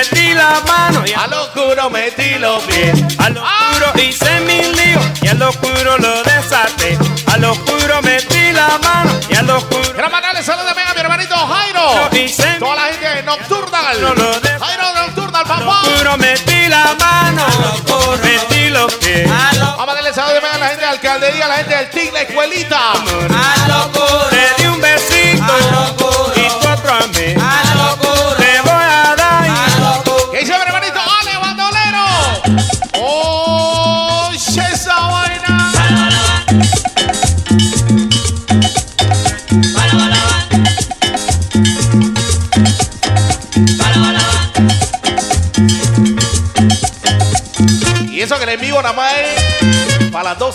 Metí 0.00 0.32
la 0.32 0.60
mano 0.66 1.04
y 1.06 1.12
A 1.12 1.26
lo 1.26 1.42
oscuro 1.42 1.90
metí 1.90 2.38
los 2.38 2.62
pies. 2.64 2.92
a 3.18 3.28
lo 3.30 3.42
oscuro 3.42 3.92
hice 4.02 4.40
mi 4.40 4.62
lío 4.62 5.00
y 5.22 5.28
a 5.28 5.34
lo 5.34 5.50
oscuro 5.50 5.98
lo 5.98 6.22
desaté. 6.22 6.98
A 7.26 7.36
lo 7.36 7.52
oscuro 7.52 8.00
metí 8.02 8.52
la 8.52 8.78
mano 8.82 9.12
y 9.28 9.36
a 9.36 9.42
lo 9.42 9.58
oscuro 9.58 10.10
mandarle 10.10 10.42
saludos 10.42 10.66
también 10.68 10.88
a 10.88 10.94
mi 10.94 11.00
hermanito 11.00 11.34
Jairo. 11.34 12.08
Hice 12.12 12.56
Toda 12.58 12.76
la 12.76 12.82
gente 12.92 13.22
Nocturnal. 13.22 14.00
No 14.00 14.14
lo 14.14 14.32
Jairo 14.32 14.94
Nocturnal, 14.94 15.44
a 15.44 15.60
lo 15.60 15.66
papá. 15.66 15.80
oscuro 15.82 16.16
metí 16.16 16.66
la 16.68 16.96
mano, 16.98 17.46
metí 18.22 18.70
los 18.70 18.94
pies. 18.94 19.28
Vamos 19.28 19.88
a 19.88 19.94
darle 19.94 20.14
saludos 20.14 20.40
también 20.40 20.54
a 20.54 20.58
la 20.58 20.68
gente 20.68 20.80
de 20.80 20.86
la 20.86 20.92
alcaldería, 20.92 21.44
a 21.44 21.48
la 21.48 21.56
gente 21.56 21.76
del 21.76 22.12
la 22.14 22.20
escuelita. 22.22 22.92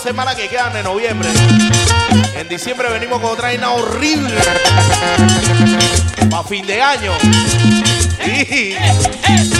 Semanas 0.06 0.36
que 0.36 0.48
quedan 0.48 0.72
de 0.72 0.84
noviembre. 0.84 1.28
En 2.36 2.48
diciembre 2.48 2.88
venimos 2.88 3.20
con 3.20 3.32
otra 3.32 3.48
vaina 3.48 3.70
horrible. 3.72 4.36
Para 6.30 6.44
fin 6.44 6.64
de 6.64 6.80
año. 6.80 7.10
Y- 8.24 8.76
¡Ay, 8.76 9.50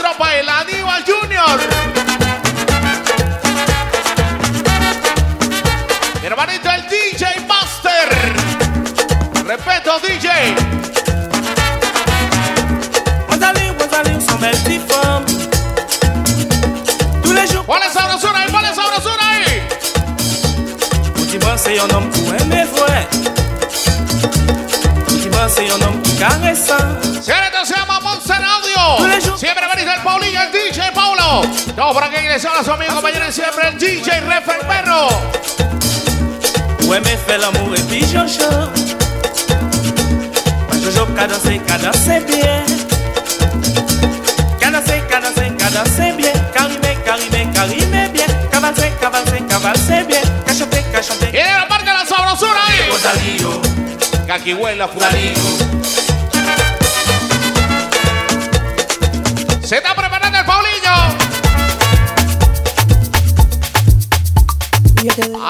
tropa 0.00 0.34
el 0.34 0.48
Aníbal 0.48 1.04
Junior. 1.04 1.60
Mi 6.20 6.26
hermanito 6.26 6.70
el 6.70 6.82
DJ 6.88 7.46
Master. 7.46 8.08
Respeto 9.46 9.98
DJ. 10.00 10.28
Rosalie, 13.28 14.20
sont 14.26 14.38
mes 14.38 14.50
petites 14.50 14.90
femmes. 14.90 15.26
Tous 17.22 17.32
les 17.32 17.46
jours. 17.46 17.64
Ponle 17.66 17.90
sabrosura 17.92 18.38
ahí, 18.38 18.50
sabrosura 18.74 19.30
c'est 21.56 21.78
un 21.78 21.90
homme 21.94 22.08
pour 22.10 22.34
aimer 22.34 22.64
vrai. 22.74 23.06
Ultimement, 25.10 25.48
c'est 25.48 25.70
un 25.70 25.86
homme 25.86 26.00
caressant. 26.18 26.74
Señores, 27.20 27.39
Todo 31.30 31.92
por 31.92 32.02
aquí 32.02 32.16
ingresó 32.18 32.50
a 32.50 32.64
su 32.64 32.72
amigo 32.72 32.92
compañero 32.92 33.24
de 33.24 33.30
siempre, 33.30 33.68
el 33.68 33.78
DJ 33.78 34.20
Ref 34.22 34.48
el 34.48 34.66
Perro. 34.66 35.08
Ouais, 36.88 37.00
mais 37.00 37.16
fais 37.24 37.38
l'amour 37.38 37.72
et 37.76 37.82
puis 37.82 38.04
Jojo. 38.04 38.50
Moi, 40.66 40.76
Jojo, 40.82 41.06
cadencer, 41.14 41.62
cadencer 41.62 42.24
bien. 42.24 42.64
Cadencer, 44.58 45.06
cadencer, 45.06 45.56
cadencer 45.56 46.16
bien. 46.16 46.32
Carimé, 46.52 46.98
carimé, 47.04 47.48
carimé 47.54 48.08
bien. 48.08 48.48
Cavalcer, 48.50 48.92
cavalcer, 49.00 49.46
cavalcer 49.46 50.04
bien. 50.06 50.22
Cachoter, 50.44 50.84
cachoter. 50.90 51.32
Y 51.32 51.38
la 51.38 51.66
marca 51.66 51.94
la 51.94 52.04
sabrosura 52.06 52.58
ahí. 52.66 52.90
Rosalío. 52.90 53.62
Caquihuela, 54.26 54.88
fulanito. 54.88 55.79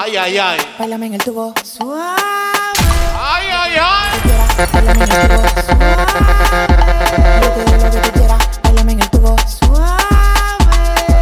Ay, 0.03 0.17
ay, 0.17 0.37
ay. 0.39 0.57
Bailame 0.79 1.05
en 1.05 1.13
el 1.13 1.23
tubo. 1.23 1.53
Suave. 1.63 2.19
Ay, 3.15 3.45
ay, 3.53 3.75
ay. 3.79 4.19
Bailame 8.63 8.93
en 8.93 9.01
el 9.01 9.09
tubo. 9.11 9.35
Suave. 9.45 10.01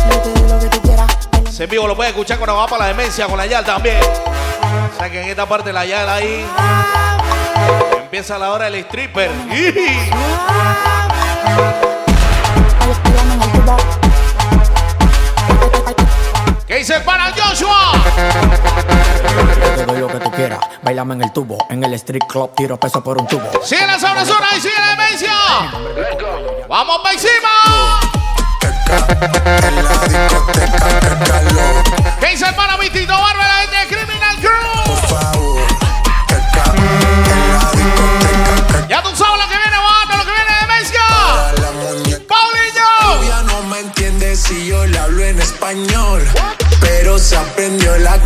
Yo 0.10 0.20
te 0.20 0.30
doy 0.32 0.50
lo 0.50 0.60
que 0.60 0.70
tú 0.70 0.82
quieras. 0.82 1.14
Ese 1.50 1.66
en 1.66 1.70
vivo 1.70 1.88
lo 1.88 1.96
puedes 1.98 2.14
escuchar 2.14 2.38
cuando 2.38 2.56
va 2.56 2.68
para 2.68 2.86
la 2.86 2.88
demencia 2.96 3.28
con 3.28 3.38
la 3.38 3.46
YAL 3.46 3.66
también. 3.66 4.00
O 4.02 4.98
sea 4.98 5.12
que 5.12 5.24
en 5.24 5.30
esta 5.30 5.46
parte 5.46 5.74
la 5.74 5.86
YAL 5.86 6.08
ahí 6.08 6.46
empieza 8.02 8.38
la 8.38 8.54
hora 8.54 8.70
del 8.70 8.76
stripper. 8.76 9.30
¿Qué 16.66 16.76
dice 16.78 17.02
para 17.02 17.19
Bailame 21.00 21.14
en 21.14 21.22
el 21.22 21.32
tubo. 21.32 21.58
En 21.70 21.82
el 21.82 21.94
street 21.94 22.26
club 22.28 22.52
tiro 22.58 22.78
peso 22.78 23.02
por 23.02 23.18
un 23.18 23.26
tubo. 23.26 23.50
Sigue 23.64 23.88
la 23.88 23.98
sabrosura 23.98 24.48
y 24.58 24.60
sigue 24.60 24.74
la 24.78 24.90
demencia. 24.98 25.32
¡Vamos 26.68 26.98
para 26.98 27.14
encima! 27.14 27.50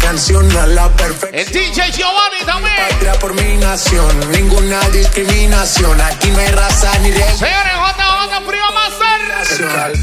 Canción 0.04 0.46
a 0.58 0.68
la 0.68 0.90
perfección. 0.90 1.34
El 1.34 1.46
DJ 1.52 1.92
Giovanni 1.92 2.46
también. 2.46 2.76
Patria 2.90 3.14
por 3.14 3.34
mi 3.34 3.58
nación, 3.58 4.32
ninguna 4.32 4.80
discriminación. 4.90 6.00
Aquí 6.02 6.30
no 6.32 6.40
hay 6.40 6.48
raza 6.48 6.92
ni 7.00 7.12
de. 7.12 7.24
Señores, 7.24 7.74
JJ 7.74 8.46
Frío 8.46 8.64
Master. 8.74 9.94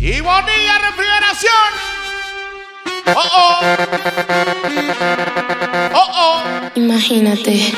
Y 0.00 0.20
Bonilla 0.20 0.78
Refrigeración. 0.78 1.52
Oh, 3.14 3.30
oh. 3.36 3.60
Oh, 5.94 6.08
oh. 6.14 6.42
Imagínate. 6.74 7.72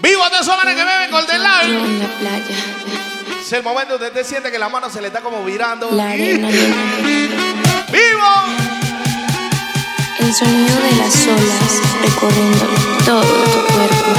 Vivo 0.00 0.30
de 0.30 0.36
esos 0.40 0.56
manes 0.56 0.76
que 0.76 0.84
beben 0.84 1.10
Golden 1.10 1.42
Yo 1.42 1.68
Line. 1.68 1.84
en 1.84 1.98
la 1.98 2.08
playa. 2.18 2.56
Es 3.40 3.52
el 3.52 3.62
momento 3.62 3.92
donde 3.94 4.08
usted 4.08 4.24
siente 4.24 4.50
que 4.50 4.58
la 4.58 4.68
mano 4.68 4.88
se 4.90 5.00
le 5.00 5.08
está 5.08 5.20
como 5.20 5.44
virando. 5.44 5.90
La 5.92 6.10
arena. 6.10 6.48
¡Vivo! 7.92 8.75
El 10.26 10.34
sonido 10.34 10.74
de 10.80 10.92
las 10.96 11.24
olas 11.28 11.80
recorriendo 12.02 12.66
todo 13.04 13.20
tu 13.22 13.72
cuerpo. 13.72 14.10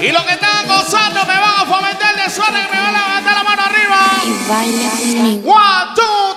Y 0.00 0.12
los 0.12 0.22
que 0.22 0.34
están 0.34 0.68
gozando 0.68 1.20
me 1.26 1.34
van 1.34 1.62
a 1.62 1.66
fomentar 1.66 2.14
de 2.14 2.30
suerte 2.30 2.60
que 2.60 2.76
me 2.76 2.80
van 2.80 2.94
a 2.94 3.08
levantar 3.08 3.34
la 3.34 3.42
mano 3.42 3.62
arriba. 3.62 3.98
Y 4.24 4.48
baila 4.48 4.90
conmigo. 4.90 5.52
One, 5.52 5.94
two, 5.96 6.27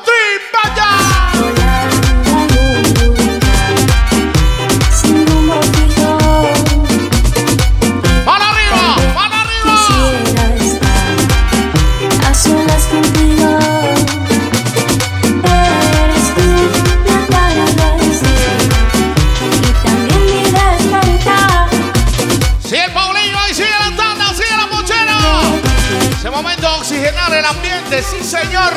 ambiente, 27.51 28.03
sí 28.03 28.23
señor. 28.23 28.73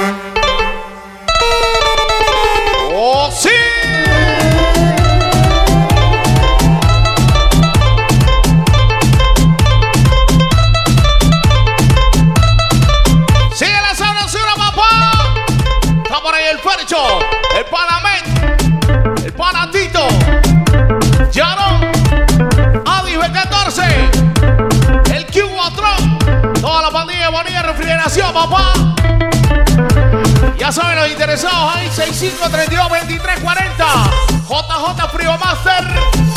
los 31.02 31.10
interesados 31.10 31.74
ahí, 31.74 31.88
6532-2340. 31.88 34.10
JJ 34.48 35.08
Frío 35.10 35.36
Master, 35.38 35.84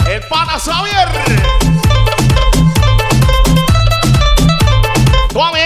el 0.09 0.21
pana 0.27 0.59
Xavier. 0.59 1.07
Toda 5.31 5.51
mi 5.51 5.59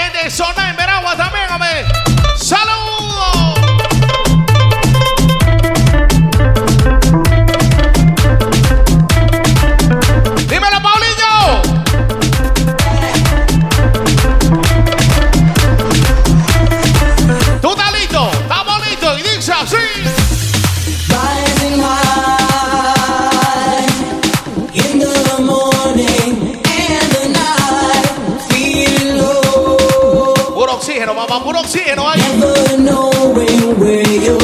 you're 34.23 34.39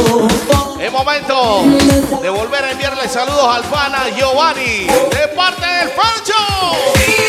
from. 0.47 0.81
Es 0.81 0.91
momento 0.91 1.63
de 2.21 2.29
volver 2.29 2.63
a 2.63 2.71
enviarle 2.71 3.07
saludos 3.07 3.55
al 3.55 3.63
pana 3.63 4.09
Giovanni 4.15 4.87
de 4.87 5.27
parte 5.35 5.65
del 5.65 5.89
Pancho. 5.91 7.24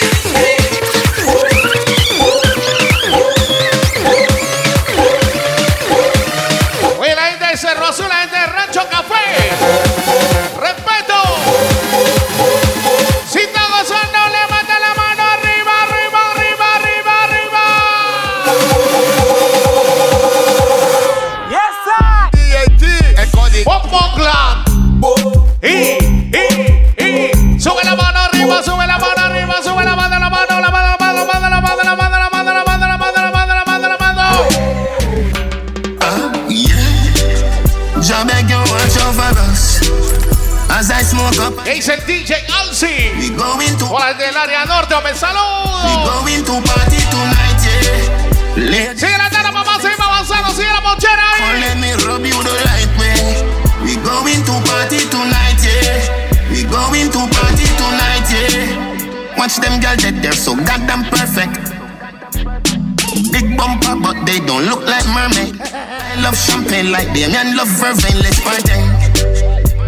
Damien 67.16 67.56
love. 67.56 67.66
Let's 67.80 68.40
party. 68.40 68.76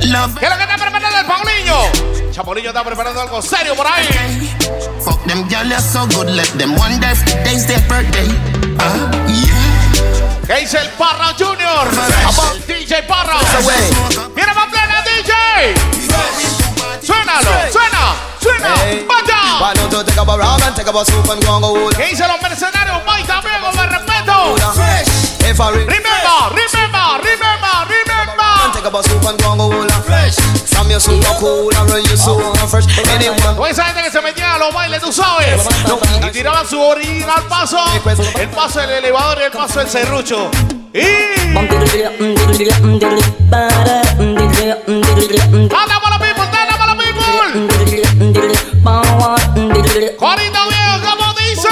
Love. 0.09 0.35
¿Qué 0.39 0.47
es 0.47 0.51
lo 0.51 0.57
que 0.57 0.63
está 0.63 0.77
preparando 0.79 1.19
el 1.19 1.27
Paulinho? 1.27 2.33
Chapoliño 2.33 2.71
está 2.71 2.83
preparando 2.83 3.21
algo 3.21 3.43
serio 3.43 3.75
por 3.75 3.87
ahí. 3.87 4.51
Fuck 5.05 5.23
them 5.27 5.47
girls, 5.47 5.69
they're 5.69 5.79
so 5.79 6.07
good. 6.17 6.31
Let 6.31 6.49
them 6.57 6.75
wonder 6.79 7.11
if 7.11 7.23
today's 7.27 7.67
their 7.67 7.81
birthday. 7.87 8.27
Ah, 8.81 9.11
yeah. 9.29 10.47
¿Qué 10.47 10.61
dice 10.61 10.79
el 10.79 10.89
Parra 10.93 11.35
Junior? 11.39 11.87
El 11.87 12.67
DJ 12.67 13.03
Parra. 13.03 13.37
Mira 14.35 14.55
más 14.55 14.69
plena, 14.71 15.05
DJ. 15.05 15.75
Suénalo, 17.05 17.51
suena, 17.71 18.17
suena. 18.41 18.75
Vaya. 19.07 20.05
Take 20.07 20.19
up 20.19 20.29
a 20.29 20.39
rum 20.39 20.63
and 20.63 20.75
take 20.75 20.89
up 20.89 20.95
a 20.95 21.05
soup 21.05 21.29
and 21.29 21.45
go 21.45 21.57
and 21.57 21.63
go 21.63 21.77
hold 21.77 21.97
¿Qué 21.97 22.07
dice 22.07 22.27
los 22.27 22.41
mercenarios? 22.41 23.03
Mike 23.05 23.27
también, 23.27 23.61
con 23.61 23.79
el 23.79 23.91
respeto. 23.91 24.88
Re- 25.49 25.57
Remember, 25.57 26.53
remember, 26.53 27.25
remember, 27.25 27.89
remember. 27.89 28.69
take 28.75 28.85
up 28.85 28.93
a 28.95 29.01
soup 29.03 29.25
and 29.25 29.39
go 29.41 29.53
and 29.53 29.59
go 29.59 29.71
Fresh 30.03 30.37
From 30.69 30.91
your 30.91 31.01
super 31.01 31.33
cool 31.41 31.71
and 31.75 31.89
run 31.91 32.03
you 32.05 32.17
so 32.19 32.39
fresh 32.69 32.85
Anyone 33.09 33.39
Toda 33.57 33.71
esa 33.71 33.85
gente 33.85 34.03
que 34.03 34.11
se 34.11 34.21
metía 34.21 34.53
a 34.55 34.59
los 34.59 34.75
bailes, 34.75 35.01
tú 35.01 35.11
sabes. 35.11 35.67
Y 36.27 36.31
tiraban 36.33 36.69
su 36.69 36.79
original 36.79 37.43
paso. 37.49 37.79
El 38.39 38.51
paso 38.51 38.81
del 38.81 38.91
elevador 38.91 39.39
y 39.41 39.45
el 39.45 39.51
paso 39.51 39.79
del 39.79 39.89
serrucho. 39.89 40.51
Y. 40.93 41.01
¡Anda 41.57 41.69
para 46.01 46.11
los 46.11 46.21
people! 46.21 46.45
¡Anda 46.45 46.77
para 46.79 46.95
los 46.95 47.05
people! 47.05 47.25
Corito 50.19 50.61
viejo, 50.69 51.01
¿cómo 51.03 51.33
dice? 51.39 51.69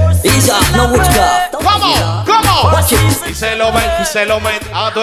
Isa, 0.24 0.58
no 0.76 0.88
woodcraft. 0.92 1.52
Come 1.52 1.82
on, 1.82 2.24
come 2.26 2.46
on. 2.48 2.72
Watch 2.72 2.92
it. 2.92 3.00
Y 3.28 3.34
se 3.34 3.56
lo 3.56 3.72
ven, 3.72 3.90
y 4.02 4.04
se 4.04 4.24
lo 4.26 4.38
ven 4.40 4.58
a 4.74 4.90
tu 4.92 5.00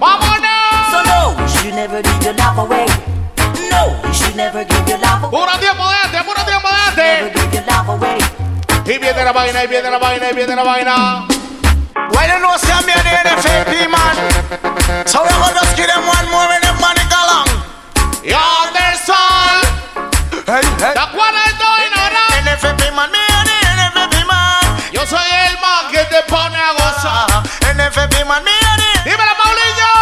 Vámonos. 0.00 0.90
So 0.90 1.02
no, 1.04 1.34
you 1.38 1.48
should 1.48 1.74
never 1.74 2.00
give 2.02 2.22
your 2.24 2.34
love 2.34 2.58
away. 2.58 2.86
No, 3.70 3.94
you 4.06 4.12
should 4.14 4.34
never 4.36 4.64
give 4.64 4.88
your 4.88 4.98
love 4.98 5.24
away. 5.24 5.30
Puro 5.30 5.58
tiempo 5.58 5.88
de 5.88 5.96
este, 6.04 6.22
puro 6.24 6.42
tiempo 6.44 6.68
de 6.68 6.74
este. 6.88 7.32
Y 8.92 8.98
viene 8.98 9.24
la 9.24 9.32
vaina, 9.32 9.64
y 9.64 9.66
viene 9.66 9.90
la 9.90 9.98
vaina, 9.98 10.30
y 10.30 10.34
viene 10.34 10.54
la 10.56 10.62
vaina. 10.62 11.26
Bueno, 12.12 12.38
no 12.38 12.58
se 12.58 12.70
han 12.72 12.84
viene 12.86 13.02
de 13.02 13.30
FP, 13.30 13.88
man. 13.88 14.16
So 15.06 15.22
we 15.22 15.28
all 15.30 15.52
just 15.52 15.76
give 15.76 15.86
them 15.86 16.06
one 16.06 16.28
more 16.30 16.52
and 16.52 16.62
then 16.62 16.76
money 16.80 17.00
along. 17.12 17.48
Y'all, 18.22 18.70
there's 18.72 19.08
all. 19.08 19.64
Hey, 20.46 20.62
hey. 20.78 20.92
The 20.94 21.06
one 21.16 21.34
I 21.34 21.52
yo 24.92 25.06
soy 25.06 25.28
el 25.48 25.58
man 25.60 25.90
que 25.92 26.04
te 26.04 26.22
pone 26.28 26.56
a 26.56 26.72
gozar. 26.72 27.42
NFAP, 27.76 28.24
man, 28.26 28.42
Dímelo, 29.04 29.34
Paulinho. 29.36 29.94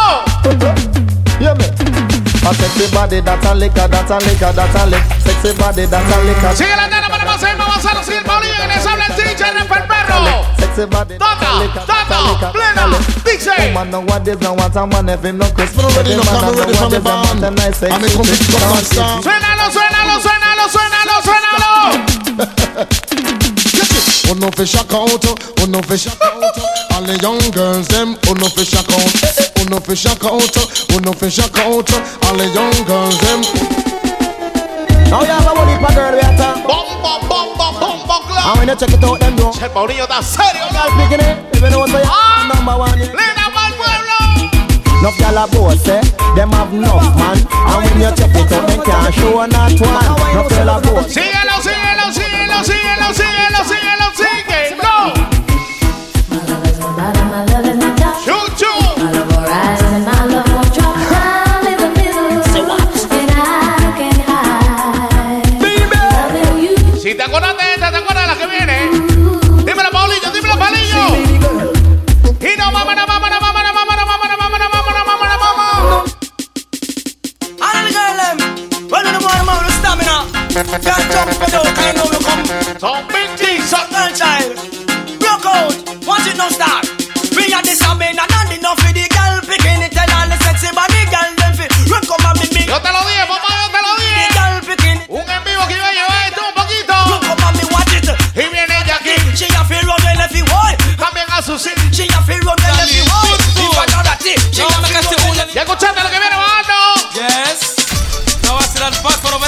A 2.44 2.54
sexy 2.54 2.86
body, 2.94 3.20
that's 3.20 3.46
a 3.46 3.54
liquor, 3.54 3.88
that's 3.88 4.10
a 4.10 4.18
liquor, 4.18 4.52
that's 4.52 4.74
a 4.74 4.86
lick. 4.86 5.02
Sexy 5.24 5.52
body, 5.58 5.86
that's 5.86 6.12
a 6.12 6.20
liquor. 6.22 6.56
Sigue 6.56 6.76
la 6.76 6.88
más 6.88 7.24
vamos 7.24 7.42
a 7.42 7.50
avanzar. 7.50 8.04
Sigue 8.04 8.18
el 8.18 8.24
Paulinho 8.24 8.54
que 8.56 8.66
les 8.68 8.86
habla 8.86 9.01
Sexy 10.58 10.86
body, 10.86 11.18
Cali, 11.18 11.68
Cali, 11.72 12.32
Cali, 12.74 12.98
Big 13.24 13.40
J. 13.40 13.50
Oh, 13.50 13.66
Woman 13.72 13.90
nowadays 13.90 14.36
don't 14.36 14.56
want 14.56 14.76
a 14.76 14.86
man 14.86 15.08
if 15.08 15.24
him 15.24 15.38
no 15.38 15.46
crisp. 15.50 15.76
Pero 15.76 15.88
ready 15.96 16.16
no 16.16 16.22
come 16.22 16.56
ready 16.56 16.74
from 16.74 16.90
the 16.90 17.00
band. 17.00 17.44
A 17.44 17.50
mi 17.50 18.08
compito 18.12 18.44
con 18.52 18.68
masa. 18.70 19.20
Suénalo, 19.22 19.70
suénalo, 19.72 20.20
suénalo, 20.20 20.64
suénalo, 20.68 21.14
suénalo. 21.26 21.70
Oh 24.28 24.34
no 24.34 24.50
fish 24.52 24.74
a 24.74 24.84
count, 24.84 25.24
oh 25.26 25.66
no 25.66 25.82
fish 25.82 26.06
a 26.06 26.10
count. 26.16 26.56
All 26.92 27.02
the 27.04 27.18
young 27.20 27.40
girls 27.50 27.88
them, 27.88 28.16
oh 28.28 28.34
no 28.34 28.48
fish 28.48 28.72
a 28.72 28.82
count, 28.82 29.12
oh 29.58 29.64
no 29.68 29.78
fish 29.80 30.06
a 30.06 30.16
count, 30.16 30.56
oh 30.92 30.98
no 31.04 31.12
fish 31.12 31.38
a 31.38 31.48
count. 31.48 31.92
All 32.24 32.36
the 32.36 32.46
young 32.48 32.84
girls 32.86 33.18
them. 33.20 33.42
Oh, 35.12 35.20
now 35.20 35.22
y'all 35.24 35.48
a 35.48 35.54
body 35.54 35.76
pa 35.84 35.92
girl 35.94 36.12
we 36.12 36.20
a 36.20 36.36
talk. 36.36 36.64
Bum 36.66 37.02
bum. 37.02 37.31
And 38.44 38.58
when 38.58 38.68
you 38.68 38.76
check 38.76 38.90
it 38.92 39.04
out, 39.04 39.20
them 39.20 39.36
do. 39.36 39.46
El 39.62 39.70
Paulinho 39.70 40.04
está 40.04 40.22
serio. 40.22 40.66
Girl 40.72 40.90
picking 40.98 41.20
it, 41.24 41.70
know 41.70 41.78
what 41.80 41.90
I 41.94 42.02
Ah. 42.04 42.50
number 42.54 42.76
one. 42.76 42.98
yeah. 42.98 43.12
Lena 43.18 43.46
mal 43.54 43.72
pueblo. 43.78 44.18
Enough 44.98 45.16
gyal 45.18 45.38
a 45.42 45.46
boast, 45.48 45.88
eh? 45.88 46.00
Them 46.34 46.50
have 46.52 46.72
enough, 46.72 47.06
man. 47.16 47.38
And 47.38 47.78
when 47.84 48.00
you 48.02 48.10
check 48.16 48.34
it 48.34 48.52
out, 48.52 48.66
them 48.66 48.80
can't 48.82 49.14
show 49.14 49.46
not 49.46 49.72
one. 49.80 50.06
Enough 50.32 50.48
gyal 50.50 50.70
a 50.74 50.80
boast. 50.80 51.10
Síguelo, 51.14 51.56
síguelo, 51.66 52.06
síguelo, 52.18 52.58
síguelo, 52.68 53.08
síguelo, 53.18 53.60
síguelo, 53.70 54.06
síguelo. 54.18 54.92
Chuchu. 58.24 58.72
Si 58.96 59.31
Can't 80.52 80.68
jump 80.68 81.32
for 81.32 81.48
can't 81.48 81.96
know 81.96 82.04
you 82.12 82.20
come. 82.20 82.44
Son 82.78 83.08
big 83.08 83.30
things. 83.40 83.72
Girl 83.72 84.12
child, 84.12 84.52
broke 85.18 85.46
out, 85.46 85.72
watch 86.06 86.28
it 86.28 86.36
no 86.36 86.50
start. 86.50 86.84
We 87.34 87.54
are 87.54 87.62
the 87.62 87.72
stamina, 87.72 88.31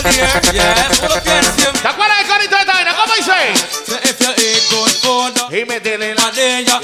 ¿Te 0.04 1.88
acuerdas 1.88 2.18
de 2.18 2.24
Carito 2.28 2.56
de 2.56 2.64
Taina? 2.66 2.94
¿Cómo 2.94 3.14
dice? 3.14 3.32
Y 5.50 5.64
métele 5.64 6.14
la 6.14 6.30
leña. 6.30 6.78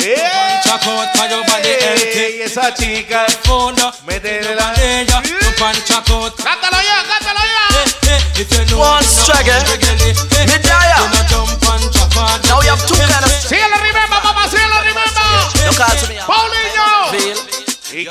Y 2.37 2.41
esa 2.43 2.73
chica 2.75 3.25
al 3.27 3.33
fondo. 3.33 3.93
Métele 4.07 4.55
la 4.55 4.73
leña. 4.73 5.23
Cántalo 6.43 6.79
ya, 6.83 7.05
cántalo 7.09 7.41
ya. 7.41 7.67
One 8.77 9.05
second. 9.07 9.90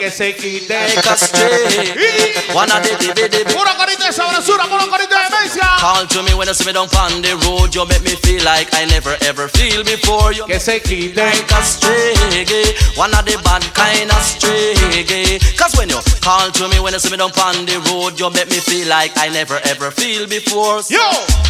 Take 0.09 1.05
a 1.05 1.17
straight. 1.17 2.53
One 2.53 2.71
of 2.71 2.83
the 2.83 3.59
corito 3.79 4.05
de 4.05 4.11
sabrosura, 4.11 4.67
puro 4.67 4.87
corito 4.89 5.15
de 5.15 5.25
frecuencia. 5.29 5.67
Call 5.79 6.07
to 6.07 6.23
me 6.23 6.33
when 6.33 6.47
you 6.47 6.53
see 6.53 6.65
me 6.65 6.73
down 6.73 6.87
on 6.99 7.21
the 7.21 7.35
road. 7.45 7.73
You 7.73 7.85
make 7.87 8.03
me 8.03 8.15
feel 8.15 8.43
like 8.43 8.67
I 8.73 8.85
never 8.85 9.15
ever 9.21 9.47
feel 9.47 9.83
before. 9.83 10.33
You 10.33 10.45
que 10.45 10.59
se 10.59 10.77
a 10.77 11.61
streggy, 11.63 12.63
one 12.97 13.13
of 13.13 13.25
the 13.25 13.39
bad 13.43 13.63
kind 13.73 14.11
of 14.11 14.21
streggy. 14.21 15.39
Cause 15.57 15.75
when 15.77 15.89
you 15.89 15.99
call 16.21 16.51
to 16.51 16.67
me 16.67 16.79
when 16.79 16.93
you 16.93 16.99
see 16.99 17.11
me 17.11 17.17
down 17.17 17.31
on 17.31 17.65
the 17.65 17.79
road, 17.89 18.19
you 18.19 18.29
make 18.31 18.49
me 18.49 18.59
feel 18.59 18.87
like 18.87 19.11
I 19.17 19.29
never 19.29 19.59
ever 19.65 19.91
feel 19.91 20.27
before. 20.27 20.81
Yo, 20.89 21.05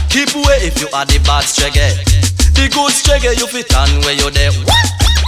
keep 0.10 0.34
away 0.36 0.70
if 0.70 0.80
you 0.80 0.88
are 0.94 1.06
the 1.06 1.20
bad 1.26 1.44
streggy. 1.44 1.90
The 2.54 2.70
good 2.70 2.92
streggy 2.92 3.38
you 3.40 3.48
fit 3.48 3.74
on 3.76 3.90
where 4.02 4.16
you 4.16 4.30
there. 4.32 4.52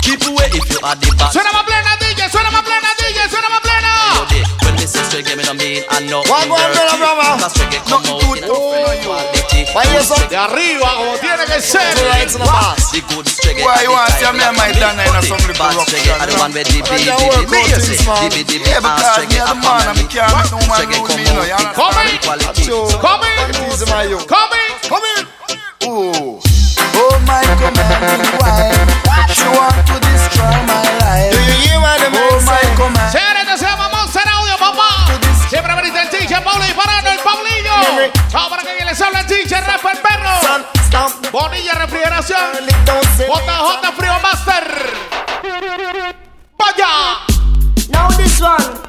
What? 0.02 0.18
Keep 0.18 0.26
away 0.34 0.50
if 0.50 0.66
you 0.74 0.80
are 0.82 0.96
the 0.98 1.14
bad. 1.14 1.30
suena 1.32 1.52
más 1.54 1.64
plena, 1.64 1.94
DJ, 2.02 2.26
suena 2.30 2.50
más 2.50 2.64
plena, 2.66 2.90
DJ, 2.98 3.30
suena 3.30 3.50
más 3.54 3.62
plena. 3.62 3.92
you 4.18 4.26
there. 4.34 4.46
When 4.66 4.74
me 4.82 4.86
say 4.90 5.04
streggy, 5.06 5.38
me 5.38 5.44
no 5.46 5.54
mean 5.54 5.84
I 5.94 6.02
know. 6.10 6.26
What 6.26 6.48
go 6.50 6.58
on, 6.58 6.74
brother, 6.74 6.98
brother? 6.98 7.38
Cause 7.38 7.54
streggy 7.54 7.78
come 7.86 8.02
out 8.10 8.22
in 8.34 8.44
a 8.44 8.48
different 8.50 9.06
quality. 9.06 9.62
Vaya, 9.74 10.02
son- 10.02 10.26
De 10.30 10.38
arriba, 10.38 10.90
como 10.98 11.14
tiene 11.22 11.46
que 11.46 11.62
ser. 11.62 11.86
The 11.94 13.02
good 13.14 13.28
streggy. 13.30 13.62
Why 13.64 13.86
you 13.86 13.94
are 13.94 14.02
want 14.02 14.10
the 14.10 14.26
to 14.26 14.26
type 14.26 14.36
me 14.36 14.44
and 14.44 14.58
my 14.58 14.68
like 14.74 14.80
Dana 14.82 15.04
in 15.06 15.16
a 15.16 15.22
some 15.22 15.38
little 15.38 15.54
Bad 15.56 15.76
rock 15.78 15.86
streggy, 15.88 16.10
song, 16.10 16.22
I 16.22 16.26
the 16.26 16.34
you 16.34 16.40
one 16.42 16.52
know? 16.52 16.58
with 16.58 16.68
the 16.68 16.82
Well, 16.82 16.98
beat, 16.98 17.06
they 17.06 17.16
beat, 17.16 17.30
work 17.30 17.46
beat, 17.46 17.62
out 17.62 17.78
beat, 17.78 17.86
things, 17.86 18.02
man. 18.10 18.30
beat, 18.32 18.48
beat, 18.50 18.62
Yeah, 18.66 18.82
beat, 18.82 18.82
because 18.82 19.06
bad 19.06 19.14
streggy, 19.22 19.32
me 19.32 19.38
the 19.38 19.52
up 19.54 19.58
man, 19.62 19.70
on 19.70 19.86
and 19.86 19.98
me 20.02 20.04
the 20.04 20.10
can't 20.12 20.34
make 20.34 20.50
no 20.52 20.58
man 20.66 20.78
streggy 20.82 20.98
rule 20.98 21.08
come 21.08 21.16
me, 21.16 21.24
you 21.24 21.32
know, 21.32 21.46
out 21.46 21.48
you 21.48 21.54
in 21.54 21.62
understand? 21.62 21.78
Come 21.78 21.98
in. 22.02 22.18
quality. 22.26 22.64
Come 23.00 23.22
in. 23.22 23.36
Take 23.38 23.54
it 23.54 23.70
easy, 23.70 23.86
my 23.88 24.04
you. 24.10 24.18
Come 24.26 24.54
in. 24.58 24.70
Come 24.90 25.06
in. 25.14 25.22
Ooh. 25.88 26.40
Oh 26.94 27.16
my 27.26 27.42
commanding 27.56 28.32
wife, 28.42 29.11
she 29.34 29.48
want 29.48 29.76
to 29.88 29.96
destroy 30.00 30.58
my 30.68 30.84
life. 31.00 31.32
Do 31.32 31.40
you 31.40 31.58
hear 31.64 31.80
what 31.80 31.98
the 32.00 32.10
man 32.12 32.28
Oh 32.32 32.42
my 32.44 32.62
command. 32.76 33.12
Señores, 33.12 33.42
esto 33.44 33.58
se 33.58 33.66
llama 33.66 33.90
Monster 33.90 34.28
Audio, 34.28 34.58
papá. 34.58 34.90
Siempre 35.50 35.76
veniste 35.76 36.00
el 36.02 36.10
DJ 36.10 36.42
Paulo 36.42 36.64
disparando 36.66 37.10
el 37.12 37.20
Paulillo. 37.20 38.12
Chao, 38.30 38.50
para 38.50 38.64
que 38.64 38.86
les 38.86 39.02
habla 39.02 39.22
el 39.22 39.28
DJ 39.28 39.62
Rap 39.62 39.86
el 39.86 39.98
perro. 40.00 41.32
Bonilla 41.32 41.74
Refrigeración. 41.76 42.40
JJ 42.86 43.94
Frío 43.98 44.20
Master. 44.22 44.66
Vaya. 46.58 47.26
Now 47.90 48.10
this 48.18 48.42
one, 48.42 48.82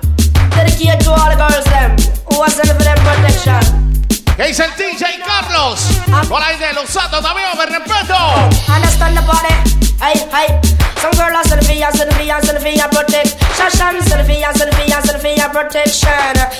dedicate 0.50 1.00
to 1.04 1.10
all 1.12 1.30
the 1.30 1.36
girls 1.36 1.64
them 1.64 1.96
who 2.26 2.42
are 2.42 2.50
sending 2.50 2.76
for 2.76 2.84
them 2.84 2.98
protection. 2.98 4.01
¿Qué 4.36 4.44
dice 4.48 4.64
el 4.64 4.74
DJ 4.76 5.20
Carlos? 5.26 5.80
Por 6.28 6.42
ahí 6.42 6.56
de 6.58 6.72
los 6.72 6.88
santos 6.88 7.22
también, 7.22 7.46
me 7.56 7.66
respeto. 7.66 8.16
Understand 8.68 9.16
the 9.16 9.22
body, 9.22 9.54
hey, 10.00 10.26
hey. 10.32 10.60
Some 11.00 11.10
girl 11.12 11.34
are 11.36 11.42
selfie, 11.44 11.82
and 11.82 11.94
selfie, 11.94 12.30
and 12.30 12.44
selfie, 12.44 12.80
and 12.80 12.90
protect. 12.92 13.36
Shashan, 13.58 13.98
selfie, 14.02 14.42
and 14.42 14.56
selfie, 14.56 14.92
and 14.94 15.04
selfie, 15.04 15.38
and 15.38 15.52
protection. 15.52 16.08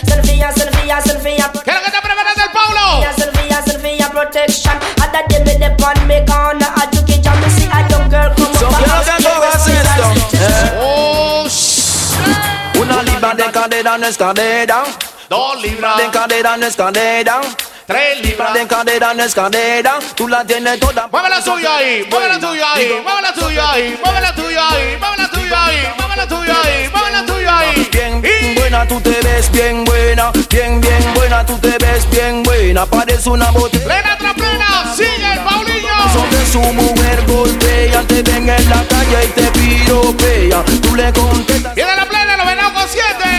Selfie, 0.05 0.43
and 0.43 0.55
selfie, 0.57 0.91
and 0.91 1.05
selfie, 1.05 1.39
and 1.41 1.53
protection. 1.53 1.65
¿Qué 1.65 1.71
es 1.71 1.77
lo 1.77 1.83
que 1.85 1.91
te 1.93 2.01
preparas 2.03 2.37
del 2.37 2.51
Paulo? 2.51 3.03
Selfie, 3.17 3.53
and 3.55 3.65
selfie, 3.65 4.01
and 4.03 4.13
protection. 4.13 4.73
At 5.01 5.13
that 5.13 5.29
day, 5.29 5.45
me 5.45 5.55
dip 5.59 5.81
on 5.87 6.07
me 6.09 6.27
corner. 6.27 6.67
I 6.77 6.87
took 6.91 7.09
it, 7.09 7.25
and 7.27 7.41
me 7.41 7.49
see 7.51 7.71
a 7.71 7.89
young 7.89 8.11
girl 8.11 8.35
come 8.35 8.55
So 8.59 8.67
up. 8.67 8.77
quiero 8.77 8.95
and 8.99 9.05
que 9.05 9.11
ask 9.13 9.23
tú 9.23 9.23
me 9.23 9.31
hagas 9.31 9.63
questions. 9.63 10.35
esto. 10.35 10.79
Oh, 10.83 11.47
shh. 11.49 12.79
Una 12.79 13.03
libra 13.05 13.35
de 13.35 13.51
cadera 13.53 13.97
no 13.97 14.07
es 14.09 14.17
cadera. 14.19 14.85
Dos 15.33 15.63
libras. 15.63 15.97
De 15.97 16.11
cadera 16.11 16.59
no 16.59 16.67
es 16.67 16.77
cadera. 16.77 17.41
Tres 17.87 18.21
libras. 18.21 18.53
De 18.53 18.67
cadera 18.67 19.15
no 19.15 19.23
es 19.25 19.35
cadera. 19.35 19.99
Tú 20.15 20.29
la 20.29 20.45
tienes 20.45 20.79
toda. 20.79 21.09
Mueve 21.11 21.31
la 21.31 21.43
tuya 21.43 21.77
ahí, 21.79 22.07
mueve 22.11 22.29
la 22.29 22.39
tuya 22.39 22.73
ahí, 22.75 23.01
mueve 23.03 23.23
la 23.23 23.33
tuya 23.33 23.71
ahí, 23.73 23.99
mueve 24.05 24.21
la 24.21 24.35
tuya 24.35 24.69
ahí, 24.69 24.99
mueve 25.01 25.17
la 25.17 25.29
tuya 25.31 25.65
ahí, 25.65 25.95
mueve 25.97 26.17
la 26.17 26.29
tuya 26.29 26.57
ahí, 26.63 26.91
mueve 26.91 27.13
la 27.13 27.25
tuya 27.25 27.59
ahí. 27.61 27.89
Bien, 28.21 28.55
buena, 28.57 28.87
tú 28.87 29.01
te 29.01 29.19
ves 29.23 29.51
bien 29.53 29.87
buena. 29.87 30.33
Bien, 30.51 30.79
bien 30.83 31.15
buena, 31.15 31.47
tú 31.47 31.57
te 31.61 31.79
ves 31.79 32.11
bien 32.11 32.43
buena. 32.43 32.85
Parece 32.85 33.31
una 33.31 33.51
botella. 33.53 33.85
Plena 33.87 34.19
tras 34.19 34.35
plena, 34.35 34.95
sigue 34.95 35.33
el 35.33 35.41
Paulinho. 35.41 36.13
Sobre 36.13 36.47
su 36.53 36.61
mujer 36.61 37.25
golpea, 37.27 38.03
te 38.03 38.23
ven 38.23 38.51
en 38.51 38.69
la 38.69 38.85
calle 38.85 39.25
y 39.25 39.29
te 39.29 39.47
piropea. 39.59 40.63
Tú 40.83 40.95
le 40.95 41.11
contestas. 41.11 41.75
Viene 41.75 41.97
la 41.97 42.05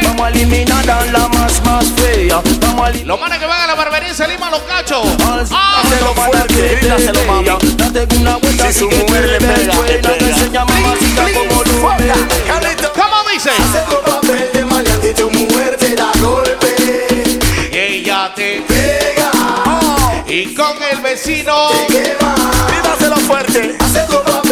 Vamos 0.03 0.21
a 0.25 0.29
eliminar 0.29 0.89
a 0.89 1.05
la 1.05 1.27
más, 1.29 1.61
más 1.63 1.85
fea. 1.95 2.41
Vamos 2.61 2.87
a. 2.87 2.91
Los 3.05 3.19
manes 3.19 3.39
que 3.39 3.45
van 3.45 3.61
a 3.61 3.67
la 3.67 3.75
barbería 3.75 4.11
y 4.11 4.15
se 4.15 4.27
liman 4.27 4.51
los 4.51 4.61
cachos. 4.61 5.05
Ah, 5.51 5.81
se 5.89 5.99
lo 6.01 6.13
fuerte, 6.13 6.77
grítaselo, 6.79 7.23
mami. 7.25 7.47
Date 7.75 8.15
una 8.17 8.37
vuelta 8.37 8.71
Si 8.71 8.79
su 8.79 8.89
mujer 8.89 9.29
le 9.29 9.37
te 9.39 9.45
pega. 9.47 9.73
Te 10.17 10.29
enseña 10.29 10.65
mamacita 10.65 11.25
como. 11.33 11.63
¿Cómo 12.93 13.29
dice? 13.33 13.49
Hace 13.51 13.79
papel 14.05 14.49
de 14.53 14.65
maleante 14.65 15.09
y 15.09 15.13
tu 15.13 15.29
mujer 15.29 15.77
te 15.77 15.95
da 15.95 16.11
golpe. 16.19 16.75
Y 17.71 17.77
ella 17.77 18.31
te 18.35 18.63
Pega. 18.67 19.31
y 20.27 20.53
con 20.53 20.81
el 20.91 20.99
vecino. 21.01 21.69
Quema. 21.87 22.35
Grítaselo 22.67 23.15
fuerte. 23.17 23.75
Hace 23.79 23.99
papel 24.01 24.42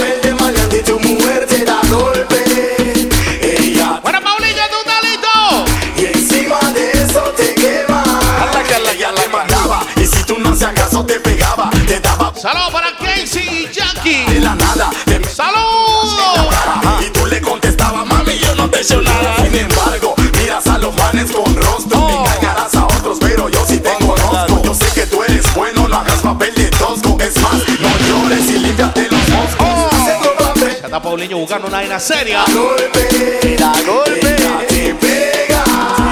está 31.22 31.30
Paulinho 31.30 31.38
buscando 31.38 31.68
una 31.68 31.78
vaina 31.78 32.00
seria. 32.00 32.44
golpe. 32.52 33.56
Da 33.58 33.74
golpe. 33.86 34.20
Te 34.68 34.96
pega. 34.96 35.64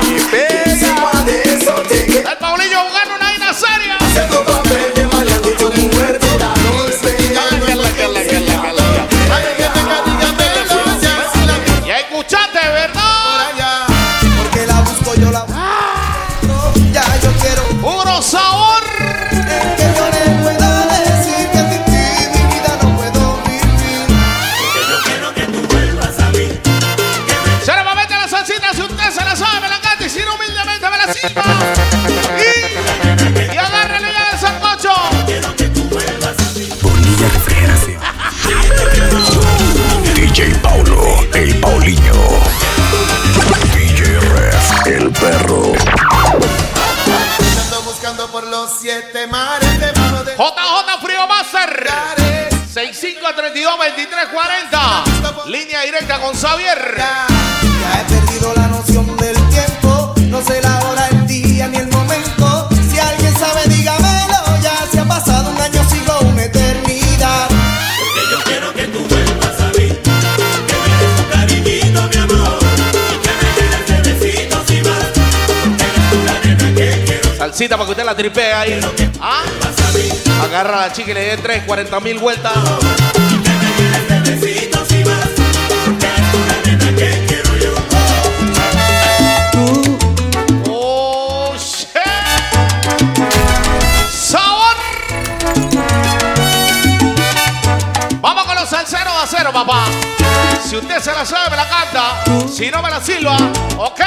Te 0.01 0.22
pega. 0.30 0.72
Encima 0.72 1.24
de 1.26 1.41
eso 1.41 1.74
te 1.88 2.05
el 2.20 2.38
Paulinho 2.38 2.89
Con 56.22 56.36
Xavier. 56.36 56.95
Ya 56.97 58.01
he 58.01 58.05
perdido 58.05 58.53
la 58.55 58.67
noción 58.67 59.15
del 59.17 59.36
tiempo, 59.49 60.13
no 60.28 60.41
sé 60.41 60.61
la 60.61 60.80
hora, 60.86 61.07
el 61.09 61.26
día 61.28 61.67
ni 61.67 61.78
el 61.78 61.88
momento. 61.88 62.67
Si 62.91 62.99
alguien 62.99 63.34
sabe, 63.38 63.61
dígamelo. 63.67 64.59
Ya 64.61 64.86
se 64.91 64.99
ha 64.99 65.05
pasado 65.05 65.51
un 65.51 65.61
año, 65.61 65.82
siglo, 65.89 66.20
una 66.22 66.43
eternidad. 66.43 67.49
Salsita 77.38 77.78
para 77.78 77.86
que 77.86 77.91
usted 77.91 78.05
la 78.05 78.15
tripee 78.15 78.53
ahí. 78.53 78.80
¿Ah? 79.22 79.43
Agarra 80.43 80.84
a 80.84 80.88
la 80.88 80.93
chica 80.93 81.11
y 81.11 81.13
le 81.13 81.22
dé 81.22 81.38
3, 81.38 81.63
40 81.63 81.99
mil 82.01 82.20
vueltas. 82.20 82.51
Oh, 82.55 82.99
usted 100.80 101.00
se 101.02 101.12
la 101.14 101.26
sabe, 101.26 101.52
me 101.52 101.58
la 101.58 101.68
canta. 101.68 102.48
Si 102.48 102.70
no 102.72 102.82
me 102.82 102.90
la 102.90 103.02
silba, 103.02 103.38
¿ok? 103.78 104.02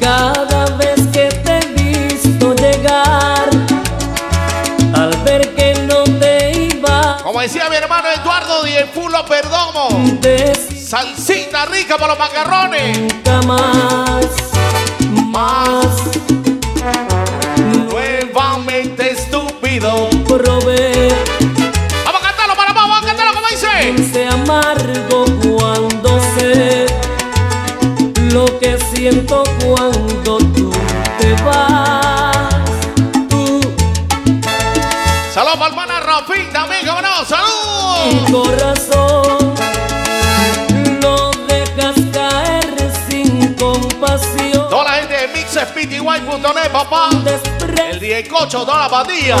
Cada 0.00 0.64
vez 0.76 1.06
que 1.12 1.28
te 1.28 1.58
he 1.58 1.66
visto 1.74 2.54
llegar, 2.54 3.48
al 4.94 5.16
ver 5.24 5.54
que 5.54 5.74
no 5.86 6.04
te 6.18 6.68
iba. 6.74 7.18
Como 7.22 7.40
decía 7.40 7.68
mi 7.68 7.76
hermano 7.76 8.08
Eduardo 8.08 8.62
Diez 8.64 8.90
Fulo 8.92 9.24
Perdomo. 9.24 9.88
Salsita 10.90 11.66
rica 11.66 11.96
para 11.96 12.14
los 12.14 12.18
macarrones. 12.18 12.98
Nunca 12.98 13.42
más, 13.42 14.26
más. 15.26 15.86
Nuevamente 17.90 19.12
estúpido. 19.12 20.09
mixspty.net, 45.50 46.70
papá. 46.70 47.10
El 47.90 47.98
DJ 47.98 48.28
Cocho, 48.28 48.64
toda 48.64 48.82
la 48.82 48.88
pandilla. 48.88 49.36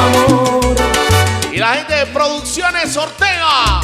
Y 1.52 1.58
la 1.58 1.74
gente 1.74 1.94
de 1.94 2.06
Producciones 2.06 2.96
Ortega. 2.96 3.80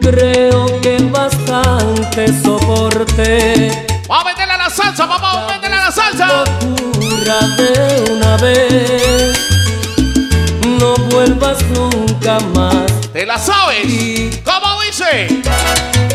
Creo 0.00 0.80
que 0.80 0.98
bastante 1.10 2.28
soporte. 2.42 3.86
Vamos 4.06 4.24
a 4.24 4.28
meterle 4.28 4.52
a 4.54 4.58
la 4.58 4.70
salsa, 4.70 5.08
papá, 5.08 5.34
vamos 5.34 5.52
a 5.52 5.54
meterle 5.56 5.76
a 5.76 5.84
la 5.86 5.92
salsa. 5.92 6.44
De 7.56 8.12
una 8.12 8.36
vez. 8.36 9.38
No 10.78 10.94
vuelvas 11.10 11.60
nunca 11.70 12.38
más. 12.54 12.85
¿Te 13.16 13.24
la 13.24 13.38
sabes? 13.38 14.42
¿Cómo 14.44 14.82
dice? 14.82 16.05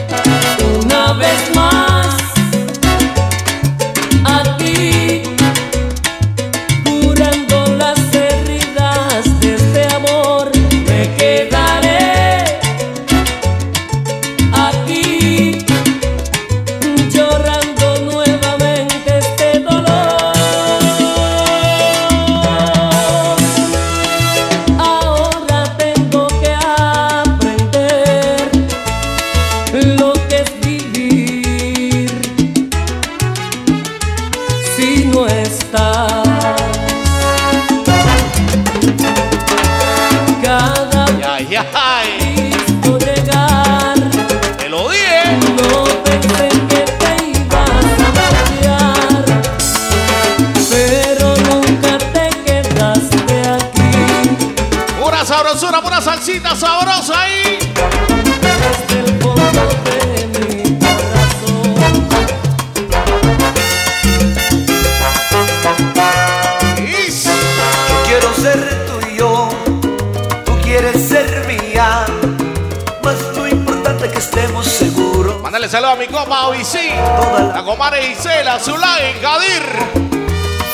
Zulay, 78.64 79.20
Gadir. 79.20 79.64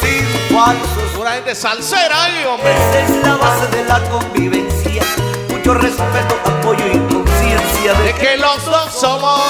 Sin 0.01 0.25
falsos. 0.53 1.15
Pura 1.15 1.31
gente 1.31 1.55
salsera 1.55 2.25
ahí, 2.25 2.43
hombre. 2.45 2.69
Esa 2.69 2.99
es 2.99 3.23
la 3.23 3.35
base 3.37 3.67
de 3.67 3.83
la 3.85 4.01
convivencia. 4.09 5.03
Mucho 5.49 5.73
respeto, 5.73 6.35
apoyo 6.45 6.85
y 6.85 6.97
conciencia 7.13 7.93
De 8.03 8.13
que 8.13 8.37
los 8.37 8.65
dos 8.65 8.93
somos 8.93 9.41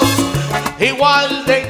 igual 0.79 1.45
de 1.45 1.66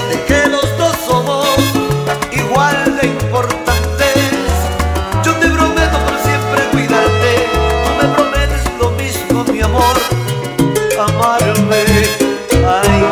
de 0.00 0.24
que 0.24 0.48
los 0.48 0.78
dos 0.78 0.96
somos 1.06 1.46
igual 2.30 2.96
de 2.96 3.08
importantes. 3.08 4.16
Yo 5.22 5.34
te 5.34 5.48
prometo 5.48 5.98
por 5.98 6.18
siempre 6.22 6.64
cuidarte. 6.70 7.46
Tú 7.84 7.90
me 8.00 8.14
prometes 8.14 8.62
lo 8.80 8.90
mismo, 8.92 9.44
mi 9.52 9.60
amor. 9.60 9.94
Amarme. 10.98 11.84
Ay, 12.64 13.04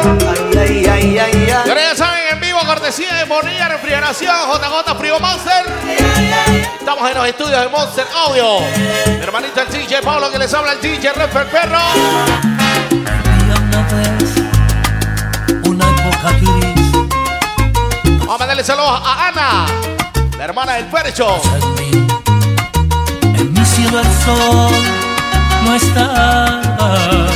ay, 0.56 0.58
ay, 0.58 0.86
ay, 0.86 1.18
ay, 1.18 1.50
ay. 1.50 1.68
Ahora 1.68 1.82
ya 1.82 1.94
saben, 1.94 2.22
en 2.32 2.40
vivo, 2.40 2.60
cortesía 2.66 3.14
de 3.14 3.24
Bonilla 3.24 3.68
Refrigeración, 3.68 4.34
JJ 4.34 4.94
Frío 4.96 5.20
Monster. 5.20 5.66
Estamos 6.78 7.10
en 7.10 7.14
los 7.14 7.26
estudios 7.26 7.60
de 7.60 7.68
Monster 7.68 8.06
Audio. 8.16 8.60
Mi 9.06 9.22
hermanito 9.22 9.60
el 9.60 9.68
DJ 9.68 10.00
Pablo 10.00 10.30
que 10.30 10.38
les 10.38 10.54
habla 10.54 10.72
el 10.72 10.80
DJ 10.80 11.12
Refer 11.12 11.46
Perro. 11.48 13.19
Vamos 16.22 16.42
a 18.34 18.38
mandarle 18.38 18.62
saludos 18.62 19.00
a 19.02 19.28
Ana, 19.28 19.64
la 20.36 20.44
hermana 20.44 20.74
del 20.74 20.84
Percho. 20.86 21.40
En 23.22 23.52
mi 23.54 23.64
cielo 23.64 24.00
el 24.00 24.06
sol 24.22 24.70
no 25.64 25.74
estaba. 25.74 27.26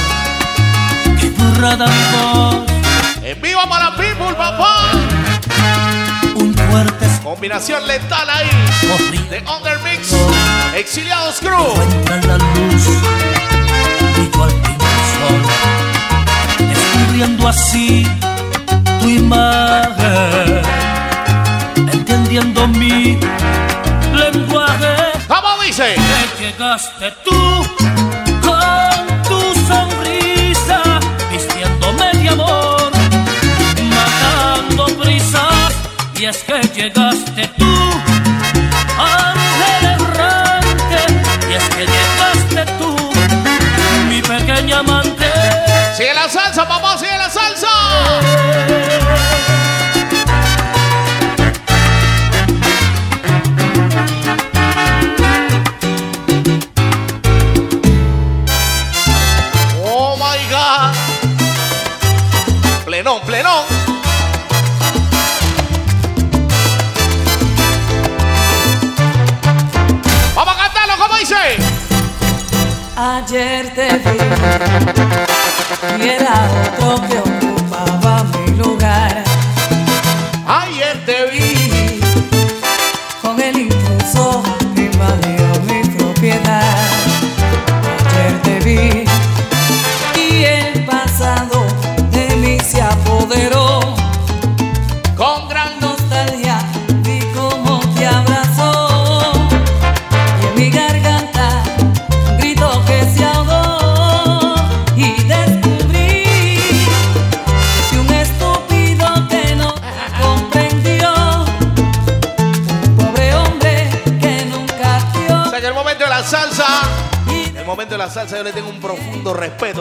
Qué 1.18 1.30
burrada. 1.30 1.86
En 3.22 3.40
vivo 3.40 3.62
para 3.70 3.96
People, 3.96 4.34
papá. 4.36 4.90
Un 6.34 6.54
fuerte 6.54 7.08
Combinación 7.22 7.86
letal 7.86 8.28
ahí. 8.28 8.50
De 9.30 9.42
Undermix. 9.50 10.12
Exiliados 10.76 11.40
Crew. 11.40 11.72
entra 11.80 12.16
en 12.16 12.28
la 12.28 12.36
luz. 12.36 12.84
Brilló 14.14 14.44
al 14.44 14.52
primer 14.52 14.98
sol. 15.16 15.40
Descubriendo 16.58 17.48
así 17.48 18.06
tu 19.04 19.10
imagen. 19.10 20.62
Entendiendo 21.92 22.66
mi 22.68 23.18
lenguaje. 24.14 24.94
¿Cómo 25.28 25.62
dice? 25.62 25.94
Que 25.94 26.44
llegaste 26.44 27.12
tú 27.24 27.40
con 28.46 29.22
tu 29.28 29.40
sonrisa, 29.68 30.80
vistiéndome 31.30 32.12
de 32.12 32.28
amor, 32.30 32.90
matando 33.94 34.86
prisas. 35.02 35.72
Y 36.18 36.24
es 36.24 36.38
que 36.38 36.60
llegaste 36.74 37.42
tú, 37.58 37.74
ángel 38.98 39.84
errante. 39.96 41.00
Y 41.50 41.52
es 41.54 41.68
que 41.74 41.86
llegaste 41.94 42.72
tú, 42.78 42.96
mi 44.08 44.22
pequeña 44.22 44.78
amante. 44.78 45.30
Sigue 45.96 46.14
la 46.14 46.28
salsa, 46.28 46.66
papá, 46.66 46.96
sigue 46.98 47.18
la 47.18 47.30
salsa. 47.30 48.93
Ayer 73.26 73.72
te 73.74 73.88
vi. 74.00 74.18
Y 76.04 76.08
era 76.10 76.46
otro 76.78 77.08
que 77.08 77.53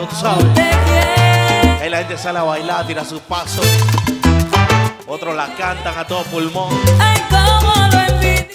tú 0.06 0.16
sabes. 0.16 0.44
Ahí 1.82 1.90
la 1.90 1.98
gente 1.98 2.16
sale 2.18 2.38
a 2.38 2.42
bailar, 2.42 2.86
tira 2.86 3.04
sus 3.04 3.20
pasos. 3.20 3.66
Otros 5.06 5.34
la 5.36 5.46
cantan 5.54 5.96
a 5.98 6.04
todo 6.06 6.22
pulmón. 6.24 6.70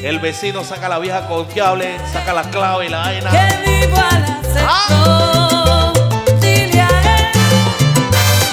El 0.01 0.19
vecino 0.19 0.63
saca 0.63 0.87
la 0.89 0.97
vieja 0.99 1.27
confiable, 1.27 1.97
saca 2.11 2.33
la 2.33 2.43
clave 2.43 2.85
y 2.85 2.89
la 2.89 2.99
vaina. 2.99 3.29
Que 3.31 3.69
vivo 3.85 3.97
al 3.97 4.25
Ah. 4.67 5.91
acecho, 5.91 6.37
dile 6.41 6.81
a 6.81 6.89
él 7.17 7.27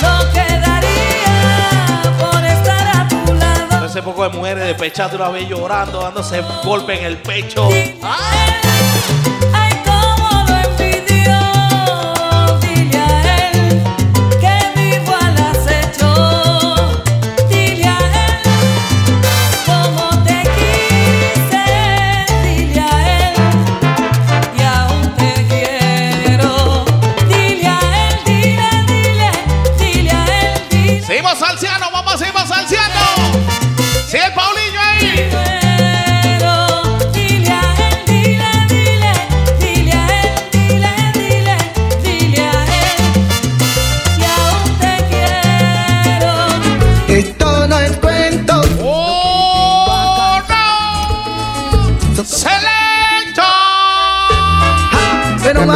lo 0.02 0.32
que 0.32 0.58
daría 0.58 2.02
por 2.18 2.44
estar 2.44 2.86
a 2.96 3.08
tu 3.08 3.34
lado. 3.34 3.86
Ese 3.86 4.02
poco 4.02 4.24
de 4.24 4.28
mujeres 4.30 4.64
de 4.66 4.74
pechado 4.74 5.16
una 5.16 5.28
vez 5.28 5.48
llorando, 5.48 6.00
dándose 6.00 6.42
golpe 6.64 6.98
en 6.98 7.04
el 7.06 7.16
pecho. 7.18 7.68
Ay, 7.70 8.35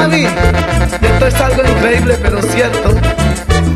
mami, 0.00 0.24
esto 0.24 1.26
es 1.26 1.34
algo 1.34 1.62
increíble, 1.62 2.18
pero 2.22 2.42
cierto. 2.42 2.94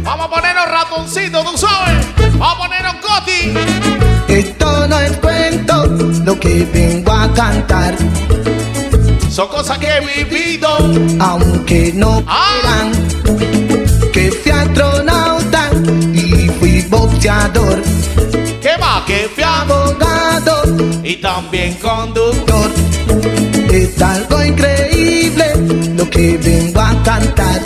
Vamos 0.02 0.26
a 0.26 0.30
ponernos 0.30 0.66
ratoncitos, 0.70 1.44
tú 1.52 1.58
sabes. 1.58 2.06
Vamos 2.38 2.56
a 2.56 2.58
ponernos 2.58 2.94
Coti. 2.96 4.32
Esto 4.32 4.86
no 4.88 4.98
es 5.00 5.12
cuento, 5.18 5.86
lo 6.24 6.38
que 6.38 6.66
vengo 6.72 7.12
a 7.12 7.32
cantar. 7.32 7.94
Son 9.30 9.48
cosas 9.48 9.78
que 9.78 9.88
he 9.88 10.24
vivido. 10.24 10.68
Aunque 11.20 11.92
no 11.94 12.22
Ah. 12.26 12.46
quieran 12.62 14.12
que 14.12 14.30
fui 14.30 14.52
astronauta 14.52 15.70
y 16.12 16.48
fui 16.58 16.82
boxeador, 16.82 17.82
¿Qué 18.62 18.70
más? 18.80 19.02
Que 19.06 19.28
fui 19.34 19.42
abogado, 19.44 20.62
y 21.02 21.16
también 21.16 21.74
conductor. 21.74 22.70
es 23.72 24.00
algo 24.00 24.42
increíble 24.42 25.13
lo 25.96 26.08
que 26.10 26.38
vengo 26.38 26.80
a 26.80 27.02
cantar. 27.02 27.60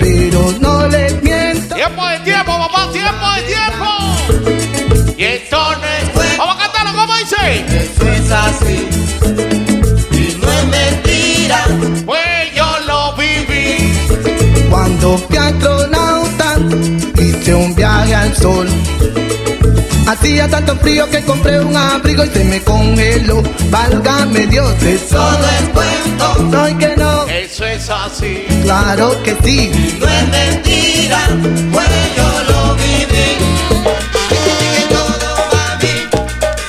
Pero 0.00 0.52
no 0.60 0.86
les 0.88 1.22
miento. 1.22 1.74
Tiempo 1.74 2.06
de 2.06 2.18
tiempo, 2.20 2.52
papá, 2.58 2.90
tiempo 2.92 3.26
de 3.36 3.42
tiempo. 3.54 5.14
Y 5.16 5.24
esto 5.24 5.56
no 5.56 6.22
es. 6.22 6.36
Vamos 6.38 6.56
a 6.56 6.58
cantarlo, 6.58 6.92
¿cómo 6.92 7.14
dice? 7.16 7.64
Eso 7.82 8.08
es 8.08 8.30
así. 8.30 8.88
Y 10.12 10.36
no 10.40 10.52
es 10.52 10.64
mentira. 10.66 11.64
Pues 12.04 12.54
yo 12.54 12.66
lo 12.86 13.16
viví. 13.16 13.92
Cuando 14.70 15.18
fui 15.18 15.36
astronauta, 15.36 16.56
hice 17.18 17.54
un 17.54 17.74
viaje 17.74 18.14
al 18.14 18.36
sol. 18.36 18.68
Hacía 20.06 20.48
tanto 20.48 20.76
frío 20.76 21.08
que 21.10 21.22
compré 21.22 21.58
un 21.60 21.76
abrigo 21.76 22.24
y 22.24 22.28
se 22.28 22.44
me 22.44 22.62
congeló. 22.62 23.42
Válgame 23.70 24.46
Dios, 24.46 24.72
eso 24.82 25.18
no 25.18 25.48
es 25.48 25.68
cuento. 25.72 26.42
No, 26.44 26.68
y 26.68 26.74
que 26.76 26.96
no, 26.96 27.26
Eso 27.26 27.64
es 27.66 27.90
así. 27.90 28.46
claro 28.62 29.20
que 29.24 29.36
sí. 29.42 29.96
No 29.98 30.06
es 30.08 30.28
mentira. 30.28 31.18
Pues 31.72 31.88
yo 32.16 32.52
lo 32.52 32.74
viví. 32.76 33.36
Que 34.28 34.94
todo 34.94 35.34
va 35.52 35.76
bien. 35.80 36.08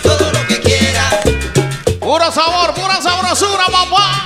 Todo 0.02 0.32
lo 0.32 0.48
que 0.48 0.60
quiera. 0.62 1.04
Puro 2.00 2.32
sabor, 2.32 2.74
pura 2.74 3.00
sabrosura, 3.02 3.66
papá. 3.68 4.26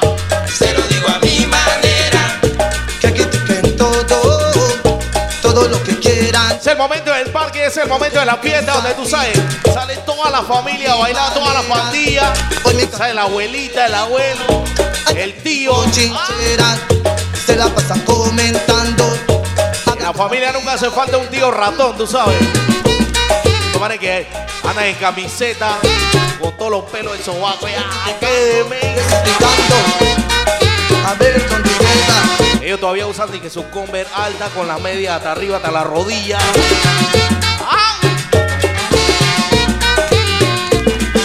Se 0.57 0.73
lo 0.73 0.81
digo 0.87 1.07
a 1.09 1.19
mi 1.19 1.45
manera. 1.47 2.39
Que 3.01 3.07
aquí 3.07 3.23
te 3.25 3.69
todo, 3.73 4.05
todo 5.41 5.67
lo 5.67 5.83
que 5.83 5.97
quieran. 5.99 6.51
Es 6.55 6.67
el 6.67 6.77
momento 6.77 7.10
es 7.71 7.77
el 7.77 7.87
momento 7.87 8.19
de 8.19 8.25
la 8.25 8.35
fiesta 8.35 8.73
donde 8.73 8.93
tú 8.95 9.05
sabes, 9.05 9.39
sale 9.73 9.95
toda 9.97 10.29
la 10.29 10.41
familia 10.41 10.91
a 10.91 10.95
bailar, 10.97 11.33
toda 11.33 11.53
la 11.53 11.61
pandilla. 11.61 12.33
Sale 12.91 13.13
la 13.13 13.23
abuelita, 13.23 13.85
el 13.85 13.95
abuelo, 13.95 14.63
el 15.15 15.33
tío. 15.41 15.73
Se 17.45 17.55
la 17.55 17.67
pasan 17.69 18.01
comentando. 18.01 19.17
En 19.95 20.03
la 20.03 20.13
familia 20.13 20.51
nunca 20.51 20.73
hace 20.73 20.89
falta 20.89 21.17
un 21.17 21.27
tío 21.27 21.49
ratón, 21.49 21.97
tú 21.97 22.05
sabes. 22.05 22.37
Tomare 23.71 23.97
que 23.97 24.27
andan 24.67 24.85
en 24.85 24.95
camiseta, 24.95 25.77
con 26.41 26.51
todos 26.57 26.71
los 26.71 26.83
pelos 26.89 27.13
del 27.13 27.23
sobaco. 27.23 27.67
¡Ay, 27.67 28.15
qué 28.19 28.27
demente! 28.27 29.01
A 31.05 31.13
ver 31.13 31.49
dónde 31.49 31.69
llega. 31.69 32.65
Ellos 32.65 32.79
todavía 32.79 33.07
usan 33.07 33.29
que 33.39 33.49
su 33.49 33.69
conver 33.69 34.07
alta 34.13 34.49
con 34.49 34.67
la 34.67 34.77
media 34.77 35.15
hasta 35.15 35.31
arriba, 35.31 35.57
hasta 35.57 35.71
la 35.71 35.83
rodilla. 35.83 36.37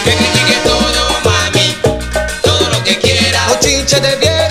Que 0.04 0.12
critique 0.16 0.58
todo, 0.64 1.20
mami. 1.24 1.76
Todo 2.42 2.68
lo 2.70 2.84
que 2.84 2.98
quiera. 2.98 3.46
Los 3.48 3.60
chinches 3.60 4.02
de 4.02 4.16
vieja. 4.16 4.45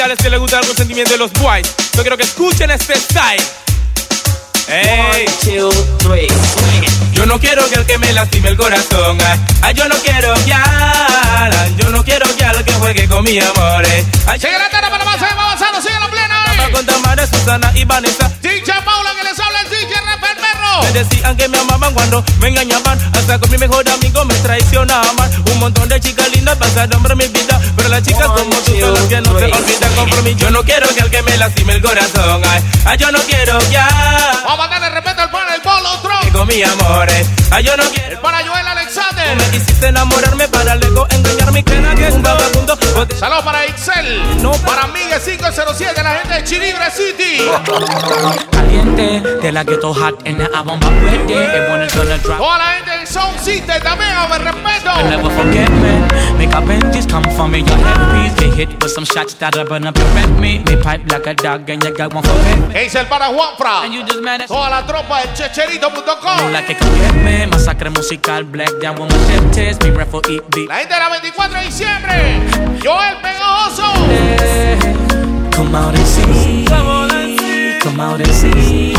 Aquellas 0.00 0.18
que 0.18 0.30
les 0.30 0.38
gusta 0.38 0.60
el 0.60 0.66
consentimiento 0.66 1.12
de 1.12 1.18
los 1.18 1.32
boys. 1.32 1.66
Yo 1.94 2.02
quiero 2.02 2.16
que 2.16 2.22
escuchen 2.22 2.70
este 2.70 2.94
style. 2.96 3.42
Ey. 4.68 5.26
Yo 7.12 7.26
no 7.26 7.40
quiero 7.40 7.68
que 7.68 7.74
el 7.76 7.86
que 7.86 7.98
me 7.98 8.12
lastime 8.12 8.50
el 8.50 8.56
corazón. 8.56 9.18
Ay, 9.26 9.40
ay, 9.62 9.74
yo 9.74 9.88
no 9.88 9.96
quiero 9.96 10.34
ya. 10.46 11.50
Yo 11.76 11.90
no 11.90 12.04
quiero 12.04 12.26
ya 12.36 12.50
el 12.52 12.64
que 12.64 12.72
juegue 12.74 13.08
con 13.08 13.24
mi 13.24 13.40
amor. 13.40 13.84
eh. 13.86 14.04
Ay, 14.26 14.38
Sigue 14.38 14.56
la 14.58 14.70
tarde 14.70 14.88
para 14.88 15.04
más, 15.04 15.18
seguimos 15.18 15.44
avanzando, 15.44 15.80
sigue 15.82 15.98
la 15.98 16.08
plena. 16.10 16.44
Vamos 16.46 16.70
con 16.70 16.86
Tamara, 16.86 17.26
Susana 17.26 17.72
y 17.74 17.84
Vanessa. 17.84 18.30
Me 20.82 20.92
decían 20.92 21.36
que 21.36 21.48
me 21.48 21.58
amaban 21.58 21.92
cuando 21.94 22.24
me 22.40 22.48
engañaban. 22.48 22.98
Hasta 23.14 23.38
con 23.38 23.50
mi 23.50 23.58
mejor 23.58 23.88
amigo 23.88 24.24
me 24.24 24.34
traicionaban. 24.34 25.30
Un 25.52 25.58
montón 25.58 25.88
de 25.88 26.00
chicas 26.00 26.30
lindas 26.32 26.56
pasaron 26.56 27.02
por 27.02 27.16
mi 27.16 27.26
vida. 27.28 27.60
Pero 27.76 27.88
las 27.88 28.02
chicas 28.02 28.26
como 28.28 28.54
tú 28.64 28.78
son 28.78 28.94
las 28.94 29.04
que 29.04 29.20
no 29.20 29.38
se 29.38 29.44
olvidan 29.46 30.24
mí. 30.24 30.34
Yo 30.36 30.50
no 30.50 30.62
quiero 30.62 30.88
que 30.94 31.08
que 31.08 31.22
me 31.22 31.36
lastime 31.38 31.74
el 31.74 31.82
corazón. 31.82 32.42
Ay, 32.44 32.62
ay, 32.84 32.98
yo 32.98 33.10
no 33.10 33.18
quiero 33.20 33.58
ya. 33.70 33.88
Vamos 34.46 34.66
a 34.66 34.68
darle 34.68 34.90
respeto 34.90 35.22
al 35.22 35.30
pana, 35.30 35.54
el 35.54 35.62
Polo 35.62 35.98
Tron. 36.02 36.30
Con 36.32 36.46
mi 36.48 36.62
amor. 36.62 37.08
eh. 37.10 37.26
Ay, 37.50 37.64
yo 37.64 37.76
no 37.76 37.84
quiero. 37.84 38.12
El 38.12 38.18
pana 38.18 38.38
Joel 38.46 38.66
Alexander. 38.66 39.36
Me 39.36 39.56
hiciste 39.56 39.86
enamorarme 39.88 40.48
para 40.48 40.74
luego 40.76 41.06
engañarme 41.10 41.64
que 41.64 41.78
nadie 41.80 42.08
es 42.08 42.14
un 42.14 42.22
vagabundo. 42.22 42.78
Saludos 43.18 43.44
para 43.44 43.66
Ixel. 43.66 44.42
No. 44.42 44.52
Para 44.52 44.86
Miguel 44.88 45.20
507, 45.20 46.02
la 46.02 46.14
gente 46.16 46.34
de 46.34 46.44
Chilibre 46.44 46.90
City. 46.90 47.48
Caliente, 48.68 49.22
de 49.40 49.52
la 49.52 49.64
ghetto 49.64 49.94
hot 49.94 50.26
and 50.26 50.38
the 50.38 50.54
album 50.54 50.78
back 50.80 50.92
ready. 51.02 51.32
Everyone 51.32 51.82
is 51.82 51.94
gonna 51.94 52.18
drop. 52.18 52.38
Toda 52.38 52.58
la 52.58 52.72
gente 52.74 52.98
de 52.98 53.06
Sound 53.06 53.38
City 53.40 53.62
también, 53.82 54.10
a 54.14 54.26
ver, 54.26 54.44
respeto. 54.44 54.90
You'll 54.98 55.08
never 55.08 55.30
forget 55.30 55.70
me. 55.70 56.36
Make 56.36 56.50
Benjis 56.66 57.06
come 57.06 57.24
for 57.34 57.48
me. 57.48 57.60
Your 57.60 57.78
headpiece 57.78 58.34
get 58.34 58.54
hit 58.54 58.82
with 58.82 58.92
some 58.92 59.06
shots 59.06 59.34
burn 59.34 59.86
up 59.86 59.96
your 59.96 60.06
red 60.14 60.28
me. 60.38 60.58
Me 60.58 60.76
pipe 60.82 61.00
like 61.10 61.26
a 61.26 61.34
dog 61.34 61.70
and 61.70 61.82
you 61.82 61.94
got 61.96 62.12
one 62.12 62.22
for 62.22 62.34
me. 62.44 62.74
¿Qué 62.74 62.84
dice 62.84 63.00
el 63.00 63.06
para 63.06 63.28
Juanfra? 63.28 63.84
And 63.84 63.94
you 63.94 64.04
just 64.04 64.20
mad 64.20 64.42
at 64.42 64.48
Toda 64.48 64.68
la 64.68 64.86
tropa 64.86 65.22
del 65.22 65.34
checherito.com. 65.34 66.54
it 66.54 66.78
can 66.78 66.98
get 66.98 67.14
me. 67.24 67.46
Masacre 67.46 67.90
musical, 67.90 68.44
black 68.44 68.70
down 68.82 69.00
with 69.00 69.10
my 69.10 69.18
shit 69.28 69.52
test. 69.54 69.80
Be 69.80 69.90
ready 69.90 70.10
for 70.10 70.20
eat 70.28 70.42
beat. 70.50 70.68
La 70.68 70.80
gente 70.80 70.94
de 70.94 71.00
la 71.00 71.08
24 71.08 71.58
de 71.58 71.64
diciembre. 71.64 72.80
Joel 72.82 73.16
Pegajoso. 73.22 73.88
Come 75.52 75.74
out 75.74 75.94
and 75.94 76.06
see. 76.06 77.07
Come 77.88 78.00
out 78.00 78.20
and 78.20 78.30
see. 78.34 78.92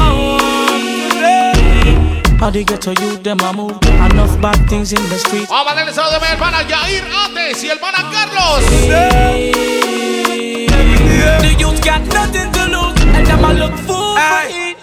How 2.40 2.50
they 2.50 2.64
get 2.64 2.82
to 2.82 2.96
you, 3.00 3.18
them 3.18 3.38
I 3.42 3.54
move. 3.54 3.78
Enough 3.86 4.42
bad 4.42 4.58
things 4.68 4.92
in 4.94 5.10
the 5.10 5.20
street. 5.20 5.48
Vamos 5.48 5.74
a 5.74 5.76
darle 5.76 5.94
saludos 5.94 6.18
a 6.18 6.20
mi 6.20 6.26
hermana 6.26 6.64
Yair 6.64 7.06
Ates 7.06 7.64
y 7.66 7.70
el 7.70 7.78
pana 7.78 8.10
Carlos. 8.10 8.66
The 11.46 11.56
youth 11.60 11.86
got 11.86 12.02
nothing 12.12 12.52
to 12.52 12.66
lose, 12.66 13.00
and 13.14 13.28
them 13.28 13.46
a 13.46 13.54
look 13.54 13.78
fool 13.86 14.18
for 14.18 14.50
it. 14.50 14.78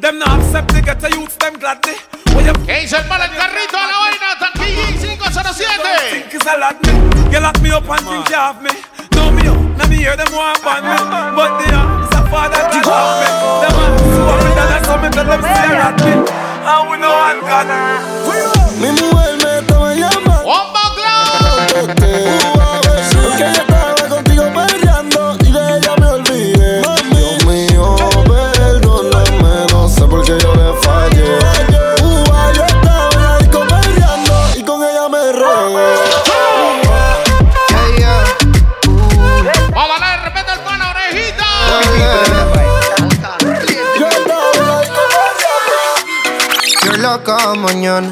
Them 0.00 0.18
not 0.18 0.40
accept 0.40 0.74
to 0.74 0.82
get 0.82 1.00
youth, 1.14 1.38
them 1.38 1.54
gladly. 1.54 1.94
When 2.34 2.46
you 2.46 2.52
¿Qué 2.66 2.80
dice 2.80 2.96
el 2.96 3.06
carrito 3.06 3.78
a 3.78 3.86
la 3.86 3.98
vaina? 4.02 4.34
Taquilla 4.40 4.90
507. 4.98 6.10
think 6.10 6.34
is 6.34 6.46
a 6.48 6.58
lot 6.58 6.82
me, 6.84 6.92
you 7.30 7.38
lock 7.38 7.60
me 7.62 7.70
up 7.70 7.88
and 7.88 8.00
think 8.08 8.28
you 8.28 8.34
have 8.34 8.60
me. 8.60 8.70
No 9.14 9.30
me 9.30 9.46
up, 9.46 9.78
now 9.78 9.86
me 9.86 9.96
hear 9.98 10.16
them 10.16 10.32
want 10.32 10.60
ban 10.64 10.82
me, 10.82 10.96
but 11.36 11.62
they 11.62 11.72
are 11.72 11.91
father 12.32 12.64
that 12.64 12.86
love 12.88 13.20
me. 13.20 13.28
Them 13.60 13.76
a 13.76 13.86
super 14.00 14.36
me 14.40 14.50
that 14.56 14.66
that's 14.72 14.88
how 14.88 14.96
me 14.96 15.08
tell 15.12 15.28
them 15.28 15.42
stare 15.44 15.76
at 15.84 16.00
me, 16.00 16.12
and 16.16 16.82
we 16.88 16.96
know 16.96 17.12
one 17.12 17.44
God. 17.44 17.68
Mi 18.80 18.88
mujer 18.96 19.36
me 19.44 19.50
estaba 19.60 19.92
llamando. 19.92 20.42
¡Bomba 20.48 20.84
Cloud! 20.96 21.92
Porque 23.22 23.71
Mañana. 47.50 48.08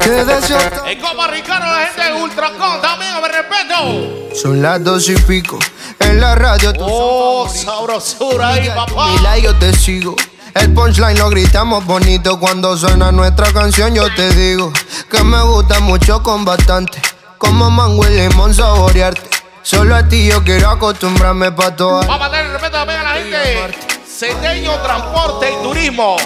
Es 0.00 0.96
como 1.02 1.26
Ricardo, 1.26 1.66
la 1.66 1.86
gente 1.86 2.04
de 2.04 2.22
Ultracon 2.22 2.80
también, 2.82 3.10
ver, 3.22 3.32
respeto. 3.32 4.36
Son 4.40 4.60
las 4.60 4.84
dos 4.84 5.08
y 5.08 5.16
pico. 5.16 5.58
En 5.98 6.20
la 6.20 6.34
radio 6.34 6.72
tú 6.74 6.84
Oh, 6.86 7.48
sabrosura 7.48 8.48
ahí, 8.50 8.68
papá. 8.68 9.08
Mila, 9.08 9.38
yo 9.38 9.54
te 9.56 9.72
sigo. 9.72 10.14
El 10.54 10.74
punchline 10.74 11.18
lo 11.18 11.30
gritamos 11.30 11.84
bonito 11.86 12.38
cuando 12.38 12.76
suena 12.76 13.10
nuestra 13.12 13.50
canción. 13.52 13.94
Yo 13.94 14.12
te 14.14 14.30
digo 14.34 14.70
que 15.10 15.24
me 15.24 15.42
gusta 15.42 15.80
mucho 15.80 16.22
con 16.22 16.44
bastante. 16.44 17.00
Como 17.38 17.70
mango 17.70 18.06
y 18.08 18.14
limón 18.14 18.54
saborearte. 18.54 19.28
Solo 19.62 19.96
a 19.96 20.06
ti 20.06 20.26
yo 20.28 20.44
quiero 20.44 20.68
acostumbrarme 20.70 21.50
pa' 21.52 21.74
todas. 21.74 22.06
Vamos 22.06 22.26
a 22.26 22.30
darle 22.30 22.52
respeto 22.52 22.76
también 22.76 23.00
a 23.00 23.02
la 23.04 23.14
gente. 23.14 23.78
Cedeño 24.06 24.72
Transporte 24.82 25.50
y 25.50 25.62
Turismo. 25.62 26.16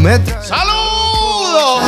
Tú 0.00 0.04
me 0.04 0.18
traes. 0.18 0.46
¡Saludos! 0.46 1.82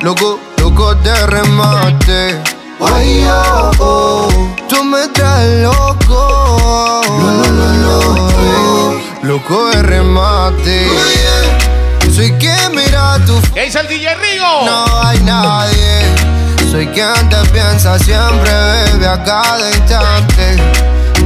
Loco, 0.00 0.38
loco 0.58 0.94
de 0.94 1.26
remate. 1.26 2.40
Ay, 2.80 3.26
oh, 3.28 3.70
oh. 3.80 4.28
Tú 4.68 4.84
me 4.84 5.08
traes 5.08 5.64
loco. 5.64 7.02
Loco 9.24 9.70
de 9.70 9.82
remate. 9.82 10.88
Soy 12.14 12.30
quien 12.38 12.76
mira 12.76 13.18
tu 13.26 13.34
¿Qué 13.52 13.64
dice 13.64 13.80
el 13.80 13.88
DJ 13.88 14.14
Rigo? 14.14 14.66
No 14.66 15.02
hay 15.02 15.18
nadie. 15.24 16.14
Soy 16.70 16.86
quien 16.86 17.28
te 17.28 17.44
piensa 17.50 17.98
siempre, 17.98 18.52
bebe 18.52 19.08
a 19.08 19.20
cada 19.24 19.68
instante. 19.68 20.62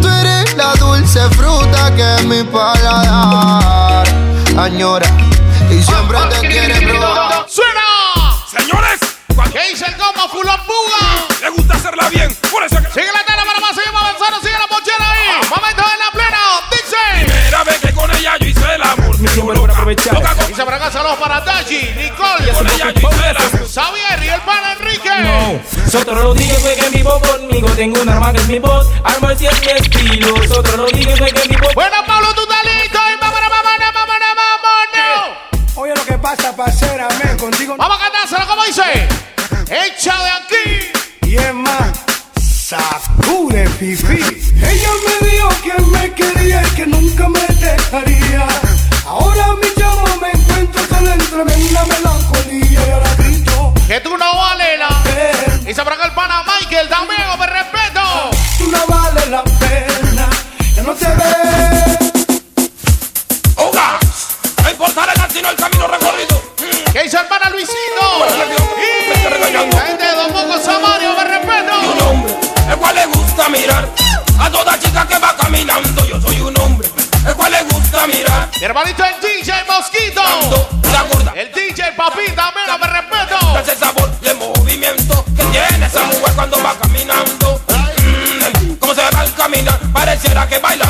Tú 0.00 0.08
eres 0.08 0.56
la 0.56 0.72
dulce 0.76 1.20
fruta 1.36 1.94
que 1.94 2.24
mi 2.24 2.42
paladar 2.44 4.23
añora. 4.58 5.06
Y 5.70 5.82
siempre 5.82 6.18
te 6.30 6.48
quiere 6.48 6.86
probar. 6.86 7.46
¡Suena! 7.48 7.80
Señores, 8.50 9.00
¿Qué 9.52 9.70
dice 9.70 9.86
el 9.86 9.96
goma 9.96 10.28
Fulón 10.28 10.60
Buga? 10.66 11.26
le 11.40 11.50
gusta 11.50 11.74
hacerla 11.74 12.08
bien. 12.08 12.34
Por 12.50 12.62
eso 12.64 12.76
que 12.76 12.88
Sigue 12.90 13.12
la 13.12 13.24
tela 13.24 13.44
para 13.44 13.60
más, 13.60 13.74
seguimos 13.74 14.00
avanzando, 14.02 14.40
sigue 14.40 14.52
la 14.58 14.66
mochera 14.66 15.10
ahí. 15.10 15.48
Momento 15.48 15.82
en 15.82 15.98
la 15.98 16.10
plena, 16.12 16.38
dice. 16.70 17.32
primera 17.32 17.64
vez 17.64 17.80
que 17.80 17.92
con 17.92 18.10
ella 18.16 18.36
yo 18.38 18.46
hice 18.46 18.74
el 18.74 18.82
amor. 18.82 19.18
Mi 19.18 19.28
por 19.28 19.70
aprovechar. 19.70 20.46
Dice 20.48 20.64
para 20.64 20.76
acá, 20.76 20.90
saludos 20.90 21.18
para 21.18 21.40
Dachi, 21.40 21.90
Nicole, 21.96 22.52
Con 22.52 22.70
ella 22.70 22.90
yo 22.92 23.08
hice 23.10 23.30
el 23.30 23.36
amor. 23.36 23.68
Xavier 23.68 24.22
y 24.24 24.28
el 24.28 24.40
pana 24.42 24.72
Enrique. 24.72 25.10
No, 25.20 25.90
Sotro 25.90 26.14
lo 26.14 26.34
dije 26.34 26.54
fue 26.54 26.74
que 26.76 26.88
vivo 26.90 27.20
conmigo. 27.20 27.68
Tengo 27.70 28.02
un 28.02 28.08
arma 28.08 28.32
que 28.32 28.38
es 28.38 28.48
mi 28.48 28.58
voz, 28.60 28.86
arma 29.02 29.32
es 29.32 29.40
mi 29.40 29.46
estilo. 29.46 30.36
Sotro 30.48 30.76
lo 30.76 30.86
dije 30.86 31.16
fue 31.16 31.32
que 31.32 31.48
vivo. 31.48 31.66
Bueno, 31.74 31.96
Pablo, 32.06 32.34
tú 32.34 32.43
pasa, 36.24 36.56
parcera, 36.56 37.06
men, 37.22 37.36
contigo. 37.36 37.76
Vamos 37.76 37.98
a 37.98 38.00
cantárselo, 38.00 38.46
como 38.46 38.64
dice. 38.64 38.82
Echa 39.68 40.16
de 40.24 40.30
aquí. 40.40 41.30
Y 41.30 41.36
es 41.36 41.54
más, 41.54 41.92
sacude 42.40 43.68
pipí. 43.78 44.22
Ella 44.72 44.92
me 45.04 45.28
dijo 45.28 45.48
que 45.62 45.82
me 45.82 46.14
quería 46.14 46.62
y 46.62 46.70
que 46.76 46.86
nunca 46.86 47.28
me 47.28 47.40
dejaría. 47.40 48.46
Ahora 49.06 49.48
mi 49.60 49.68
llamo 49.76 50.06
me 50.22 50.30
encuentro 50.30 50.82
con 50.88 51.06
en 51.06 51.18
tremenda 51.18 51.84
sino 65.44 65.50
el 65.50 65.56
camino 65.56 65.86
recorrido. 65.86 66.42
¿Qué 66.92 67.10
pana 67.28 67.50
Luisito? 67.50 67.74
Y 68.78 69.72
la 69.74 69.80
gente 69.82 70.04
de 70.04 70.12
Don 70.12 70.32
Poco 70.32 70.58
Samario, 70.58 71.10
me 71.12 71.22
Un 71.22 71.28
respeto. 71.28 72.08
hombre, 72.08 72.34
el 72.70 72.76
cual 72.78 72.94
le 72.94 73.06
gusta 73.06 73.48
mirar 73.50 73.88
a 74.40 74.50
toda 74.50 74.78
chica 74.78 75.06
que 75.06 75.18
va 75.18 75.36
caminando. 75.36 76.06
Yo 76.06 76.20
soy 76.20 76.40
un 76.40 76.58
hombre, 76.60 76.88
el 77.26 77.34
cual 77.34 77.52
le 77.52 77.62
gusta 77.64 78.06
mirar. 78.06 78.48
Mi 78.58 78.64
hermanito 78.64 79.04
el 79.04 79.20
DJ 79.20 79.52
Mosquito. 79.68 80.22
La 80.92 81.02
gorda, 81.02 81.32
El 81.34 81.52
DJ 81.52 81.92
Papi 81.92 82.30
también, 82.34 82.66
me 82.80 82.86
respeto. 82.86 83.58
ese 83.60 83.76
sabor 83.76 84.10
el 84.22 84.36
movimiento 84.36 85.24
que 85.36 85.44
tiene 85.44 85.86
esa 85.86 86.04
mujer 86.04 86.32
cuando 86.34 86.62
va 86.62 86.74
caminando. 86.80 87.60
Mm, 87.68 88.74
Cómo 88.76 88.94
se 88.94 89.02
va 89.02 89.20
al 89.20 89.34
caminar, 89.34 89.78
pareciera 89.92 90.46
que 90.48 90.58
bailar, 90.58 90.83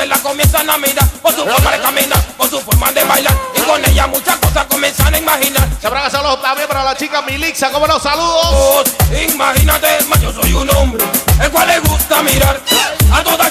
hombres 0.00 0.08
la 0.08 0.22
comienzan 0.22 0.70
a 0.70 0.78
mirar 0.78 1.06
por 1.22 1.34
su 1.34 1.44
forma 1.44 1.70
de 1.72 1.80
caminar, 1.80 2.22
por 2.36 2.48
su 2.48 2.60
forma 2.60 2.90
de 2.92 3.04
bailar 3.04 3.36
y 3.54 3.60
con 3.60 3.84
ella 3.84 4.06
muchas 4.06 4.36
cosas 4.36 4.64
comienzan 4.66 5.14
a 5.14 5.18
imaginar. 5.18 5.68
Se 5.80 5.86
habrá 5.86 6.08
saludos 6.08 6.40
también 6.42 6.68
para 6.68 6.84
la 6.84 6.96
chica 6.96 7.22
Milixa. 7.22 7.70
¿Cómo 7.70 7.86
los 7.86 8.02
saludos? 8.02 8.84
Imagínate, 9.28 9.88
yo 10.22 10.32
soy 10.32 10.52
un 10.52 10.70
hombre, 10.76 11.04
el 11.40 11.50
cual 11.50 11.68
le 11.68 11.78
gusta 11.80 12.22
mirar 12.22 12.60
a 13.12 13.22
toda 13.22 13.50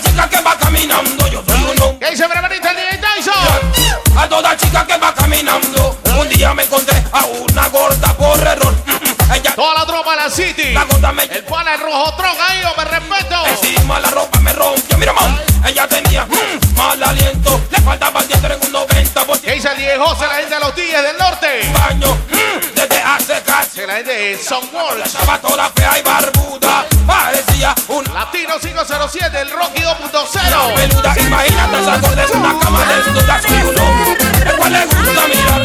Tigres 21.00 21.12
del 21.12 21.18
Norte? 21.18 21.48
Baño 21.74 22.14
mm, 22.14 22.76
desde 22.76 23.02
hace 23.02 23.42
casi. 23.44 23.86
La 23.86 23.96
gente 23.96 24.12
de 24.12 24.38
Son 24.38 24.64
Walsh. 24.74 25.06
Estaba 25.06 25.40
toda 25.40 25.70
fea 25.76 26.00
y 26.00 26.02
barbuda. 26.02 26.86
Parecía 27.06 27.74
un 27.88 28.04
Latino 28.14 28.60
507, 28.60 29.42
el 29.42 29.52
Rocky 29.52 29.82
2.0. 29.82 30.74
peluda. 30.76 31.16
Imagínate 31.20 31.82
esa 31.82 31.98
gorda 32.00 32.24
en 32.24 32.40
una 32.40 32.60
cama 32.60 32.86
desnuda. 32.86 33.42
Soy 33.42 33.62
un 33.62 33.80
hombre, 33.80 34.18
el 34.46 34.56
cual 34.58 34.74
le 34.74 34.86
gusta 34.86 35.28
mirar 35.28 35.62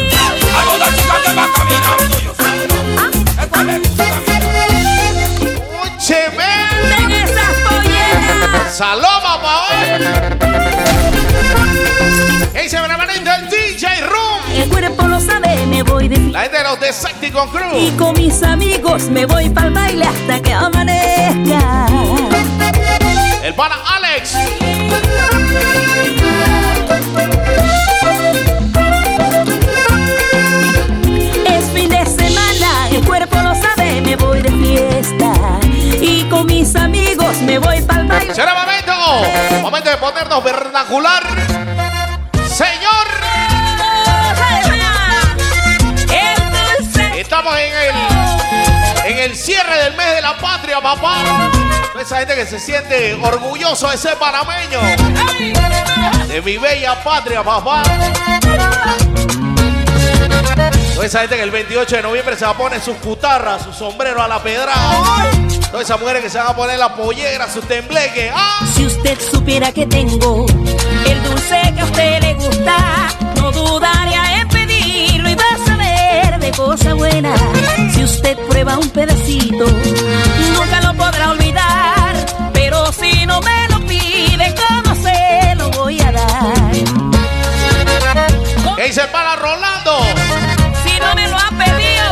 a 0.55 0.63
toda 0.63 0.85
chica 0.95 1.15
que 1.23 1.33
va 1.33 1.45
caminando. 1.55 2.17
Yo 2.23 2.33
soy 2.35 2.59
un 2.59 2.71
hombre, 2.97 3.19
el 3.41 3.47
cual 3.49 3.67
le 3.67 3.79
gusta 3.79 4.03
mirar. 4.03 4.15
Esas 7.11 7.55
polleras. 7.67 8.75
¡Saloma 8.75 9.33
pa' 9.41 9.57
hoy! 9.63 9.77
¿Qué 12.53 12.59
dice 12.61 12.79
Bremerita 12.79 13.35
el 13.35 13.49
DJ 13.49 13.64
me 15.75 15.83
voy 15.83 16.07
de 16.07 16.17
La 16.31 16.43
gente 16.43 16.57
de 16.57 17.31
Crew. 17.31 17.77
Y 17.77 17.91
con 17.97 18.13
mis 18.13 18.41
amigos 18.43 19.09
me 19.09 19.25
voy 19.25 19.49
para 19.49 19.67
el 19.67 19.73
baile 19.73 20.05
hasta 20.05 20.39
que 20.41 20.53
amanezca. 20.53 21.87
El 23.43 23.53
pana 23.55 23.75
Alex. 23.95 24.35
Es 31.45 31.65
fin 31.73 31.89
de 31.89 32.05
semana, 32.05 32.89
el 32.91 33.03
cuerpo 33.05 33.35
lo 33.41 33.53
sabe, 33.53 33.99
me 34.01 34.15
voy 34.15 34.41
de 34.41 34.51
fiesta. 34.51 35.33
Y 35.99 36.23
con 36.29 36.45
mis 36.45 36.73
amigos 36.77 37.35
me 37.41 37.59
voy 37.59 37.81
para 37.81 38.01
el 38.03 38.07
baile. 38.07 38.33
Será 38.33 38.53
momento. 38.53 39.61
Momento 39.61 39.89
de 39.89 39.97
ponernos 39.97 40.41
vernacular. 40.41 41.64
El, 49.25 49.35
cierre 49.35 49.83
del 49.83 49.95
mes 49.95 50.15
de 50.15 50.21
la 50.21 50.37
patria, 50.37 50.79
papá. 50.81 51.51
Toda 51.91 52.03
esa 52.03 52.19
gente 52.19 52.35
que 52.35 52.45
se 52.45 52.59
siente 52.59 53.13
orgulloso 53.15 53.89
de 53.89 53.97
ser 53.97 54.15
panameño. 54.17 54.79
De 56.27 56.41
mi 56.41 56.57
bella 56.57 57.03
patria, 57.03 57.43
papá. 57.43 57.83
Toda 60.93 61.05
esa 61.05 61.19
gente 61.21 61.35
que 61.35 61.43
el 61.43 61.51
28 61.51 61.95
de 61.95 62.01
noviembre 62.03 62.37
se 62.37 62.45
va 62.45 62.51
a 62.51 62.57
poner 62.57 62.81
sus 62.81 62.97
cutarras, 62.97 63.63
sus 63.63 63.75
sombreros 63.75 64.21
a 64.21 64.27
la 64.27 64.41
pedrada. 64.41 65.31
Todas 65.71 65.85
esas 65.85 65.99
mujeres 65.99 66.23
que 66.23 66.29
se 66.29 66.37
van 66.37 66.47
a 66.47 66.55
poner 66.55 66.79
la 66.79 66.95
pollera, 66.95 67.49
sus 67.49 67.67
tembleques. 67.67 68.31
¡Ah! 68.33 68.65
Si 68.75 68.85
usted 68.85 69.17
supiera 69.19 69.71
que 69.71 69.85
tengo 69.85 70.45
el 71.05 71.23
dulce 71.23 71.73
que 71.73 71.81
a 71.81 71.85
usted 71.85 72.21
le 72.21 72.33
gusta, 72.35 73.07
no 73.35 73.51
dudaría 73.51 74.41
en 74.41 74.47
pedirlo 74.47 75.29
y 75.29 75.35
va 75.35 75.43
a 75.53 75.65
saber 75.65 76.39
de 76.39 76.51
cosa 76.51 76.93
buena. 76.93 77.35
Usted 78.05 78.37
prueba 78.47 78.77
un 78.77 78.87
pedacito, 78.89 79.65
nunca 79.65 80.79
lo 80.81 80.93
podrá 80.93 81.31
olvidar. 81.31 82.15
Pero 82.53 82.91
si 82.93 83.25
no 83.25 83.41
me 83.41 83.67
lo 83.69 83.79
pide, 83.85 84.53
¿cómo 84.55 84.95
se 85.01 85.55
lo 85.55 85.71
voy 85.71 85.99
a 85.99 86.11
dar? 86.11 86.71
¿Qué 88.77 88.83
dice 88.83 89.01
el 89.01 89.07
pana 89.09 89.35
Rolando? 89.35 90.03
Si 90.85 90.99
no 90.99 91.15
me 91.15 91.27
lo 91.27 91.35
ha 91.35 91.49
pedido. 91.63 92.05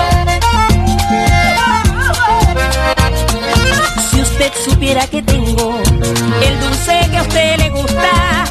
Si 4.10 4.22
usted 4.22 4.52
supiera 4.66 5.06
que 5.08 5.22
tengo 5.22 5.80
el 6.42 6.60
dulce 6.60 7.08
que 7.12 7.18
a 7.18 7.22
usted 7.22 7.58
le 7.58 7.70
gusta, 7.70 8.46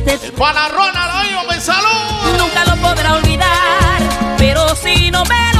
Usted 0.00 0.24
El 0.24 0.32
pana 0.32 0.68
Ronald, 0.68 1.12
oigo, 1.26 1.44
me 1.50 1.60
salud. 1.60 2.38
nunca 2.38 2.64
lo 2.64 2.76
podrá 2.80 3.16
olvidar, 3.16 4.34
pero 4.38 4.74
si 4.74 5.10
no 5.10 5.22
me 5.26 5.52
lo 5.54 5.59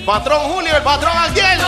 El 0.00 0.06
patrón 0.06 0.40
Julio, 0.50 0.74
el 0.74 0.82
patrón 0.82 1.12
Angel, 1.14 1.60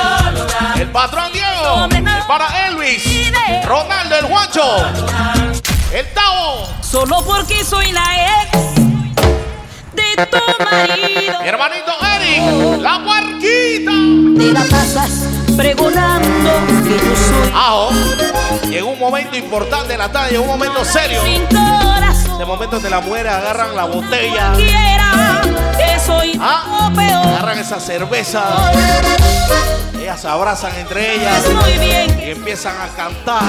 el 0.81 0.89
patrón 0.91 1.31
Diego, 1.35 1.85
el 1.85 2.27
para 2.27 2.67
Elvis, 2.67 3.31
Ronaldo, 3.63 4.17
el 4.17 4.25
Juancho, 4.25 4.87
el 5.93 6.07
Tavo, 6.15 6.67
Solo 6.81 7.23
porque 7.27 7.63
soy 7.63 7.93
la 7.93 8.03
ex 8.49 8.75
de 9.93 10.27
tu 10.27 10.39
marido. 10.65 11.43
mi 11.43 11.47
hermanito 11.47 11.93
Eric, 12.17 12.81
la 12.81 12.97
Guarquita. 13.05 13.93
Te 14.39 14.53
la 14.55 14.65
pasas 14.65 15.11
pregonando 15.55 16.51
que 16.85 16.97
yo 16.97 17.15
soy 17.15 17.53
Ajo, 17.55 17.91
llegó 18.71 18.93
un 18.93 18.99
momento 18.99 19.37
importante 19.37 19.93
en 19.93 19.99
la 19.99 20.11
tarde, 20.11 20.31
llegó 20.31 20.45
un 20.45 20.49
momento 20.49 20.83
serio. 20.87 21.21
De 22.39 22.47
momento 22.47 22.81
de 22.81 22.89
las 22.89 23.05
mujeres 23.05 23.31
agarran 23.31 23.77
la 23.77 23.85
botella, 23.85 24.55
soy 26.05 26.39
Ah. 26.41 26.91
peor. 26.95 27.27
agarran 27.27 27.59
esa 27.59 27.81
cerveza, 27.81 28.43
ellas 30.01 30.21
se 30.21 30.29
abrazan 30.29 30.75
entre 30.77 31.15
ellas 31.17 31.43
Muy 31.53 31.73
bien. 31.79 32.19
y 32.21 32.31
empiezan 32.31 32.75
a 32.81 32.89
cantar. 32.95 33.43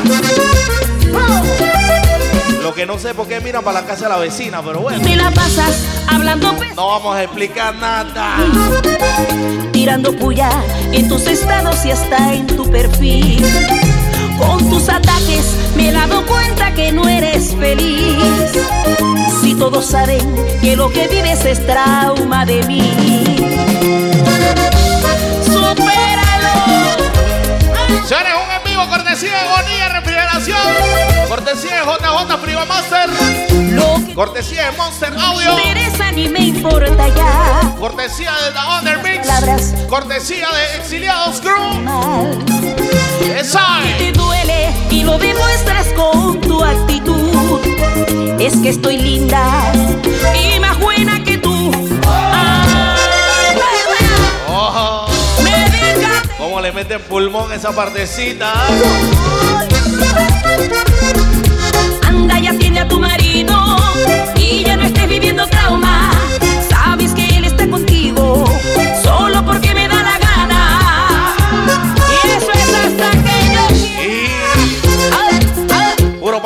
Lo 2.62 2.74
que 2.74 2.86
no 2.86 2.98
sé 2.98 3.14
por 3.14 3.28
qué 3.28 3.42
miran 3.42 3.64
para 3.64 3.82
la 3.82 3.86
casa 3.88 4.04
de 4.06 4.10
la 4.10 4.18
vecina, 4.18 4.62
pero 4.64 4.80
bueno. 4.80 5.02
Te 5.04 5.16
la 5.18 5.30
pasas 5.32 5.84
hablando 6.08 6.54
No 6.76 6.88
vamos 6.88 7.16
a 7.18 7.24
explicar 7.24 7.76
nada. 7.76 8.38
tirando 9.74 10.14
puya 10.16 10.50
en 10.94 11.10
tus 11.10 11.28
estados 11.28 11.84
y 11.86 11.92
hasta 11.92 12.34
en 12.34 12.48
tu 12.48 12.70
perfil. 12.72 13.46
Con 14.38 14.70
tus 14.70 14.90
ataques 14.90 15.56
me 15.76 15.90
he 15.90 15.92
dado 15.92 16.26
cuenta 16.26 16.74
que 16.74 16.92
no 16.92 17.08
eres 17.08 17.56
feliz. 17.56 18.52
Si 19.42 19.54
todos 19.56 19.86
saben 19.86 20.20
que 20.62 20.76
lo 20.76 20.90
que 20.90 21.08
vives 21.08 21.46
es 21.46 21.66
trauma 21.66 22.46
de 22.46 22.64
mí. 22.64 22.82
¡Supéralo! 25.46 26.54
Señores, 28.06 28.34
un 28.44 28.52
en 28.52 28.64
vivo 28.66 28.88
cortesía 28.90 29.32
de 29.32 29.50
Bonilla 29.50 29.90
Refrigeración. 29.90 30.58
Cortesía 31.28 31.72
de 31.78 31.84
JJ 31.84 32.42
Prima 32.42 32.66
Master. 32.66 33.10
Cortesía 34.16 34.66
de 34.66 34.78
Monster 34.78 35.14
Audio. 35.18 35.52
ni 36.14 36.30
me 36.30 36.40
importa 36.40 37.08
ya. 37.08 37.74
Cortesía 37.80 38.32
de 38.32 38.52
The 38.52 38.60
Under 38.80 39.04
Mix. 39.04 39.28
Palabras. 39.28 39.74
Cortesía 39.90 40.48
de 40.52 40.78
Exiliados 40.78 41.42
Crew. 41.42 42.93
Esa 43.24 43.80
te 43.98 44.12
duele 44.12 44.74
y 44.90 45.04
lo 45.04 45.18
demuestras 45.18 45.88
con 45.96 46.40
tu 46.42 46.64
actitud. 46.64 47.60
Es 48.40 48.56
que 48.58 48.70
estoy 48.70 48.98
linda 48.98 49.72
y 50.36 50.60
más 50.60 50.78
buena 50.80 51.24
que 51.24 51.38
tú. 51.38 51.72
Deja 55.44 56.22
¿Cómo 56.38 56.60
le 56.60 56.72
meten 56.72 57.02
pulmón 57.02 57.52
esa 57.54 57.72
partecita? 57.72 58.54
Anda, 62.08 62.40
ya 62.40 62.58
tiene 62.58 62.82
a 62.82 62.88
tu 62.88 63.00
marido 63.00 63.56
y 64.36 64.64
ya 64.64 64.76
no 64.76 64.84
estés 64.84 65.08
viviendo 65.08 65.48
trauma. 65.48 66.03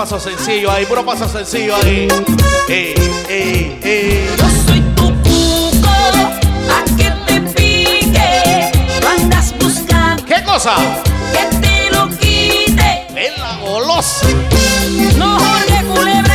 paso 0.10 0.22
sencillo 0.22 0.72
ahí, 0.72 0.86
puro 0.86 1.06
paso 1.06 1.28
sencillo 1.28 1.76
ahí. 1.76 2.08
Ey, 2.70 2.96
ey, 3.28 3.78
ey. 3.84 4.30
Yo 4.38 4.46
soy 4.66 4.80
tu 4.96 5.14
cuco, 5.22 5.90
a 6.70 6.84
que 6.96 7.12
te 7.26 7.42
pique. 7.42 8.72
Lo 9.02 9.10
andas 9.10 9.54
buscando. 9.60 10.24
¿Qué 10.24 10.42
cosa? 10.44 10.76
Que 11.34 11.58
te 11.58 11.92
lo 11.92 12.08
quite. 12.08 13.06
En 13.16 13.38
la 13.38 13.58
golosa. 13.58 14.28
No 15.18 15.40
le 15.68 15.84
culebra. 15.94 16.27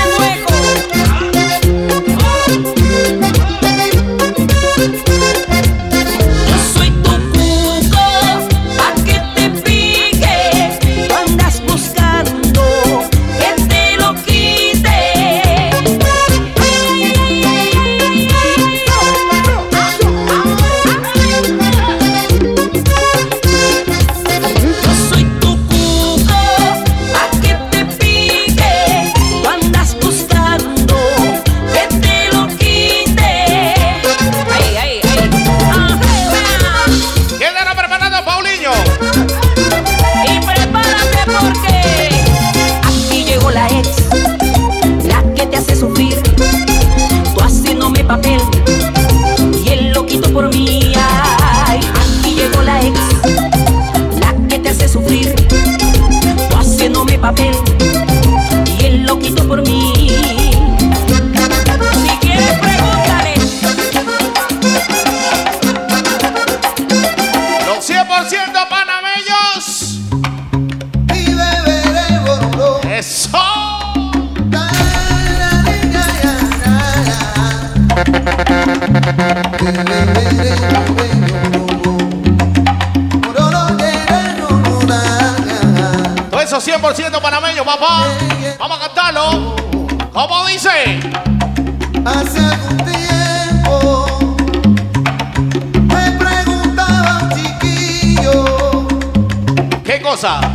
cosa. 100.22 100.51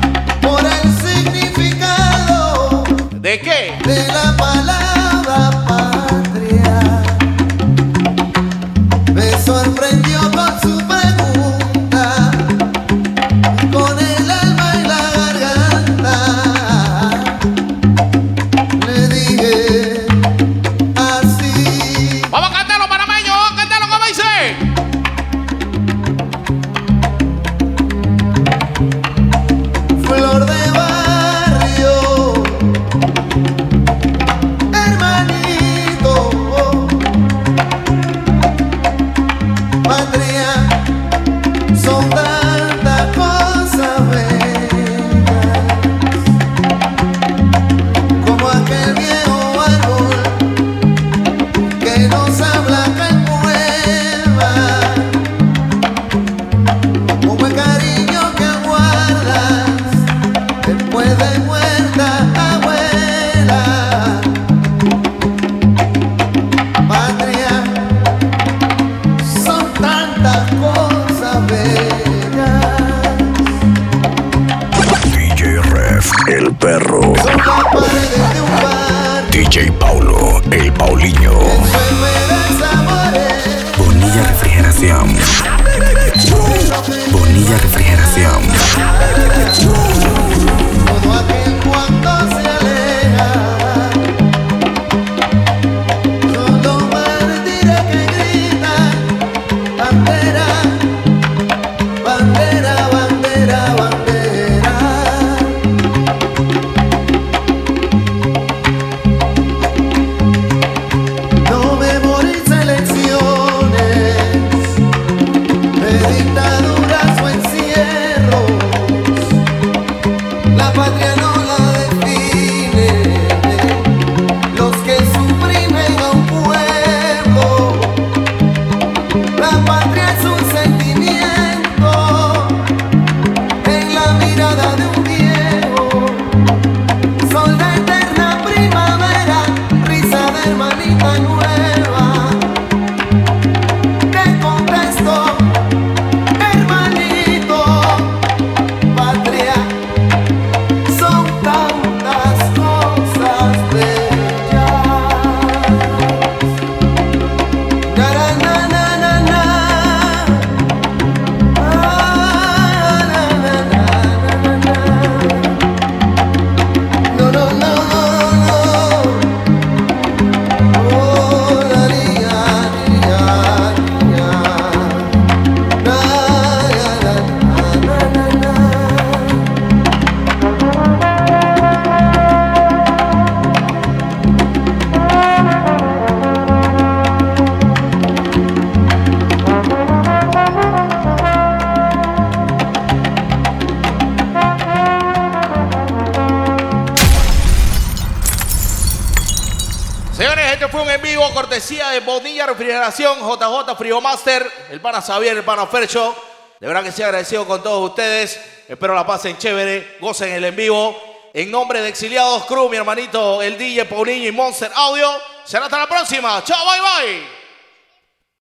Master, 204.01 204.49
el 204.69 204.81
pana 204.81 205.01
Xavier, 205.01 205.37
el 205.37 205.43
pana 205.43 205.65
Fercho. 205.67 206.15
De 206.59 206.67
verdad 206.67 206.83
que 206.83 206.91
sí, 206.91 207.03
agradecido 207.03 207.45
con 207.45 207.61
todos 207.63 207.89
ustedes. 207.89 208.39
Espero 208.67 208.93
la 208.93 209.05
pasen 209.05 209.37
chévere, 209.37 209.97
gocen 209.99 210.31
el 210.31 210.43
en 210.45 210.55
vivo. 210.55 211.29
En 211.33 211.51
nombre 211.51 211.81
de 211.81 211.89
Exiliados 211.89 212.45
Crew, 212.45 212.67
mi 212.69 212.77
hermanito, 212.77 213.41
el 213.41 213.57
DJ 213.57 213.85
Paulinho 213.85 214.27
y 214.27 214.31
Monster 214.31 214.71
Audio. 214.73 215.09
Será 215.45 215.65
hasta 215.65 215.77
la 215.77 215.87
próxima. 215.87 216.43
Chao, 216.43 216.65
bye, 216.65 216.81
bye. 216.81 217.36